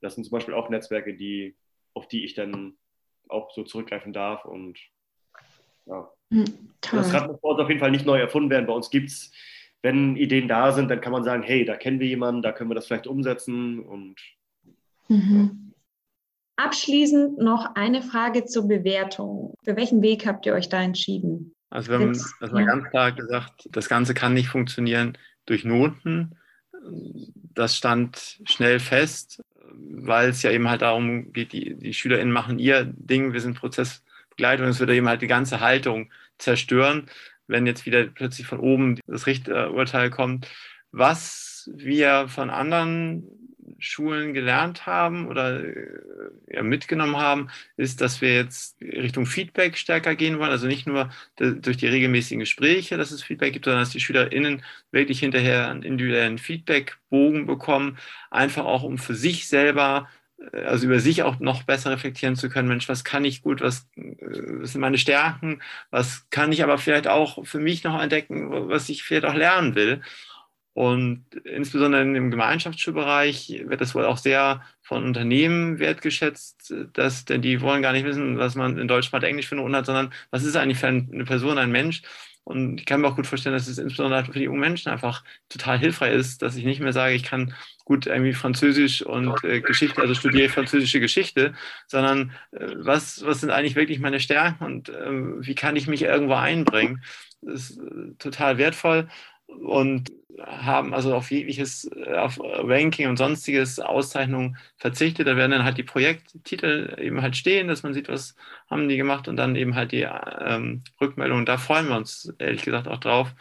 Das 0.00 0.14
sind 0.14 0.24
zum 0.24 0.32
Beispiel 0.32 0.54
auch 0.54 0.70
Netzwerke, 0.70 1.14
die, 1.14 1.54
auf 1.92 2.08
die 2.08 2.24
ich 2.24 2.34
dann 2.34 2.76
auch 3.28 3.50
so 3.52 3.62
zurückgreifen 3.62 4.12
darf 4.12 4.44
und 4.46 4.78
ja. 5.86 6.08
Mhm, 6.30 6.44
das 6.80 7.12
Rad 7.12 7.28
muss 7.28 7.40
bei 7.40 7.48
uns 7.48 7.60
auf 7.60 7.68
jeden 7.68 7.80
Fall 7.80 7.90
nicht 7.90 8.06
neu 8.06 8.18
erfunden 8.18 8.50
werden. 8.50 8.66
Bei 8.66 8.72
uns 8.72 8.90
gibt 8.90 9.10
es, 9.10 9.32
wenn 9.82 10.16
Ideen 10.16 10.48
da 10.48 10.72
sind, 10.72 10.90
dann 10.90 11.00
kann 11.00 11.12
man 11.12 11.24
sagen, 11.24 11.42
hey, 11.42 11.64
da 11.64 11.76
kennen 11.76 12.00
wir 12.00 12.06
jemanden, 12.06 12.42
da 12.42 12.52
können 12.52 12.70
wir 12.70 12.74
das 12.74 12.86
vielleicht 12.86 13.06
umsetzen. 13.06 13.80
Und, 13.80 14.16
mhm. 15.08 15.34
ja. 15.34 16.64
Abschließend 16.64 17.38
noch 17.38 17.74
eine 17.74 18.00
Frage 18.00 18.44
zur 18.44 18.68
Bewertung. 18.68 19.54
Für 19.64 19.76
welchen 19.76 20.02
Weg 20.02 20.24
habt 20.24 20.46
ihr 20.46 20.54
euch 20.54 20.68
da 20.68 20.80
entschieden? 20.80 21.54
Also 21.68 21.90
wir 21.90 21.98
haben 21.98 22.16
also 22.40 22.56
ja. 22.56 22.64
ganz 22.64 22.88
klar 22.90 23.10
gesagt, 23.10 23.68
das 23.72 23.88
Ganze 23.88 24.14
kann 24.14 24.34
nicht 24.34 24.48
funktionieren 24.48 25.18
durch 25.46 25.64
Noten. 25.64 26.36
Das 27.54 27.76
stand 27.76 28.40
schnell 28.44 28.78
fest, 28.78 29.42
weil 29.72 30.28
es 30.28 30.42
ja 30.42 30.52
eben 30.52 30.68
halt 30.68 30.82
darum 30.82 31.32
geht, 31.32 31.52
die, 31.52 31.74
die 31.74 31.92
SchülerInnen 31.92 32.32
machen 32.32 32.60
ihr 32.60 32.84
Ding, 32.84 33.32
wir 33.32 33.40
sind 33.40 33.58
Prozess 33.58 34.04
Begleitung, 34.36 34.66
es 34.66 34.80
würde 34.80 34.94
eben 34.94 35.08
halt 35.08 35.22
die 35.22 35.26
ganze 35.26 35.60
Haltung 35.60 36.10
zerstören, 36.38 37.08
wenn 37.46 37.66
jetzt 37.66 37.86
wieder 37.86 38.04
plötzlich 38.04 38.46
von 38.46 38.58
oben 38.58 38.98
das 39.06 39.26
Richturteil 39.26 40.10
kommt. 40.10 40.48
Was 40.92 41.70
wir 41.74 42.28
von 42.28 42.50
anderen 42.50 43.28
Schulen 43.78 44.34
gelernt 44.34 44.86
haben 44.86 45.26
oder 45.28 45.62
ja, 46.48 46.62
mitgenommen 46.62 47.16
haben, 47.16 47.48
ist, 47.76 48.00
dass 48.00 48.20
wir 48.20 48.34
jetzt 48.34 48.80
Richtung 48.80 49.26
Feedback 49.26 49.76
stärker 49.76 50.14
gehen 50.14 50.38
wollen. 50.38 50.50
Also 50.50 50.66
nicht 50.66 50.86
nur 50.86 51.10
durch 51.36 51.76
die 51.76 51.86
regelmäßigen 51.86 52.40
Gespräche, 52.40 52.96
dass 52.96 53.10
es 53.10 53.22
Feedback 53.22 53.52
gibt, 53.52 53.64
sondern 53.64 53.82
dass 53.82 53.90
die 53.90 54.00
SchülerInnen 54.00 54.62
wirklich 54.90 55.20
hinterher 55.20 55.68
einen 55.68 55.82
individuellen 55.82 56.38
Feedbackbogen 56.38 57.46
bekommen, 57.46 57.98
einfach 58.30 58.64
auch 58.64 58.82
um 58.82 58.98
für 58.98 59.14
sich 59.14 59.48
selber 59.48 60.08
also 60.52 60.86
über 60.86 61.00
sich 61.00 61.22
auch 61.22 61.38
noch 61.40 61.62
besser 61.64 61.90
reflektieren 61.90 62.36
zu 62.36 62.48
können, 62.48 62.68
Mensch, 62.68 62.88
was 62.88 63.04
kann 63.04 63.24
ich 63.24 63.42
gut, 63.42 63.60
was, 63.60 63.88
äh, 63.96 64.14
was 64.60 64.72
sind 64.72 64.80
meine 64.80 64.98
Stärken, 64.98 65.62
was 65.90 66.28
kann 66.30 66.52
ich 66.52 66.62
aber 66.62 66.78
vielleicht 66.78 67.08
auch 67.08 67.46
für 67.46 67.58
mich 67.58 67.84
noch 67.84 68.00
entdecken, 68.00 68.68
was 68.68 68.88
ich 68.88 69.02
vielleicht 69.02 69.26
auch 69.26 69.34
lernen 69.34 69.74
will. 69.74 70.02
Und 70.74 71.24
insbesondere 71.44 72.02
im 72.02 72.32
Gemeinschaftsschulbereich 72.32 73.62
wird 73.66 73.80
das 73.80 73.94
wohl 73.94 74.04
auch 74.04 74.18
sehr 74.18 74.62
von 74.82 75.04
Unternehmen 75.04 75.78
wertgeschätzt, 75.78 76.74
dass, 76.92 77.24
denn 77.24 77.42
die 77.42 77.60
wollen 77.60 77.80
gar 77.80 77.92
nicht 77.92 78.04
wissen, 78.04 78.38
was 78.38 78.56
man 78.56 78.76
in 78.78 78.88
Deutsch 78.88 79.12
mal 79.12 79.22
Englisch 79.22 79.46
für 79.46 79.54
Noten 79.54 79.76
hat, 79.76 79.86
sondern 79.86 80.12
was 80.32 80.42
ist 80.42 80.56
eigentlich 80.56 80.78
für 80.78 80.88
eine 80.88 81.24
Person, 81.24 81.58
ein 81.58 81.70
Mensch. 81.70 82.02
Und 82.44 82.78
ich 82.78 82.86
kann 82.86 83.00
mir 83.00 83.08
auch 83.08 83.16
gut 83.16 83.26
vorstellen, 83.26 83.54
dass 83.54 83.68
es 83.68 83.78
insbesondere 83.78 84.26
für 84.26 84.38
die 84.38 84.44
jungen 84.44 84.60
Menschen 84.60 84.90
einfach 84.90 85.24
total 85.48 85.78
hilfreich 85.78 86.14
ist, 86.14 86.42
dass 86.42 86.56
ich 86.56 86.64
nicht 86.64 86.80
mehr 86.80 86.92
sage, 86.92 87.14
ich 87.14 87.22
kann 87.22 87.54
gut 87.84 88.06
irgendwie 88.06 88.34
Französisch 88.34 89.02
und 89.02 89.42
äh, 89.44 89.60
Geschichte, 89.60 90.00
also 90.00 90.14
studiere 90.14 90.50
französische 90.50 91.00
Geschichte, 91.00 91.54
sondern 91.86 92.32
äh, 92.52 92.66
was, 92.76 93.24
was 93.24 93.40
sind 93.40 93.50
eigentlich 93.50 93.76
wirklich 93.76 93.98
meine 93.98 94.20
Stärken 94.20 94.64
und 94.64 94.88
äh, 94.90 95.46
wie 95.46 95.54
kann 95.54 95.76
ich 95.76 95.86
mich 95.86 96.02
irgendwo 96.02 96.34
einbringen? 96.34 97.02
Das 97.40 97.70
ist 97.70 97.78
äh, 97.78 98.14
total 98.18 98.58
wertvoll 98.58 99.08
und 99.46 100.12
haben 100.40 100.94
also 100.94 101.14
auf 101.14 101.30
jegliches, 101.30 101.90
äh, 101.94 102.14
auf 102.14 102.38
Ranking 102.40 103.08
und 103.08 103.16
sonstiges 103.16 103.78
Auszeichnungen 103.80 104.56
verzichtet. 104.78 105.26
Da 105.26 105.36
werden 105.36 105.52
dann 105.52 105.64
halt 105.64 105.78
die 105.78 105.82
Projekttitel 105.82 106.96
eben 106.98 107.22
halt 107.22 107.36
stehen, 107.36 107.68
dass 107.68 107.82
man 107.82 107.94
sieht, 107.94 108.08
was 108.08 108.34
haben 108.70 108.88
die 108.88 108.96
gemacht 108.96 109.28
und 109.28 109.36
dann 109.36 109.56
eben 109.56 109.74
halt 109.74 109.92
die 109.92 110.06
ähm, 110.40 110.82
Rückmeldungen. 111.00 111.46
Da 111.46 111.58
freuen 111.58 111.88
wir 111.88 111.96
uns 111.96 112.32
ehrlich 112.38 112.62
gesagt 112.62 112.88
auch 112.88 112.98
drauf 112.98 113.34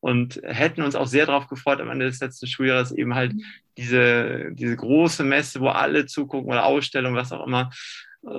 und 0.00 0.40
hätten 0.44 0.82
uns 0.82 0.94
auch 0.94 1.06
sehr 1.06 1.26
darauf 1.26 1.48
gefreut, 1.48 1.80
am 1.80 1.90
Ende 1.90 2.06
des 2.06 2.20
letzten 2.20 2.46
Schuljahres 2.46 2.92
eben 2.92 3.14
halt 3.14 3.34
diese, 3.76 4.52
diese 4.52 4.76
große 4.76 5.24
Messe, 5.24 5.60
wo 5.60 5.68
alle 5.68 6.06
zugucken 6.06 6.50
oder 6.50 6.66
Ausstellung, 6.66 7.14
was 7.14 7.32
auch 7.32 7.46
immer, 7.46 7.70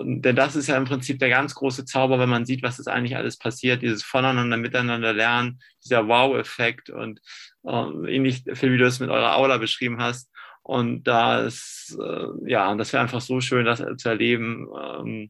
denn 0.04 0.36
das 0.36 0.56
ist 0.56 0.68
ja 0.68 0.78
im 0.78 0.86
Prinzip 0.86 1.20
der 1.20 1.30
ganz 1.30 1.56
große 1.56 1.86
Zauber, 1.86 2.20
wenn 2.20 2.30
man 2.30 2.46
sieht, 2.46 2.64
was 2.64 2.80
ist 2.80 2.88
eigentlich 2.88 3.16
alles 3.16 3.38
passiert, 3.38 3.82
dieses 3.82 4.04
Voneinander, 4.04 4.58
Miteinander 4.58 5.14
lernen, 5.14 5.60
dieser 5.84 6.08
Wow-Effekt 6.08 6.90
und 6.90 7.22
äh, 7.66 8.16
ähnlich, 8.16 8.44
Phil, 8.54 8.74
wie 8.74 8.78
du 8.78 8.86
es 8.86 9.00
mit 9.00 9.10
eurer 9.10 9.36
Aula 9.36 9.58
beschrieben 9.58 10.02
hast. 10.02 10.32
Und 10.64 11.04
da 11.04 11.40
ist, 11.42 11.98
äh, 12.00 12.50
ja, 12.50 12.74
das 12.76 12.94
wäre 12.94 13.02
einfach 13.02 13.22
so 13.22 13.42
schön, 13.42 13.66
das 13.66 13.84
zu 13.98 14.10
erleben. 14.10 14.68
Ähm, 14.78 15.30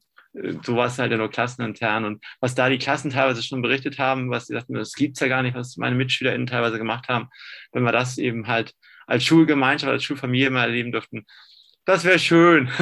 sowas 0.63 0.99
halt 0.99 1.11
ja 1.11 1.17
nur 1.17 1.29
klassenintern. 1.29 2.05
Und 2.05 2.23
was 2.39 2.55
da 2.55 2.69
die 2.69 2.77
Klassen 2.77 3.11
teilweise 3.11 3.43
schon 3.43 3.61
berichtet 3.61 3.99
haben, 3.99 4.29
was 4.29 4.47
sie 4.47 4.53
sagten, 4.53 4.73
das 4.73 4.93
gibt's 4.93 5.19
ja 5.19 5.27
gar 5.27 5.41
nicht, 5.43 5.55
was 5.55 5.77
meine 5.77 5.95
MitschülerInnen 5.95 6.47
teilweise 6.47 6.77
gemacht 6.77 7.07
haben, 7.07 7.29
wenn 7.71 7.83
wir 7.83 7.91
das 7.91 8.17
eben 8.17 8.47
halt 8.47 8.73
als 9.07 9.23
Schulgemeinschaft, 9.23 9.91
als 9.91 10.03
Schulfamilie 10.03 10.51
mal 10.51 10.65
erleben 10.65 10.91
dürften, 10.91 11.25
das 11.85 12.03
wäre 12.03 12.19
schön. 12.19 12.69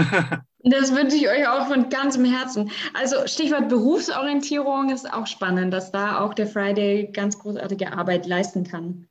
Das 0.69 0.93
wünsche 0.93 1.15
ich 1.15 1.29
euch 1.29 1.47
auch 1.47 1.67
von 1.67 1.87
ganzem 1.87 2.25
Herzen. 2.25 2.71
Also 2.93 3.25
Stichwort 3.25 3.69
Berufsorientierung 3.69 4.89
ist 4.89 5.11
auch 5.11 5.25
spannend, 5.25 5.73
dass 5.73 5.93
da 5.93 6.19
auch 6.19 6.33
der 6.33 6.47
Friday 6.47 7.09
ganz 7.13 7.39
großartige 7.39 7.93
Arbeit 7.93 8.25
leisten 8.25 8.65
kann. 8.65 9.07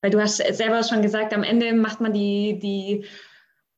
Weil 0.00 0.10
du 0.10 0.20
hast 0.20 0.38
selber 0.38 0.82
schon 0.82 1.02
gesagt, 1.02 1.32
am 1.32 1.44
Ende 1.44 1.72
macht 1.72 2.00
man 2.00 2.12
die, 2.12 2.58
die 2.58 3.04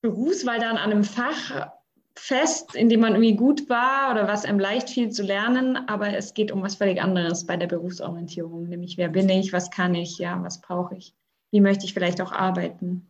Berufswahl 0.00 0.60
dann 0.60 0.78
an 0.78 0.92
einem 0.92 1.04
Fach 1.04 1.70
fest, 2.14 2.74
in 2.74 2.88
dem 2.88 3.00
man 3.00 3.12
irgendwie 3.12 3.36
gut 3.36 3.68
war 3.68 4.12
oder 4.12 4.28
was 4.28 4.44
einem 4.44 4.58
leicht 4.58 4.90
fiel 4.90 5.10
zu 5.10 5.22
lernen, 5.22 5.76
aber 5.88 6.14
es 6.16 6.34
geht 6.34 6.52
um 6.52 6.62
was 6.62 6.74
völlig 6.74 7.00
anderes 7.00 7.46
bei 7.46 7.56
der 7.56 7.66
Berufsorientierung, 7.66 8.68
nämlich 8.68 8.98
wer 8.98 9.08
bin 9.08 9.28
ich, 9.28 9.52
was 9.52 9.70
kann 9.70 9.94
ich, 9.94 10.18
ja, 10.18 10.42
was 10.42 10.60
brauche 10.60 10.96
ich, 10.96 11.14
wie 11.50 11.60
möchte 11.60 11.84
ich 11.84 11.94
vielleicht 11.94 12.20
auch 12.20 12.32
arbeiten. 12.32 13.09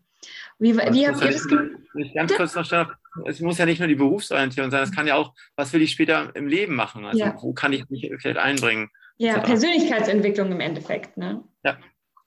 Wie, 0.61 0.77
wie 0.77 1.09
habt 1.09 1.23
ihr 1.23 1.31
das 1.31 1.49
gemacht? 1.49 1.71
Ganz 2.15 2.35
kurz 2.35 2.55
noch 2.55 2.65
stellen, 2.65 2.87
es 3.27 3.41
muss 3.41 3.59
ja 3.59 3.67
nicht 3.67 3.79
nur 3.79 3.89
die 3.89 3.95
Berufsorientierung 3.95 4.71
sein, 4.71 4.83
es 4.83 4.93
kann 4.93 5.07
ja 5.07 5.17
auch, 5.17 5.35
was 5.57 5.73
will 5.73 5.83
ich 5.83 5.91
später 5.91 6.31
im 6.37 6.47
Leben 6.47 6.77
machen? 6.77 7.05
Also 7.05 7.19
ja. 7.19 7.35
wo 7.41 7.53
kann 7.53 7.73
ich 7.73 7.89
mich 7.89 8.13
vielleicht 8.19 8.39
einbringen? 8.39 8.91
Ja, 9.17 9.37
etc. 9.37 9.47
Persönlichkeitsentwicklung 9.47 10.53
im 10.53 10.61
Endeffekt, 10.61 11.17
ne? 11.17 11.43
Ja. 11.65 11.79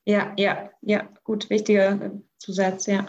Ja, 0.05 0.33
ja, 0.37 0.69
ja, 0.81 1.07
gut, 1.23 1.49
wichtiger 1.49 2.11
Zusatz, 2.37 2.87
ja. 2.87 3.05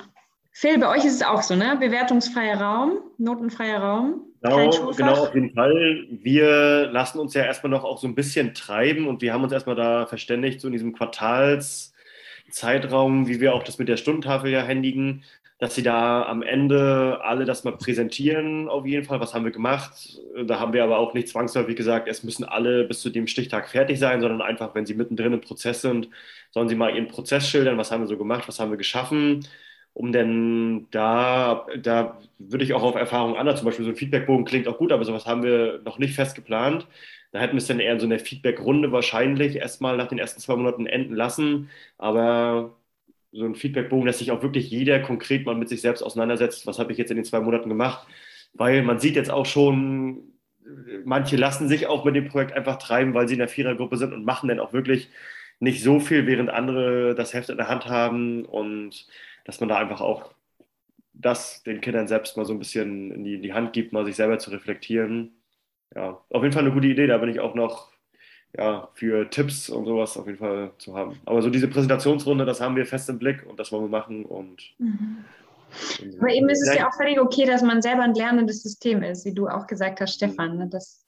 Phil, 0.53 0.79
bei 0.79 0.89
euch 0.89 1.05
ist 1.05 1.15
es 1.15 1.23
auch 1.23 1.43
so, 1.43 1.57
ne? 1.57 1.77
Bewertungsfreier 1.81 2.61
Raum, 2.61 3.01
notenfreier 3.19 3.81
Raum. 3.83 4.27
Genau, 4.43 4.93
genau, 4.93 5.15
auf 5.25 5.35
jeden 5.35 5.53
Fall. 5.55 6.07
Wir 6.11 6.87
lassen 6.93 7.19
uns 7.19 7.35
ja 7.35 7.45
erstmal 7.45 7.71
noch 7.71 7.83
auch 7.83 7.99
so 7.99 8.07
ein 8.07 8.15
bisschen 8.15 8.55
treiben 8.55 9.09
und 9.09 9.23
wir 9.23 9.33
haben 9.33 9.43
uns 9.43 9.53
erstmal 9.53 9.75
da 9.75 10.07
verständigt, 10.07 10.61
so 10.61 10.69
in 10.69 10.73
diesem 10.73 10.93
Quartalszeitraum, 12.55 13.27
wie 13.29 13.41
wir 13.41 13.55
auch 13.55 13.63
das 13.63 13.79
mit 13.79 13.89
der 13.89 13.97
Stundentafel 13.97 14.51
ja 14.51 14.63
händigen, 14.63 15.25
dass 15.59 15.75
sie 15.75 15.83
da 15.83 16.25
am 16.25 16.43
Ende 16.43 17.21
alle 17.23 17.45
das 17.45 17.65
mal 17.65 17.77
präsentieren, 17.77 18.69
auf 18.69 18.87
jeden 18.87 19.05
Fall. 19.05 19.21
Was 19.21 19.35
haben 19.35 19.45
wir 19.45 19.53
gemacht? 19.53 20.21
Da 20.47 20.59
haben 20.61 20.73
wir 20.73 20.85
aber 20.85 20.99
auch 20.99 21.15
nicht 21.15 21.29
zwangsläufig 21.29 21.77
gesagt, 21.77 22.09
es 22.09 22.25
müssen 22.25 22.45
alle 22.45 22.85
bis 22.85 23.01
zu 23.01 23.11
dem 23.11 23.27
Stichtag 23.27 23.69
fertig 23.69 23.99
sein, 23.99 24.21
sondern 24.21 24.43
einfach, 24.43 24.75
wenn 24.75 24.87
sie 24.87 24.95
mittendrin 24.95 25.33
im 25.33 25.41
Prozess 25.41 25.81
sind, 25.83 26.09
sollen 26.51 26.69
sie 26.69 26.75
mal 26.75 26.95
ihren 26.95 27.09
Prozess 27.09 27.49
schildern, 27.49 27.79
was 27.79 27.91
haben 27.91 28.03
wir 28.03 28.09
so 28.09 28.19
gemacht, 28.19 28.49
was 28.49 28.59
haben 28.61 28.71
wir 28.71 28.79
geschaffen, 28.79 29.47
um 29.93 30.13
denn 30.13 30.89
da, 30.91 31.67
da 31.81 32.19
würde 32.39 32.65
ich 32.65 32.75
auch 32.75 32.83
auf 32.83 32.97
Erfahrung 32.97 33.37
anderer, 33.37 33.57
zum 33.57 33.67
Beispiel 33.67 33.85
so 33.85 33.93
ein 33.93 33.97
Feedbackbogen 33.97 34.45
klingt 34.45 34.67
auch 34.69 34.79
gut, 34.79 34.93
aber 34.93 35.05
sowas 35.05 35.27
haben 35.27 35.43
wir 35.45 35.81
noch 35.85 35.99
nicht 35.99 36.15
fest 36.15 36.35
geplant. 36.35 36.87
Da 37.35 37.41
hätten 37.41 37.55
wir 37.55 37.59
es 37.59 37.67
dann 37.67 37.81
eher 37.81 37.95
in 37.95 37.99
so 37.99 38.07
einer 38.07 38.21
Feedbackrunde 38.21 38.93
wahrscheinlich 38.93 39.57
erstmal 39.57 39.97
nach 39.97 40.07
den 40.07 40.19
ersten 40.21 40.41
zwei 40.41 40.55
Monaten 40.55 40.87
enden 40.87 41.17
lassen, 41.17 41.69
aber 41.99 42.77
so 43.33 43.45
ein 43.45 43.57
Feedbackbogen, 43.57 44.07
dass 44.07 44.21
sich 44.21 44.31
auch 44.31 44.43
wirklich 44.43 44.71
jeder 44.71 45.01
konkret 45.01 45.45
mal 45.45 45.57
mit 45.57 45.69
sich 45.69 45.81
selbst 45.81 46.03
auseinandersetzt, 46.03 46.65
was 46.69 46.79
habe 46.79 46.93
ich 46.93 46.99
jetzt 46.99 47.11
in 47.11 47.17
den 47.17 47.25
zwei 47.25 47.41
Monaten 47.41 47.69
gemacht, 47.69 48.07
weil 48.53 48.85
man 48.85 49.01
sieht 49.01 49.17
jetzt 49.17 49.33
auch 49.33 49.47
schon, 49.47 50.35
manche 51.05 51.35
lassen 51.37 51.69
sich 51.69 51.89
auch 51.89 52.05
mit 52.05 52.15
dem 52.15 52.29
Projekt 52.29 52.53
einfach 52.53 52.79
treiben, 52.79 53.15
weil 53.15 53.27
sie 53.27 53.35
in 53.35 53.41
der 53.41 53.49
Vierergruppe 53.49 53.97
sind 53.97 54.13
und 54.13 54.25
machen 54.25 54.49
dann 54.49 54.61
auch 54.61 54.73
wirklich 54.73 55.09
nicht 55.59 55.83
so 55.83 55.99
viel, 55.99 56.29
während 56.29 56.51
andere 56.51 57.17
das 57.17 57.35
Heft 57.35 57.51
in 57.51 57.57
der 57.57 57.69
Hand 57.69 57.87
haben 57.87 58.45
und 58.45 59.09
dass 59.45 59.59
man 59.59 59.69
da 59.69 59.79
einfach 59.79 60.01
auch 60.01 60.35
das 61.15 61.65
den 61.65 61.81
Kindern 61.81 62.07
selbst 62.09 62.37
mal 62.37 62.47
so 62.47 62.53
ein 62.53 62.61
bisschen 62.61 63.11
in 63.11 63.25
die, 63.25 63.35
in 63.35 63.43
die 63.43 63.53
Hand 63.55 63.73
gibt, 63.73 63.93
mal 63.93 64.05
sich 64.05 64.15
selber 64.17 64.39
zu 64.39 64.51
reflektieren. 64.51 65.33
Ja, 65.95 66.21
auf 66.29 66.43
jeden 66.43 66.53
Fall 66.53 66.65
eine 66.65 66.73
gute 66.73 66.89
Idee, 66.89 67.07
da 67.07 67.19
bin 67.19 67.31
ich 67.31 67.41
auch 67.41 67.55
noch 67.55 67.93
ja, 68.57 68.89
für 68.95 69.29
Tipps 69.31 69.69
und 69.69 69.87
sowas 69.87 70.17
auf 70.17 70.27
jeden 70.27 70.39
Fall 70.39 70.73
zu 70.79 70.97
haben. 70.97 71.21
Aber 71.25 71.43
so 71.43 71.51
diese 71.51 71.69
Präsentationsrunde, 71.69 72.45
das 72.45 72.61
haben 72.61 72.77
wir 72.77 72.87
fest 72.87 73.09
im 73.09 73.19
Blick 73.19 73.45
und 73.47 73.59
das 73.59 73.73
wollen 73.73 73.85
wir 73.85 73.89
machen. 73.89 74.25
Und, 74.25 74.75
mhm. 74.79 75.25
Aber 76.21 76.31
eben 76.31 76.49
ist 76.49 76.63
es 76.63 76.75
ja 76.75 76.89
auch 76.89 76.95
völlig 76.95 77.21
okay, 77.21 77.47
dass 77.47 77.63
man 77.63 77.83
selber 77.83 78.03
ein 78.03 78.15
lernendes 78.15 78.63
System 78.63 79.03
ist, 79.03 79.25
wie 79.25 79.35
du 79.35 79.49
auch 79.49 79.67
gesagt 79.67 80.01
hast, 80.01 80.15
Stefan. 80.15 80.57
Ne? 80.57 80.69
Das 80.71 81.05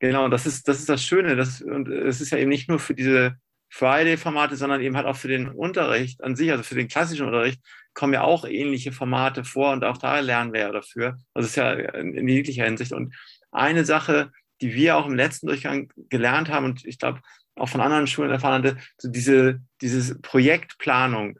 genau, 0.00 0.28
das 0.28 0.44
ist, 0.44 0.68
das 0.68 0.80
ist 0.80 0.88
das 0.88 1.02
Schöne. 1.02 1.36
Das, 1.36 1.62
und 1.62 1.88
es 1.88 2.20
ist 2.20 2.30
ja 2.30 2.38
eben 2.38 2.50
nicht 2.50 2.68
nur 2.68 2.78
für 2.78 2.94
diese 2.94 3.36
Friday-Formate, 3.70 4.56
sondern 4.56 4.82
eben 4.82 4.96
halt 4.96 5.06
auch 5.06 5.16
für 5.16 5.28
den 5.28 5.48
Unterricht 5.48 6.22
an 6.22 6.36
sich, 6.36 6.50
also 6.50 6.62
für 6.62 6.74
den 6.74 6.88
klassischen 6.88 7.26
Unterricht, 7.26 7.60
kommen 7.94 8.12
ja 8.12 8.22
auch 8.22 8.44
ähnliche 8.44 8.92
Formate 8.92 9.44
vor 9.44 9.72
und 9.72 9.82
auch 9.82 9.96
da 9.96 10.20
lernen 10.20 10.52
wir 10.52 10.60
ja 10.60 10.72
dafür. 10.72 11.16
Also 11.32 11.46
es 11.46 11.48
ist 11.48 11.56
ja 11.56 11.72
in 11.72 12.28
jeglicher 12.28 12.64
Hinsicht. 12.64 12.92
Und 12.92 13.14
eine 13.56 13.84
Sache, 13.84 14.30
die 14.60 14.74
wir 14.74 14.96
auch 14.96 15.06
im 15.06 15.14
letzten 15.14 15.46
Durchgang 15.46 15.92
gelernt 16.08 16.48
haben 16.48 16.64
und 16.64 16.84
ich 16.84 16.98
glaube 16.98 17.20
auch 17.56 17.68
von 17.68 17.80
anderen 17.80 18.06
Schulen 18.06 18.30
erfahren 18.30 18.62
hatte, 18.62 18.76
so 18.98 19.08
diese, 19.08 19.60
diese 19.80 20.18
Projektplanung, 20.20 21.38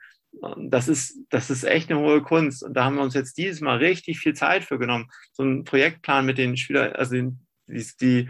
das 0.59 0.89
ist, 0.89 1.19
das 1.31 1.51
ist 1.51 1.65
echt 1.65 1.91
eine 1.91 2.01
hohe 2.01 2.23
Kunst. 2.23 2.63
Und 2.63 2.75
da 2.75 2.85
haben 2.85 2.97
wir 2.97 3.03
uns 3.03 3.15
jetzt 3.15 3.39
dieses 3.39 3.61
Mal 3.61 3.79
richtig 3.79 4.19
viel 4.19 4.35
Zeit 4.35 4.65
für 4.65 4.79
genommen, 4.79 5.09
so 5.33 5.43
einen 5.43 5.65
Projektplan 5.65 6.27
mit 6.27 6.39
den 6.39 6.57
Schülern, 6.57 6.93
also 6.93 7.15
die, 7.15 7.87
die 8.01 8.29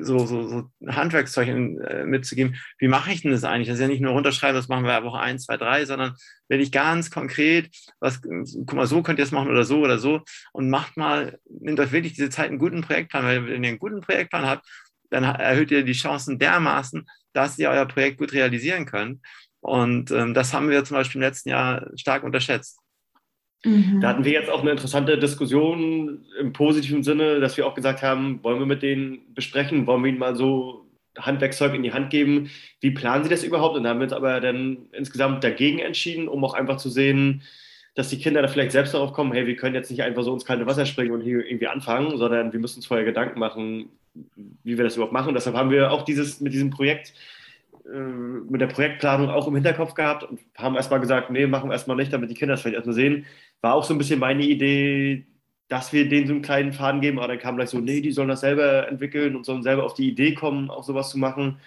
so, 0.00 0.26
so, 0.26 0.48
so 0.48 0.70
Handwerkszeug 0.86 1.48
äh, 1.48 2.04
mitzugeben. 2.04 2.56
Wie 2.78 2.88
mache 2.88 3.12
ich 3.12 3.22
denn 3.22 3.32
das 3.32 3.44
eigentlich? 3.44 3.68
Das 3.68 3.76
ist 3.76 3.82
ja 3.82 3.88
nicht 3.88 4.00
nur 4.00 4.12
runterschreiben, 4.12 4.56
das 4.56 4.68
machen 4.68 4.84
wir 4.84 5.04
Woche 5.04 5.20
1, 5.20 5.44
2, 5.44 5.56
3, 5.56 5.84
sondern 5.84 6.14
wenn 6.48 6.60
ich 6.60 6.72
ganz 6.72 7.10
konkret, 7.10 7.70
was, 8.00 8.20
guck 8.22 8.74
mal, 8.74 8.86
so 8.86 9.02
könnt 9.02 9.18
ihr 9.18 9.24
es 9.24 9.32
machen 9.32 9.50
oder 9.50 9.64
so 9.64 9.80
oder 9.80 9.98
so 9.98 10.22
und 10.52 10.70
macht 10.70 10.96
mal, 10.96 11.38
nimmt 11.48 11.80
euch 11.80 11.92
wirklich 11.92 12.14
diese 12.14 12.30
Zeit 12.30 12.48
einen 12.48 12.58
guten 12.58 12.82
Projektplan, 12.82 13.24
weil 13.24 13.46
wenn 13.46 13.64
ihr 13.64 13.70
einen 13.70 13.78
guten 13.78 14.00
Projektplan 14.00 14.46
habt, 14.46 14.66
dann 15.10 15.24
erhöht 15.24 15.70
ihr 15.70 15.84
die 15.84 15.92
Chancen 15.92 16.38
dermaßen, 16.38 17.06
dass 17.32 17.58
ihr 17.58 17.70
euer 17.70 17.86
Projekt 17.86 18.18
gut 18.18 18.32
realisieren 18.32 18.86
könnt. 18.86 19.20
Und 19.60 20.10
ähm, 20.10 20.34
das 20.34 20.52
haben 20.52 20.68
wir 20.68 20.84
zum 20.84 20.96
Beispiel 20.96 21.20
im 21.20 21.26
letzten 21.26 21.48
Jahr 21.50 21.86
stark 21.96 22.22
unterschätzt. 22.22 22.78
Mhm. 23.64 24.00
Da 24.00 24.08
hatten 24.08 24.24
wir 24.24 24.32
jetzt 24.32 24.50
auch 24.50 24.60
eine 24.60 24.70
interessante 24.70 25.18
Diskussion 25.18 26.24
im 26.38 26.52
positiven 26.52 27.02
Sinne, 27.02 27.40
dass 27.40 27.56
wir 27.56 27.66
auch 27.66 27.74
gesagt 27.74 28.02
haben, 28.02 28.42
wollen 28.42 28.58
wir 28.58 28.66
mit 28.66 28.82
denen 28.82 29.34
besprechen, 29.34 29.86
wollen 29.86 30.02
wir 30.02 30.10
ihnen 30.10 30.18
mal 30.18 30.36
so 30.36 30.84
Handwerkszeug 31.18 31.74
in 31.74 31.82
die 31.82 31.92
Hand 31.92 32.10
geben, 32.10 32.50
wie 32.80 32.90
planen 32.90 33.24
sie 33.24 33.30
das 33.30 33.44
überhaupt? 33.44 33.76
Und 33.76 33.84
da 33.84 33.90
haben 33.90 34.00
wir 34.00 34.04
uns 34.04 34.12
aber 34.12 34.40
dann 34.40 34.88
insgesamt 34.92 35.44
dagegen 35.44 35.78
entschieden, 35.78 36.28
um 36.28 36.44
auch 36.44 36.54
einfach 36.54 36.76
zu 36.76 36.88
sehen, 36.90 37.42
dass 37.94 38.08
die 38.08 38.18
Kinder 38.18 38.42
da 38.42 38.48
vielleicht 38.48 38.72
selbst 38.72 38.92
darauf 38.94 39.12
kommen, 39.12 39.32
hey, 39.32 39.46
wir 39.46 39.56
können 39.56 39.76
jetzt 39.76 39.90
nicht 39.90 40.02
einfach 40.02 40.24
so 40.24 40.34
ins 40.34 40.44
kalte 40.44 40.66
Wasser 40.66 40.84
springen 40.84 41.12
und 41.12 41.20
hier 41.20 41.46
irgendwie 41.46 41.68
anfangen, 41.68 42.18
sondern 42.18 42.52
wir 42.52 42.58
müssen 42.58 42.78
uns 42.78 42.86
vorher 42.86 43.06
Gedanken 43.06 43.38
machen, 43.38 43.90
wie 44.64 44.76
wir 44.76 44.84
das 44.84 44.96
überhaupt 44.96 45.12
machen. 45.12 45.34
Deshalb 45.34 45.56
haben 45.56 45.70
wir 45.70 45.92
auch 45.92 46.02
dieses 46.02 46.40
mit 46.40 46.52
diesem 46.52 46.70
Projekt 46.70 47.12
mit 47.84 48.60
der 48.60 48.66
Projektplanung 48.66 49.28
auch 49.28 49.46
im 49.46 49.54
Hinterkopf 49.54 49.94
gehabt 49.94 50.24
und 50.24 50.40
haben 50.56 50.74
erstmal 50.74 51.00
gesagt, 51.00 51.30
nee, 51.30 51.46
machen 51.46 51.68
wir 51.68 51.74
erstmal 51.74 51.96
nicht, 51.96 52.12
damit 52.12 52.30
die 52.30 52.34
Kinder 52.34 52.54
das 52.54 52.62
vielleicht 52.62 52.76
erstmal 52.76 52.94
sehen. 52.94 53.26
War 53.60 53.74
auch 53.74 53.84
so 53.84 53.94
ein 53.94 53.98
bisschen 53.98 54.20
meine 54.20 54.42
Idee, 54.42 55.26
dass 55.68 55.92
wir 55.92 56.08
denen 56.08 56.26
so 56.26 56.32
einen 56.32 56.42
kleinen 56.42 56.72
Faden 56.72 57.00
geben, 57.00 57.18
aber 57.18 57.28
dann 57.28 57.38
kam 57.38 57.56
gleich 57.56 57.70
so, 57.70 57.78
nee, 57.78 58.00
die 58.00 58.12
sollen 58.12 58.28
das 58.28 58.40
selber 58.40 58.88
entwickeln 58.88 59.36
und 59.36 59.44
sollen 59.44 59.62
selber 59.62 59.84
auf 59.84 59.94
die 59.94 60.08
Idee 60.08 60.34
kommen, 60.34 60.70
auch 60.70 60.84
sowas 60.84 61.10
zu 61.10 61.18
machen. 61.18 61.58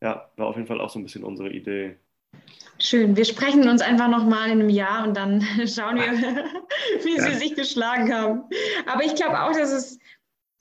Ja, 0.00 0.28
war 0.36 0.48
auf 0.48 0.56
jeden 0.56 0.66
Fall 0.66 0.80
auch 0.80 0.90
so 0.90 0.98
ein 0.98 1.02
bisschen 1.02 1.24
unsere 1.24 1.50
Idee. 1.50 1.96
Schön. 2.78 3.16
Wir 3.16 3.24
sprechen 3.24 3.68
uns 3.68 3.80
einfach 3.80 4.08
nochmal 4.08 4.50
in 4.50 4.60
einem 4.60 4.68
Jahr 4.68 5.06
und 5.06 5.16
dann 5.16 5.40
schauen 5.66 5.96
wir, 5.96 6.12
wie 7.04 7.16
ja. 7.16 7.22
sie 7.22 7.34
sich 7.34 7.54
geschlagen 7.54 8.12
haben. 8.12 8.42
Aber 8.86 9.04
ich 9.04 9.14
glaube 9.14 9.40
auch, 9.40 9.52
dass 9.52 9.72
es 9.72 9.98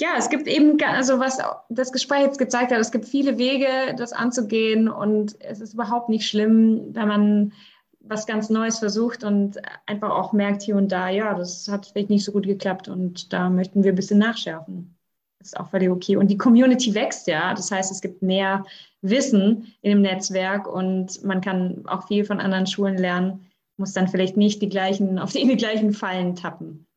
ja, 0.03 0.15
es 0.17 0.29
gibt 0.29 0.47
eben, 0.47 0.77
also 0.83 1.17
was 1.19 1.37
das 1.69 1.93
Gespräch 1.93 2.23
jetzt 2.23 2.37
gezeigt 2.37 2.73
hat, 2.73 2.79
es 2.79 2.91
gibt 2.91 3.05
viele 3.05 3.37
Wege, 3.37 3.95
das 3.97 4.11
anzugehen 4.11 4.89
und 4.89 5.39
es 5.39 5.61
ist 5.61 5.75
überhaupt 5.75 6.09
nicht 6.09 6.27
schlimm, 6.27 6.93
wenn 6.93 7.07
man 7.07 7.53
was 8.01 8.27
ganz 8.27 8.49
Neues 8.49 8.79
versucht 8.79 9.23
und 9.23 9.61
einfach 9.85 10.09
auch 10.09 10.33
merkt 10.33 10.61
hier 10.61 10.75
und 10.75 10.91
da, 10.91 11.07
ja, 11.07 11.33
das 11.33 11.69
hat 11.69 11.85
vielleicht 11.85 12.09
nicht 12.09 12.25
so 12.25 12.33
gut 12.33 12.45
geklappt 12.45 12.89
und 12.89 13.31
da 13.31 13.49
möchten 13.49 13.85
wir 13.85 13.93
ein 13.93 13.95
bisschen 13.95 14.19
nachschärfen. 14.19 14.93
Das 15.39 15.49
ist 15.53 15.57
auch 15.57 15.69
völlig 15.69 15.89
okay. 15.89 16.17
Und 16.17 16.27
die 16.27 16.37
Community 16.37 16.93
wächst 16.93 17.27
ja, 17.27 17.53
das 17.53 17.71
heißt, 17.71 17.89
es 17.89 18.01
gibt 18.01 18.21
mehr 18.21 18.65
Wissen 19.01 19.73
in 19.81 19.91
dem 19.91 20.01
Netzwerk 20.01 20.67
und 20.67 21.23
man 21.23 21.39
kann 21.39 21.85
auch 21.87 22.07
viel 22.07 22.25
von 22.25 22.41
anderen 22.41 22.67
Schulen 22.67 22.97
lernen, 22.97 23.49
muss 23.77 23.93
dann 23.93 24.09
vielleicht 24.09 24.35
nicht 24.35 24.61
die 24.61 24.69
gleichen, 24.69 25.17
auf 25.17 25.31
die, 25.31 25.47
die 25.47 25.55
gleichen 25.55 25.93
Fallen 25.93 26.35
tappen. 26.35 26.87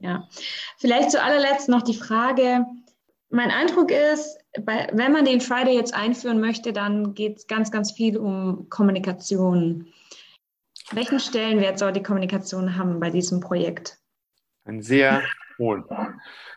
Ja, 0.00 0.28
vielleicht 0.78 1.10
zu 1.10 1.22
allerletzt 1.22 1.68
noch 1.68 1.82
die 1.82 1.94
Frage. 1.94 2.64
Mein 3.28 3.50
Eindruck 3.50 3.90
ist, 3.90 4.38
wenn 4.56 5.12
man 5.12 5.24
den 5.24 5.40
Friday 5.40 5.76
jetzt 5.76 5.94
einführen 5.94 6.40
möchte, 6.40 6.72
dann 6.72 7.14
geht 7.14 7.38
es 7.38 7.46
ganz, 7.46 7.70
ganz 7.70 7.92
viel 7.92 8.18
um 8.18 8.68
Kommunikation. 8.70 9.86
Welchen 10.90 11.20
Stellenwert 11.20 11.78
soll 11.78 11.92
die 11.92 12.02
Kommunikation 12.02 12.76
haben 12.76 12.98
bei 12.98 13.10
diesem 13.10 13.40
Projekt? 13.40 13.98
Einen 14.64 14.82
sehr 14.82 15.22
hohen. 15.58 15.84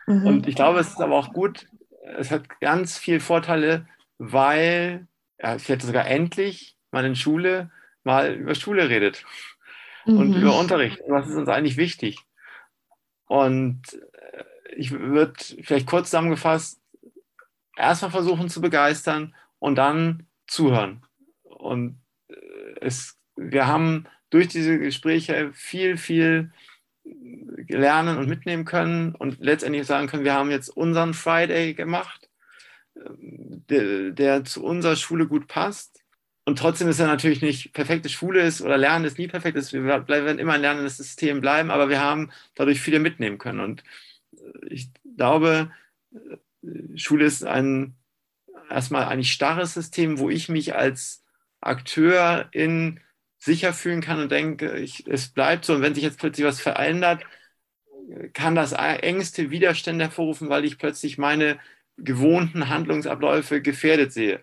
Mhm. 0.06 0.26
Und 0.26 0.48
ich 0.48 0.56
glaube, 0.56 0.80
es 0.80 0.88
ist 0.88 1.00
aber 1.00 1.16
auch 1.16 1.32
gut, 1.32 1.66
es 2.16 2.30
hat 2.30 2.60
ganz 2.60 2.98
viele 2.98 3.20
Vorteile, 3.20 3.86
weil, 4.18 5.06
ja, 5.40 5.54
ich 5.54 5.68
hätte 5.68 5.86
sogar 5.86 6.06
endlich 6.06 6.76
mal 6.90 7.04
in 7.04 7.14
Schule 7.14 7.70
mal 8.04 8.34
über 8.34 8.54
Schule 8.54 8.88
redet 8.88 9.24
mhm. 10.04 10.18
und 10.18 10.34
über 10.34 10.58
Unterricht. 10.58 11.00
Was 11.08 11.28
ist 11.28 11.36
uns 11.36 11.48
eigentlich 11.48 11.76
wichtig? 11.76 12.18
Und 13.26 13.82
äh, 13.92 14.44
ich 14.76 14.90
würde 14.90 15.34
vielleicht 15.62 15.86
kurz 15.86 16.10
zusammengefasst 16.10 16.80
erstmal 17.76 18.10
versuchen 18.10 18.48
zu 18.48 18.60
begeistern 18.60 19.34
und 19.58 19.76
dann 19.76 20.26
zuhören. 20.46 21.04
Und 21.42 22.00
äh, 22.28 22.34
es, 22.80 23.18
wir 23.36 23.66
haben 23.66 24.06
durch 24.30 24.48
diese 24.48 24.78
Gespräche 24.78 25.52
viel, 25.52 25.96
viel 25.96 26.52
lernen 27.68 28.18
und 28.18 28.28
mitnehmen 28.28 28.64
können 28.64 29.14
und 29.14 29.38
letztendlich 29.40 29.86
sagen 29.86 30.06
können, 30.06 30.24
wir 30.24 30.34
haben 30.34 30.50
jetzt 30.50 30.70
unseren 30.70 31.14
Friday 31.14 31.74
gemacht, 31.74 32.30
ähm, 32.96 33.64
der, 33.68 34.10
der 34.10 34.44
zu 34.44 34.64
unserer 34.64 34.96
Schule 34.96 35.26
gut 35.26 35.46
passt. 35.46 36.03
Und 36.46 36.58
trotzdem 36.58 36.88
ist 36.88 37.00
er 37.00 37.06
natürlich 37.06 37.40
nicht 37.40 37.72
perfekte 37.72 38.08
Schule 38.10 38.42
ist 38.42 38.60
oder 38.60 38.76
Lernen 38.76 39.06
ist 39.06 39.18
nie 39.18 39.28
perfekt 39.28 39.56
ist. 39.56 39.72
Wir 39.72 39.84
werden 39.84 40.38
immer 40.38 40.54
ein 40.54 40.60
lernendes 40.60 40.98
System 40.98 41.40
bleiben, 41.40 41.70
aber 41.70 41.88
wir 41.88 42.00
haben 42.00 42.30
dadurch 42.54 42.80
viele 42.80 42.98
mitnehmen 42.98 43.38
können. 43.38 43.60
Und 43.60 43.82
äh, 44.34 44.68
ich 44.68 44.90
glaube, 45.16 45.70
äh, 46.12 46.98
Schule 46.98 47.24
ist 47.24 47.44
ein 47.44 47.94
erstmal 48.70 49.04
eigentlich 49.04 49.32
starres 49.32 49.74
System, 49.74 50.18
wo 50.18 50.30
ich 50.30 50.48
mich 50.48 50.74
als 50.74 51.24
Akteur 51.60 52.48
in 52.52 53.00
sicher 53.38 53.72
fühlen 53.72 54.00
kann 54.00 54.20
und 54.20 54.32
denke, 54.32 54.78
ich, 54.78 55.06
es 55.06 55.28
bleibt 55.28 55.64
so. 55.64 55.74
Und 55.74 55.82
wenn 55.82 55.94
sich 55.94 56.04
jetzt 56.04 56.18
plötzlich 56.18 56.46
was 56.46 56.60
verändert, 56.60 57.24
kann 58.32 58.54
das 58.54 58.72
Ängste, 58.72 59.50
Widerstände 59.50 60.04
hervorrufen, 60.04 60.48
weil 60.48 60.64
ich 60.64 60.78
plötzlich 60.78 61.18
meine 61.18 61.58
gewohnten 61.96 62.68
Handlungsabläufe 62.68 63.62
gefährdet 63.62 64.12
sehe. 64.12 64.42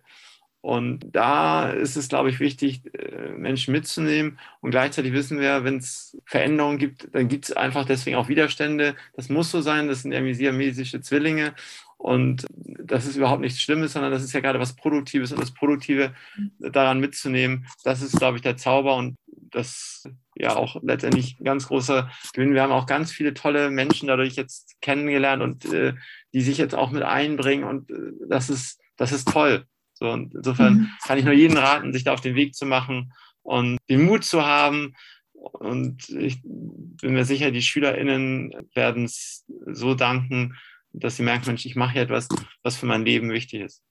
Und 0.62 1.08
da 1.12 1.72
ist 1.72 1.96
es, 1.98 2.08
glaube 2.08 2.30
ich, 2.30 2.40
wichtig, 2.40 2.82
äh, 2.94 3.30
Menschen 3.30 3.72
mitzunehmen. 3.72 4.40
Und 4.62 4.70
gleichzeitig 4.70 5.12
wissen 5.12 5.40
wir, 5.40 5.64
wenn 5.64 5.78
es 5.78 6.16
Veränderungen 6.26 6.78
gibt, 6.78 7.08
dann 7.14 7.28
gibt 7.28 7.46
es 7.46 7.54
einfach 7.54 7.86
deswegen 7.86 8.16
auch 8.16 8.30
Widerstände. 8.30 8.96
Das 9.16 9.30
muss 9.30 9.50
so 9.50 9.62
sein. 9.62 9.88
Das 9.88 10.04
sind 10.04 10.12
irgendwie 10.12 10.36
siamesische 10.36 11.02
Zwillinge. 11.02 11.56
Und 11.98 12.46
das 12.54 13.06
ist 13.06 13.16
überhaupt 13.16 13.42
nichts 13.42 13.60
Schlimmes, 13.60 13.94
sondern 13.94 14.12
das 14.12 14.24
ist 14.24 14.34
ja 14.34 14.40
gerade 14.40 14.60
was 14.60 14.76
Produktives. 14.76 15.32
Und 15.32 15.42
das 15.42 15.52
Produktive 15.52 16.14
daran 16.60 17.00
mitzunehmen, 17.00 17.66
das 17.84 18.04
ist, 18.04 18.18
glaube 18.18 18.38
ich, 18.38 18.44
der 18.44 18.58
Zauber. 18.58 18.96
Und 18.96 19.16
das 19.52 20.04
ja 20.36 20.56
auch 20.56 20.78
letztendlich 20.82 21.40
ein 21.40 21.44
ganz 21.44 21.68
großer 21.68 22.10
Gewinn. 22.34 22.54
Wir 22.54 22.62
haben 22.62 22.72
auch 22.72 22.86
ganz 22.86 23.12
viele 23.12 23.34
tolle 23.34 23.70
Menschen 23.70 24.08
dadurch 24.08 24.36
jetzt 24.36 24.80
kennengelernt 24.82 25.42
und 25.42 25.66
äh, 25.74 25.94
die 26.34 26.42
sich 26.42 26.58
jetzt 26.58 26.76
auch 26.76 26.92
mit 26.92 27.04
einbringen. 27.04 27.64
Und 27.64 27.90
äh, 27.90 28.14
das 28.28 28.50
ist, 28.50 28.80
das 28.98 29.12
ist 29.12 29.28
toll. 29.28 29.66
So, 30.02 30.10
und 30.10 30.34
insofern 30.34 30.74
mhm. 30.74 30.90
kann 31.04 31.20
ich 31.20 31.26
nur 31.26 31.34
jeden 31.36 31.58
raten, 31.58 31.94
sich 31.94 32.04
da 32.04 32.14
auf 32.14 32.22
den 32.22 32.34
Weg 32.34 32.56
zu 32.56 32.66
machen 32.66 33.14
und 33.44 33.78
den 33.88 34.04
Mut 34.04 34.24
zu 34.24 34.44
haben. 34.44 34.96
Und 35.34 36.10
ich 36.10 36.42
bin 36.42 37.14
mir 37.14 37.24
sicher, 37.24 37.52
die 37.52 37.62
SchülerInnen 37.62 38.52
werden 38.74 39.06
es 39.06 39.46
so 39.68 39.94
danken, 39.94 40.58
dass 40.92 41.18
sie 41.18 41.24
merken, 41.24 41.46
Mensch, 41.46 41.68
ich 41.68 41.76
mache 41.76 41.94
hier 41.94 42.02
etwas, 42.02 42.28
was 42.64 42.78
für 42.78 42.88
mein 42.88 43.06
Leben 43.06 43.30
wichtig 43.30 43.62
ist. 43.62 43.84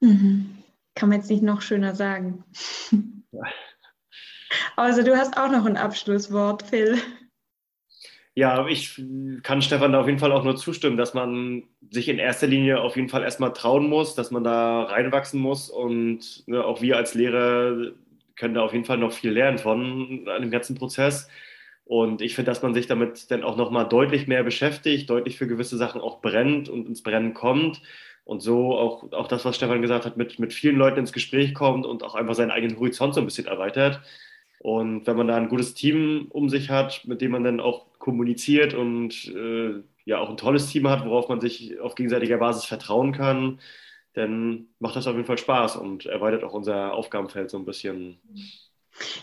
Mhm. 0.00 0.58
Kann 0.96 1.08
man 1.08 1.20
jetzt 1.20 1.30
nicht 1.30 1.42
noch 1.42 1.62
schöner 1.62 1.94
sagen. 1.94 2.44
Also 4.76 5.02
du 5.02 5.16
hast 5.16 5.36
auch 5.36 5.50
noch 5.50 5.66
ein 5.66 5.76
Abschlusswort, 5.76 6.62
Phil. 6.62 6.96
Ja, 8.36 8.66
ich 8.66 9.00
kann 9.44 9.62
Stefan 9.62 9.92
da 9.92 10.00
auf 10.00 10.06
jeden 10.08 10.18
Fall 10.18 10.32
auch 10.32 10.42
nur 10.42 10.56
zustimmen, 10.56 10.96
dass 10.96 11.14
man 11.14 11.62
sich 11.90 12.08
in 12.08 12.18
erster 12.18 12.48
Linie 12.48 12.80
auf 12.80 12.96
jeden 12.96 13.08
Fall 13.08 13.22
erstmal 13.22 13.52
trauen 13.52 13.88
muss, 13.88 14.16
dass 14.16 14.32
man 14.32 14.42
da 14.42 14.82
reinwachsen 14.84 15.40
muss 15.40 15.70
und 15.70 16.42
ne, 16.48 16.64
auch 16.64 16.82
wir 16.82 16.96
als 16.96 17.14
Lehrer 17.14 17.92
können 18.34 18.54
da 18.54 18.62
auf 18.62 18.72
jeden 18.72 18.84
Fall 18.84 18.98
noch 18.98 19.12
viel 19.12 19.30
lernen 19.30 19.58
von 19.58 20.24
dem 20.40 20.50
ganzen 20.50 20.74
Prozess. 20.74 21.28
Und 21.84 22.22
ich 22.22 22.34
finde, 22.34 22.50
dass 22.50 22.62
man 22.62 22.74
sich 22.74 22.86
damit 22.88 23.30
dann 23.30 23.44
auch 23.44 23.56
nochmal 23.56 23.88
deutlich 23.88 24.26
mehr 24.26 24.42
beschäftigt, 24.42 25.08
deutlich 25.10 25.36
für 25.38 25.46
gewisse 25.46 25.76
Sachen 25.76 26.00
auch 26.00 26.20
brennt 26.20 26.68
und 26.68 26.88
ins 26.88 27.02
Brennen 27.04 27.34
kommt 27.34 27.82
und 28.24 28.40
so 28.40 28.76
auch, 28.76 29.12
auch 29.12 29.28
das, 29.28 29.44
was 29.44 29.54
Stefan 29.56 29.82
gesagt 29.82 30.06
hat, 30.06 30.16
mit, 30.16 30.40
mit 30.40 30.52
vielen 30.52 30.76
Leuten 30.76 30.98
ins 30.98 31.12
Gespräch 31.12 31.54
kommt 31.54 31.86
und 31.86 32.02
auch 32.02 32.14
einfach 32.16 32.34
seinen 32.34 32.50
eigenen 32.50 32.78
Horizont 32.80 33.14
so 33.14 33.20
ein 33.20 33.26
bisschen 33.26 33.46
erweitert. 33.46 34.00
Und 34.64 35.06
wenn 35.06 35.18
man 35.18 35.28
da 35.28 35.36
ein 35.36 35.50
gutes 35.50 35.74
Team 35.74 36.28
um 36.30 36.48
sich 36.48 36.70
hat, 36.70 37.02
mit 37.04 37.20
dem 37.20 37.32
man 37.32 37.44
dann 37.44 37.60
auch 37.60 37.84
kommuniziert 37.98 38.72
und 38.72 39.26
äh, 39.26 39.82
ja 40.06 40.20
auch 40.20 40.30
ein 40.30 40.38
tolles 40.38 40.68
Team 40.68 40.88
hat, 40.88 41.04
worauf 41.04 41.28
man 41.28 41.38
sich 41.38 41.78
auf 41.80 41.94
gegenseitiger 41.94 42.38
Basis 42.38 42.64
vertrauen 42.64 43.12
kann, 43.12 43.60
dann 44.14 44.68
macht 44.78 44.96
das 44.96 45.06
auf 45.06 45.16
jeden 45.16 45.26
Fall 45.26 45.36
Spaß 45.36 45.76
und 45.76 46.06
erweitert 46.06 46.44
auch 46.44 46.54
unser 46.54 46.94
Aufgabenfeld 46.94 47.50
so 47.50 47.58
ein 47.58 47.66
bisschen. 47.66 48.18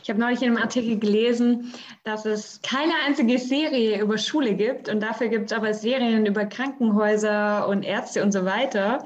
Ich 0.04 0.12
habe 0.12 0.20
neulich 0.20 0.44
in 0.44 0.50
einem 0.50 0.62
Artikel 0.62 1.00
gelesen, 1.00 1.74
dass 2.04 2.28
es 2.28 2.62
keine 2.62 2.94
einzige 3.08 3.40
Serie 3.40 4.00
über 4.00 4.20
Schule 4.20 4.54
gibt 4.54 4.90
und 4.90 5.00
dafür 5.00 5.30
gibt 5.30 5.52
es 5.52 5.58
aber 5.58 5.74
Serien 5.74 6.28
über 6.28 6.46
Krankenhäuser 6.46 7.68
und 7.68 7.82
Ärzte 7.82 8.22
und 8.22 8.32
so 8.32 8.46
weiter, 8.46 9.04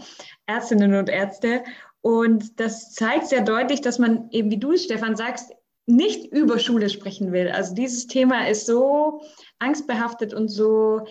Ärztinnen 0.47 0.95
und 0.95 1.07
Ärzte. 1.07 1.63
Und 2.01 2.59
das 2.59 2.93
zeigt 2.93 3.27
sehr 3.27 3.41
deutlich, 3.41 3.79
dass 3.79 3.99
man 3.99 4.29
eben, 4.31 4.51
wie 4.51 4.59
du, 4.59 4.75
Stefan, 4.75 5.15
sagst, 5.15 5.53
nicht 5.85 6.31
über 6.31 6.59
Schule 6.59 6.89
sprechen 6.89 7.31
will. 7.31 7.49
Also 7.49 7.75
dieses 7.75 8.07
Thema 8.07 8.47
ist 8.47 8.65
so 8.65 9.21
angstbehaftet 9.59 10.33
und 10.33 10.47
so, 10.47 11.05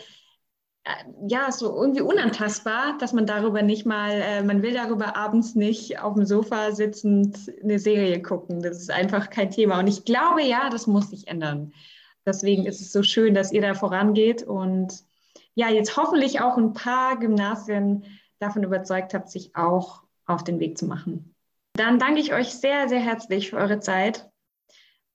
äh, 0.84 0.90
ja, 1.28 1.52
so 1.52 1.74
irgendwie 1.80 2.02
unantastbar, 2.02 2.98
dass 2.98 3.12
man 3.12 3.26
darüber 3.26 3.62
nicht 3.62 3.86
mal, 3.86 4.12
äh, 4.12 4.42
man 4.42 4.62
will 4.62 4.74
darüber 4.74 5.16
abends 5.16 5.54
nicht 5.54 6.00
auf 6.00 6.14
dem 6.14 6.26
Sofa 6.26 6.72
sitzend 6.72 7.52
eine 7.62 7.78
Serie 7.78 8.20
gucken. 8.20 8.62
Das 8.62 8.78
ist 8.78 8.90
einfach 8.90 9.30
kein 9.30 9.50
Thema. 9.50 9.78
Und 9.78 9.86
ich 9.86 10.04
glaube, 10.04 10.42
ja, 10.42 10.68
das 10.70 10.86
muss 10.86 11.10
sich 11.10 11.28
ändern. 11.28 11.72
Deswegen 12.26 12.66
ist 12.66 12.80
es 12.80 12.90
so 12.90 13.02
schön, 13.02 13.34
dass 13.34 13.52
ihr 13.52 13.60
da 13.60 13.74
vorangeht 13.74 14.42
und 14.42 15.04
ja, 15.54 15.68
jetzt 15.68 15.96
hoffentlich 15.96 16.40
auch 16.40 16.56
ein 16.56 16.72
paar 16.72 17.18
Gymnasien 17.18 18.04
davon 18.38 18.64
überzeugt 18.64 19.14
habt, 19.14 19.30
sich 19.30 19.54
auch 19.54 20.02
auf 20.26 20.42
den 20.42 20.58
Weg 20.58 20.78
zu 20.78 20.86
machen. 20.86 21.34
Dann 21.74 21.98
danke 21.98 22.20
ich 22.20 22.32
euch 22.32 22.54
sehr, 22.54 22.88
sehr 22.88 22.98
herzlich 22.98 23.50
für 23.50 23.56
eure 23.56 23.78
Zeit 23.78 24.30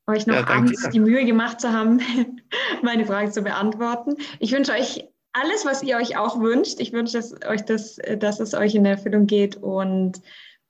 euch 0.09 0.27
noch 0.27 0.35
ja, 0.35 0.47
abends 0.47 0.83
dir. 0.83 0.89
die 0.89 0.99
Mühe 0.99 1.25
gemacht 1.25 1.61
zu 1.61 1.71
haben, 1.71 2.01
meine 2.81 3.05
Frage 3.05 3.31
zu 3.31 3.41
beantworten. 3.41 4.15
Ich 4.39 4.51
wünsche 4.51 4.73
euch 4.73 5.07
alles, 5.33 5.65
was 5.65 5.83
ihr 5.83 5.97
euch 5.97 6.17
auch 6.17 6.39
wünscht. 6.39 6.79
Ich 6.79 6.91
wünsche 6.91 7.13
dass 7.13 7.33
euch, 7.47 7.63
das, 7.63 7.99
dass 8.17 8.39
es 8.39 8.53
euch 8.53 8.75
in 8.75 8.85
Erfüllung 8.85 9.27
geht 9.27 9.57
und 9.57 10.21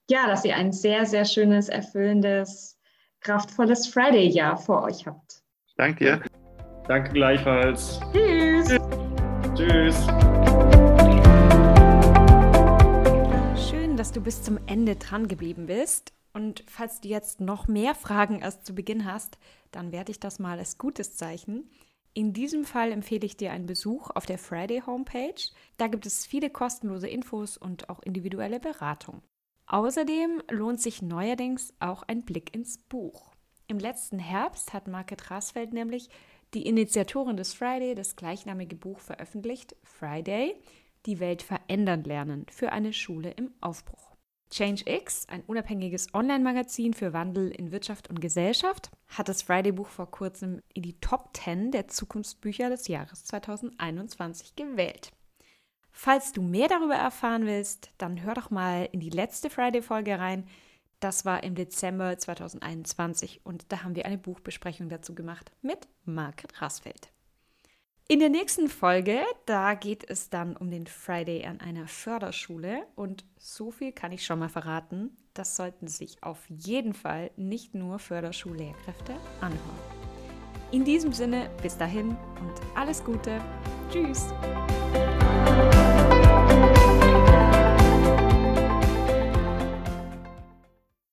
ja, 0.10 0.28
dass 0.28 0.44
ihr 0.44 0.56
ein 0.56 0.72
sehr, 0.72 1.06
sehr 1.06 1.26
schönes, 1.26 1.70
erfüllendes, 1.70 2.78
kraftvolles 3.22 3.88
Friday-Jahr 3.88 4.58
vor 4.58 4.84
euch 4.84 5.06
habt. 5.06 5.42
Danke 5.78 6.04
dir. 6.04 6.22
Danke 6.88 7.14
gleichfalls. 7.14 8.00
Tschüss. 8.12 8.78
Tschüss. 9.56 10.08
Schön, 13.70 13.96
dass 13.96 14.12
du 14.12 14.22
bis 14.22 14.42
zum 14.42 14.60
Ende 14.66 14.96
dran 14.96 15.28
geblieben 15.28 15.68
bist. 15.68 16.12
Und 16.34 16.64
falls 16.68 17.02
du 17.02 17.08
jetzt 17.08 17.42
noch 17.42 17.68
mehr 17.68 17.96
Fragen 17.96 18.40
erst 18.40 18.66
zu 18.66 18.74
Beginn 18.74 19.06
hast, 19.06 19.38
dann 19.72 19.92
werde 19.92 20.12
ich 20.12 20.20
das 20.20 20.40
mal 20.40 20.58
als 20.60 20.78
gutes 20.78 21.16
Zeichen. 21.16 21.70
In 22.14 22.34
diesem 22.34 22.66
Fall 22.66 22.92
empfehle 22.92 23.26
ich 23.26 23.38
dir 23.38 23.52
einen 23.52 23.66
Besuch 23.66 24.10
auf 24.12 24.26
der 24.26 24.38
Friday 24.38 24.82
Homepage. 24.86 25.42
Da 25.78 25.88
gibt 25.88 26.06
es 26.06 26.26
viele 26.26 26.50
kostenlose 26.50 27.08
Infos 27.08 27.58
und 27.58 27.90
auch 27.90 28.02
individuelle 28.02 28.60
Beratung. 28.60 29.22
Außerdem 29.68 30.42
lohnt 30.50 30.82
sich 30.82 31.02
neuerdings 31.02 31.74
auch 31.80 32.04
ein 32.04 32.24
Blick 32.24 32.56
ins 32.56 32.80
Buch. 32.80 33.36
Im 33.68 33.78
letzten 33.78 34.18
Herbst 34.18 34.74
hat 34.74 34.88
Market 34.88 35.30
Rasfeld 35.30 35.74
nämlich 35.74 36.10
die 36.56 36.66
Initiatorin 36.66 37.38
des 37.38 37.54
Friday 37.54 37.94
das 37.94 38.16
gleichnamige 38.16 38.76
Buch 38.76 39.00
veröffentlicht, 39.00 39.76
Friday, 39.84 40.56
die 41.06 41.20
Welt 41.20 41.44
verändern 41.44 42.04
lernen 42.04 42.48
für 42.50 42.72
eine 42.72 42.94
Schule 42.94 43.30
im 43.32 43.52
Aufbruch. 43.62 44.09
Change 44.52 44.84
X, 44.88 45.28
ein 45.30 45.44
unabhängiges 45.44 46.14
Online-Magazin 46.14 46.94
für 46.94 47.14
Wandel 47.14 47.52
in 47.52 47.72
Wirtschaft 47.72 48.10
und 48.10 48.20
Gesellschaft, 48.20 48.90
hat 49.08 49.30
das 49.30 49.44
Friday-Buch 49.44 49.88
vor 49.88 50.10
kurzem 50.10 50.62
in 50.74 50.82
die 50.82 51.00
Top 51.00 51.38
10 51.38 51.72
der 51.72 51.88
Zukunftsbücher 51.88 52.70
des 52.70 52.88
Jahres 52.88 53.24
2021 53.26 54.56
gewählt. 54.56 55.12
Falls 55.92 56.32
du 56.32 56.42
mehr 56.42 56.68
darüber 56.68 56.96
erfahren 56.96 57.46
willst, 57.46 57.92
dann 57.98 58.24
hör 58.24 58.34
doch 58.34 58.50
mal 58.50 58.90
in 58.92 59.00
die 59.00 59.10
letzte 59.10 59.50
Friday-Folge 59.50 60.18
rein. 60.18 60.48
Das 61.00 61.26
war 61.26 61.44
im 61.44 61.56
Dezember 61.56 62.18
2021 62.18 63.42
und 63.46 63.72
da 63.72 63.84
haben 63.84 63.96
wir 63.96 64.06
eine 64.06 64.18
Buchbesprechung 64.18 64.90
dazu 64.90 65.14
gemacht 65.14 65.52
mit 65.62 65.88
Margret 66.06 66.62
Rasfeld. 66.62 67.12
In 68.12 68.18
der 68.18 68.30
nächsten 68.30 68.70
Folge, 68.70 69.20
da 69.46 69.76
geht 69.76 70.10
es 70.10 70.32
dann 70.32 70.58
um 70.58 70.72
den 70.72 70.88
Friday 70.88 71.46
an 71.46 71.60
einer 71.60 71.88
Förderschule 71.88 72.88
und 72.96 73.24
so 73.38 73.70
viel 73.70 73.92
kann 73.92 74.12
ich 74.12 74.26
schon 74.26 74.40
mal 74.40 74.50
verraten, 74.50 75.16
das 75.36 75.56
sollten 75.56 75.86
sich 75.88 76.24
auf 76.24 76.40
jeden 76.48 76.96
Fall 76.96 77.30
nicht 77.38 77.76
nur 77.76 78.00
Förderschullehrkräfte 78.00 79.14
anhören. 79.42 79.60
In 80.72 80.86
diesem 80.86 81.14
Sinne, 81.14 81.52
bis 81.62 81.78
dahin 81.78 82.10
und 82.10 82.76
alles 82.76 83.04
Gute. 83.04 83.40
Tschüss. 83.92 84.34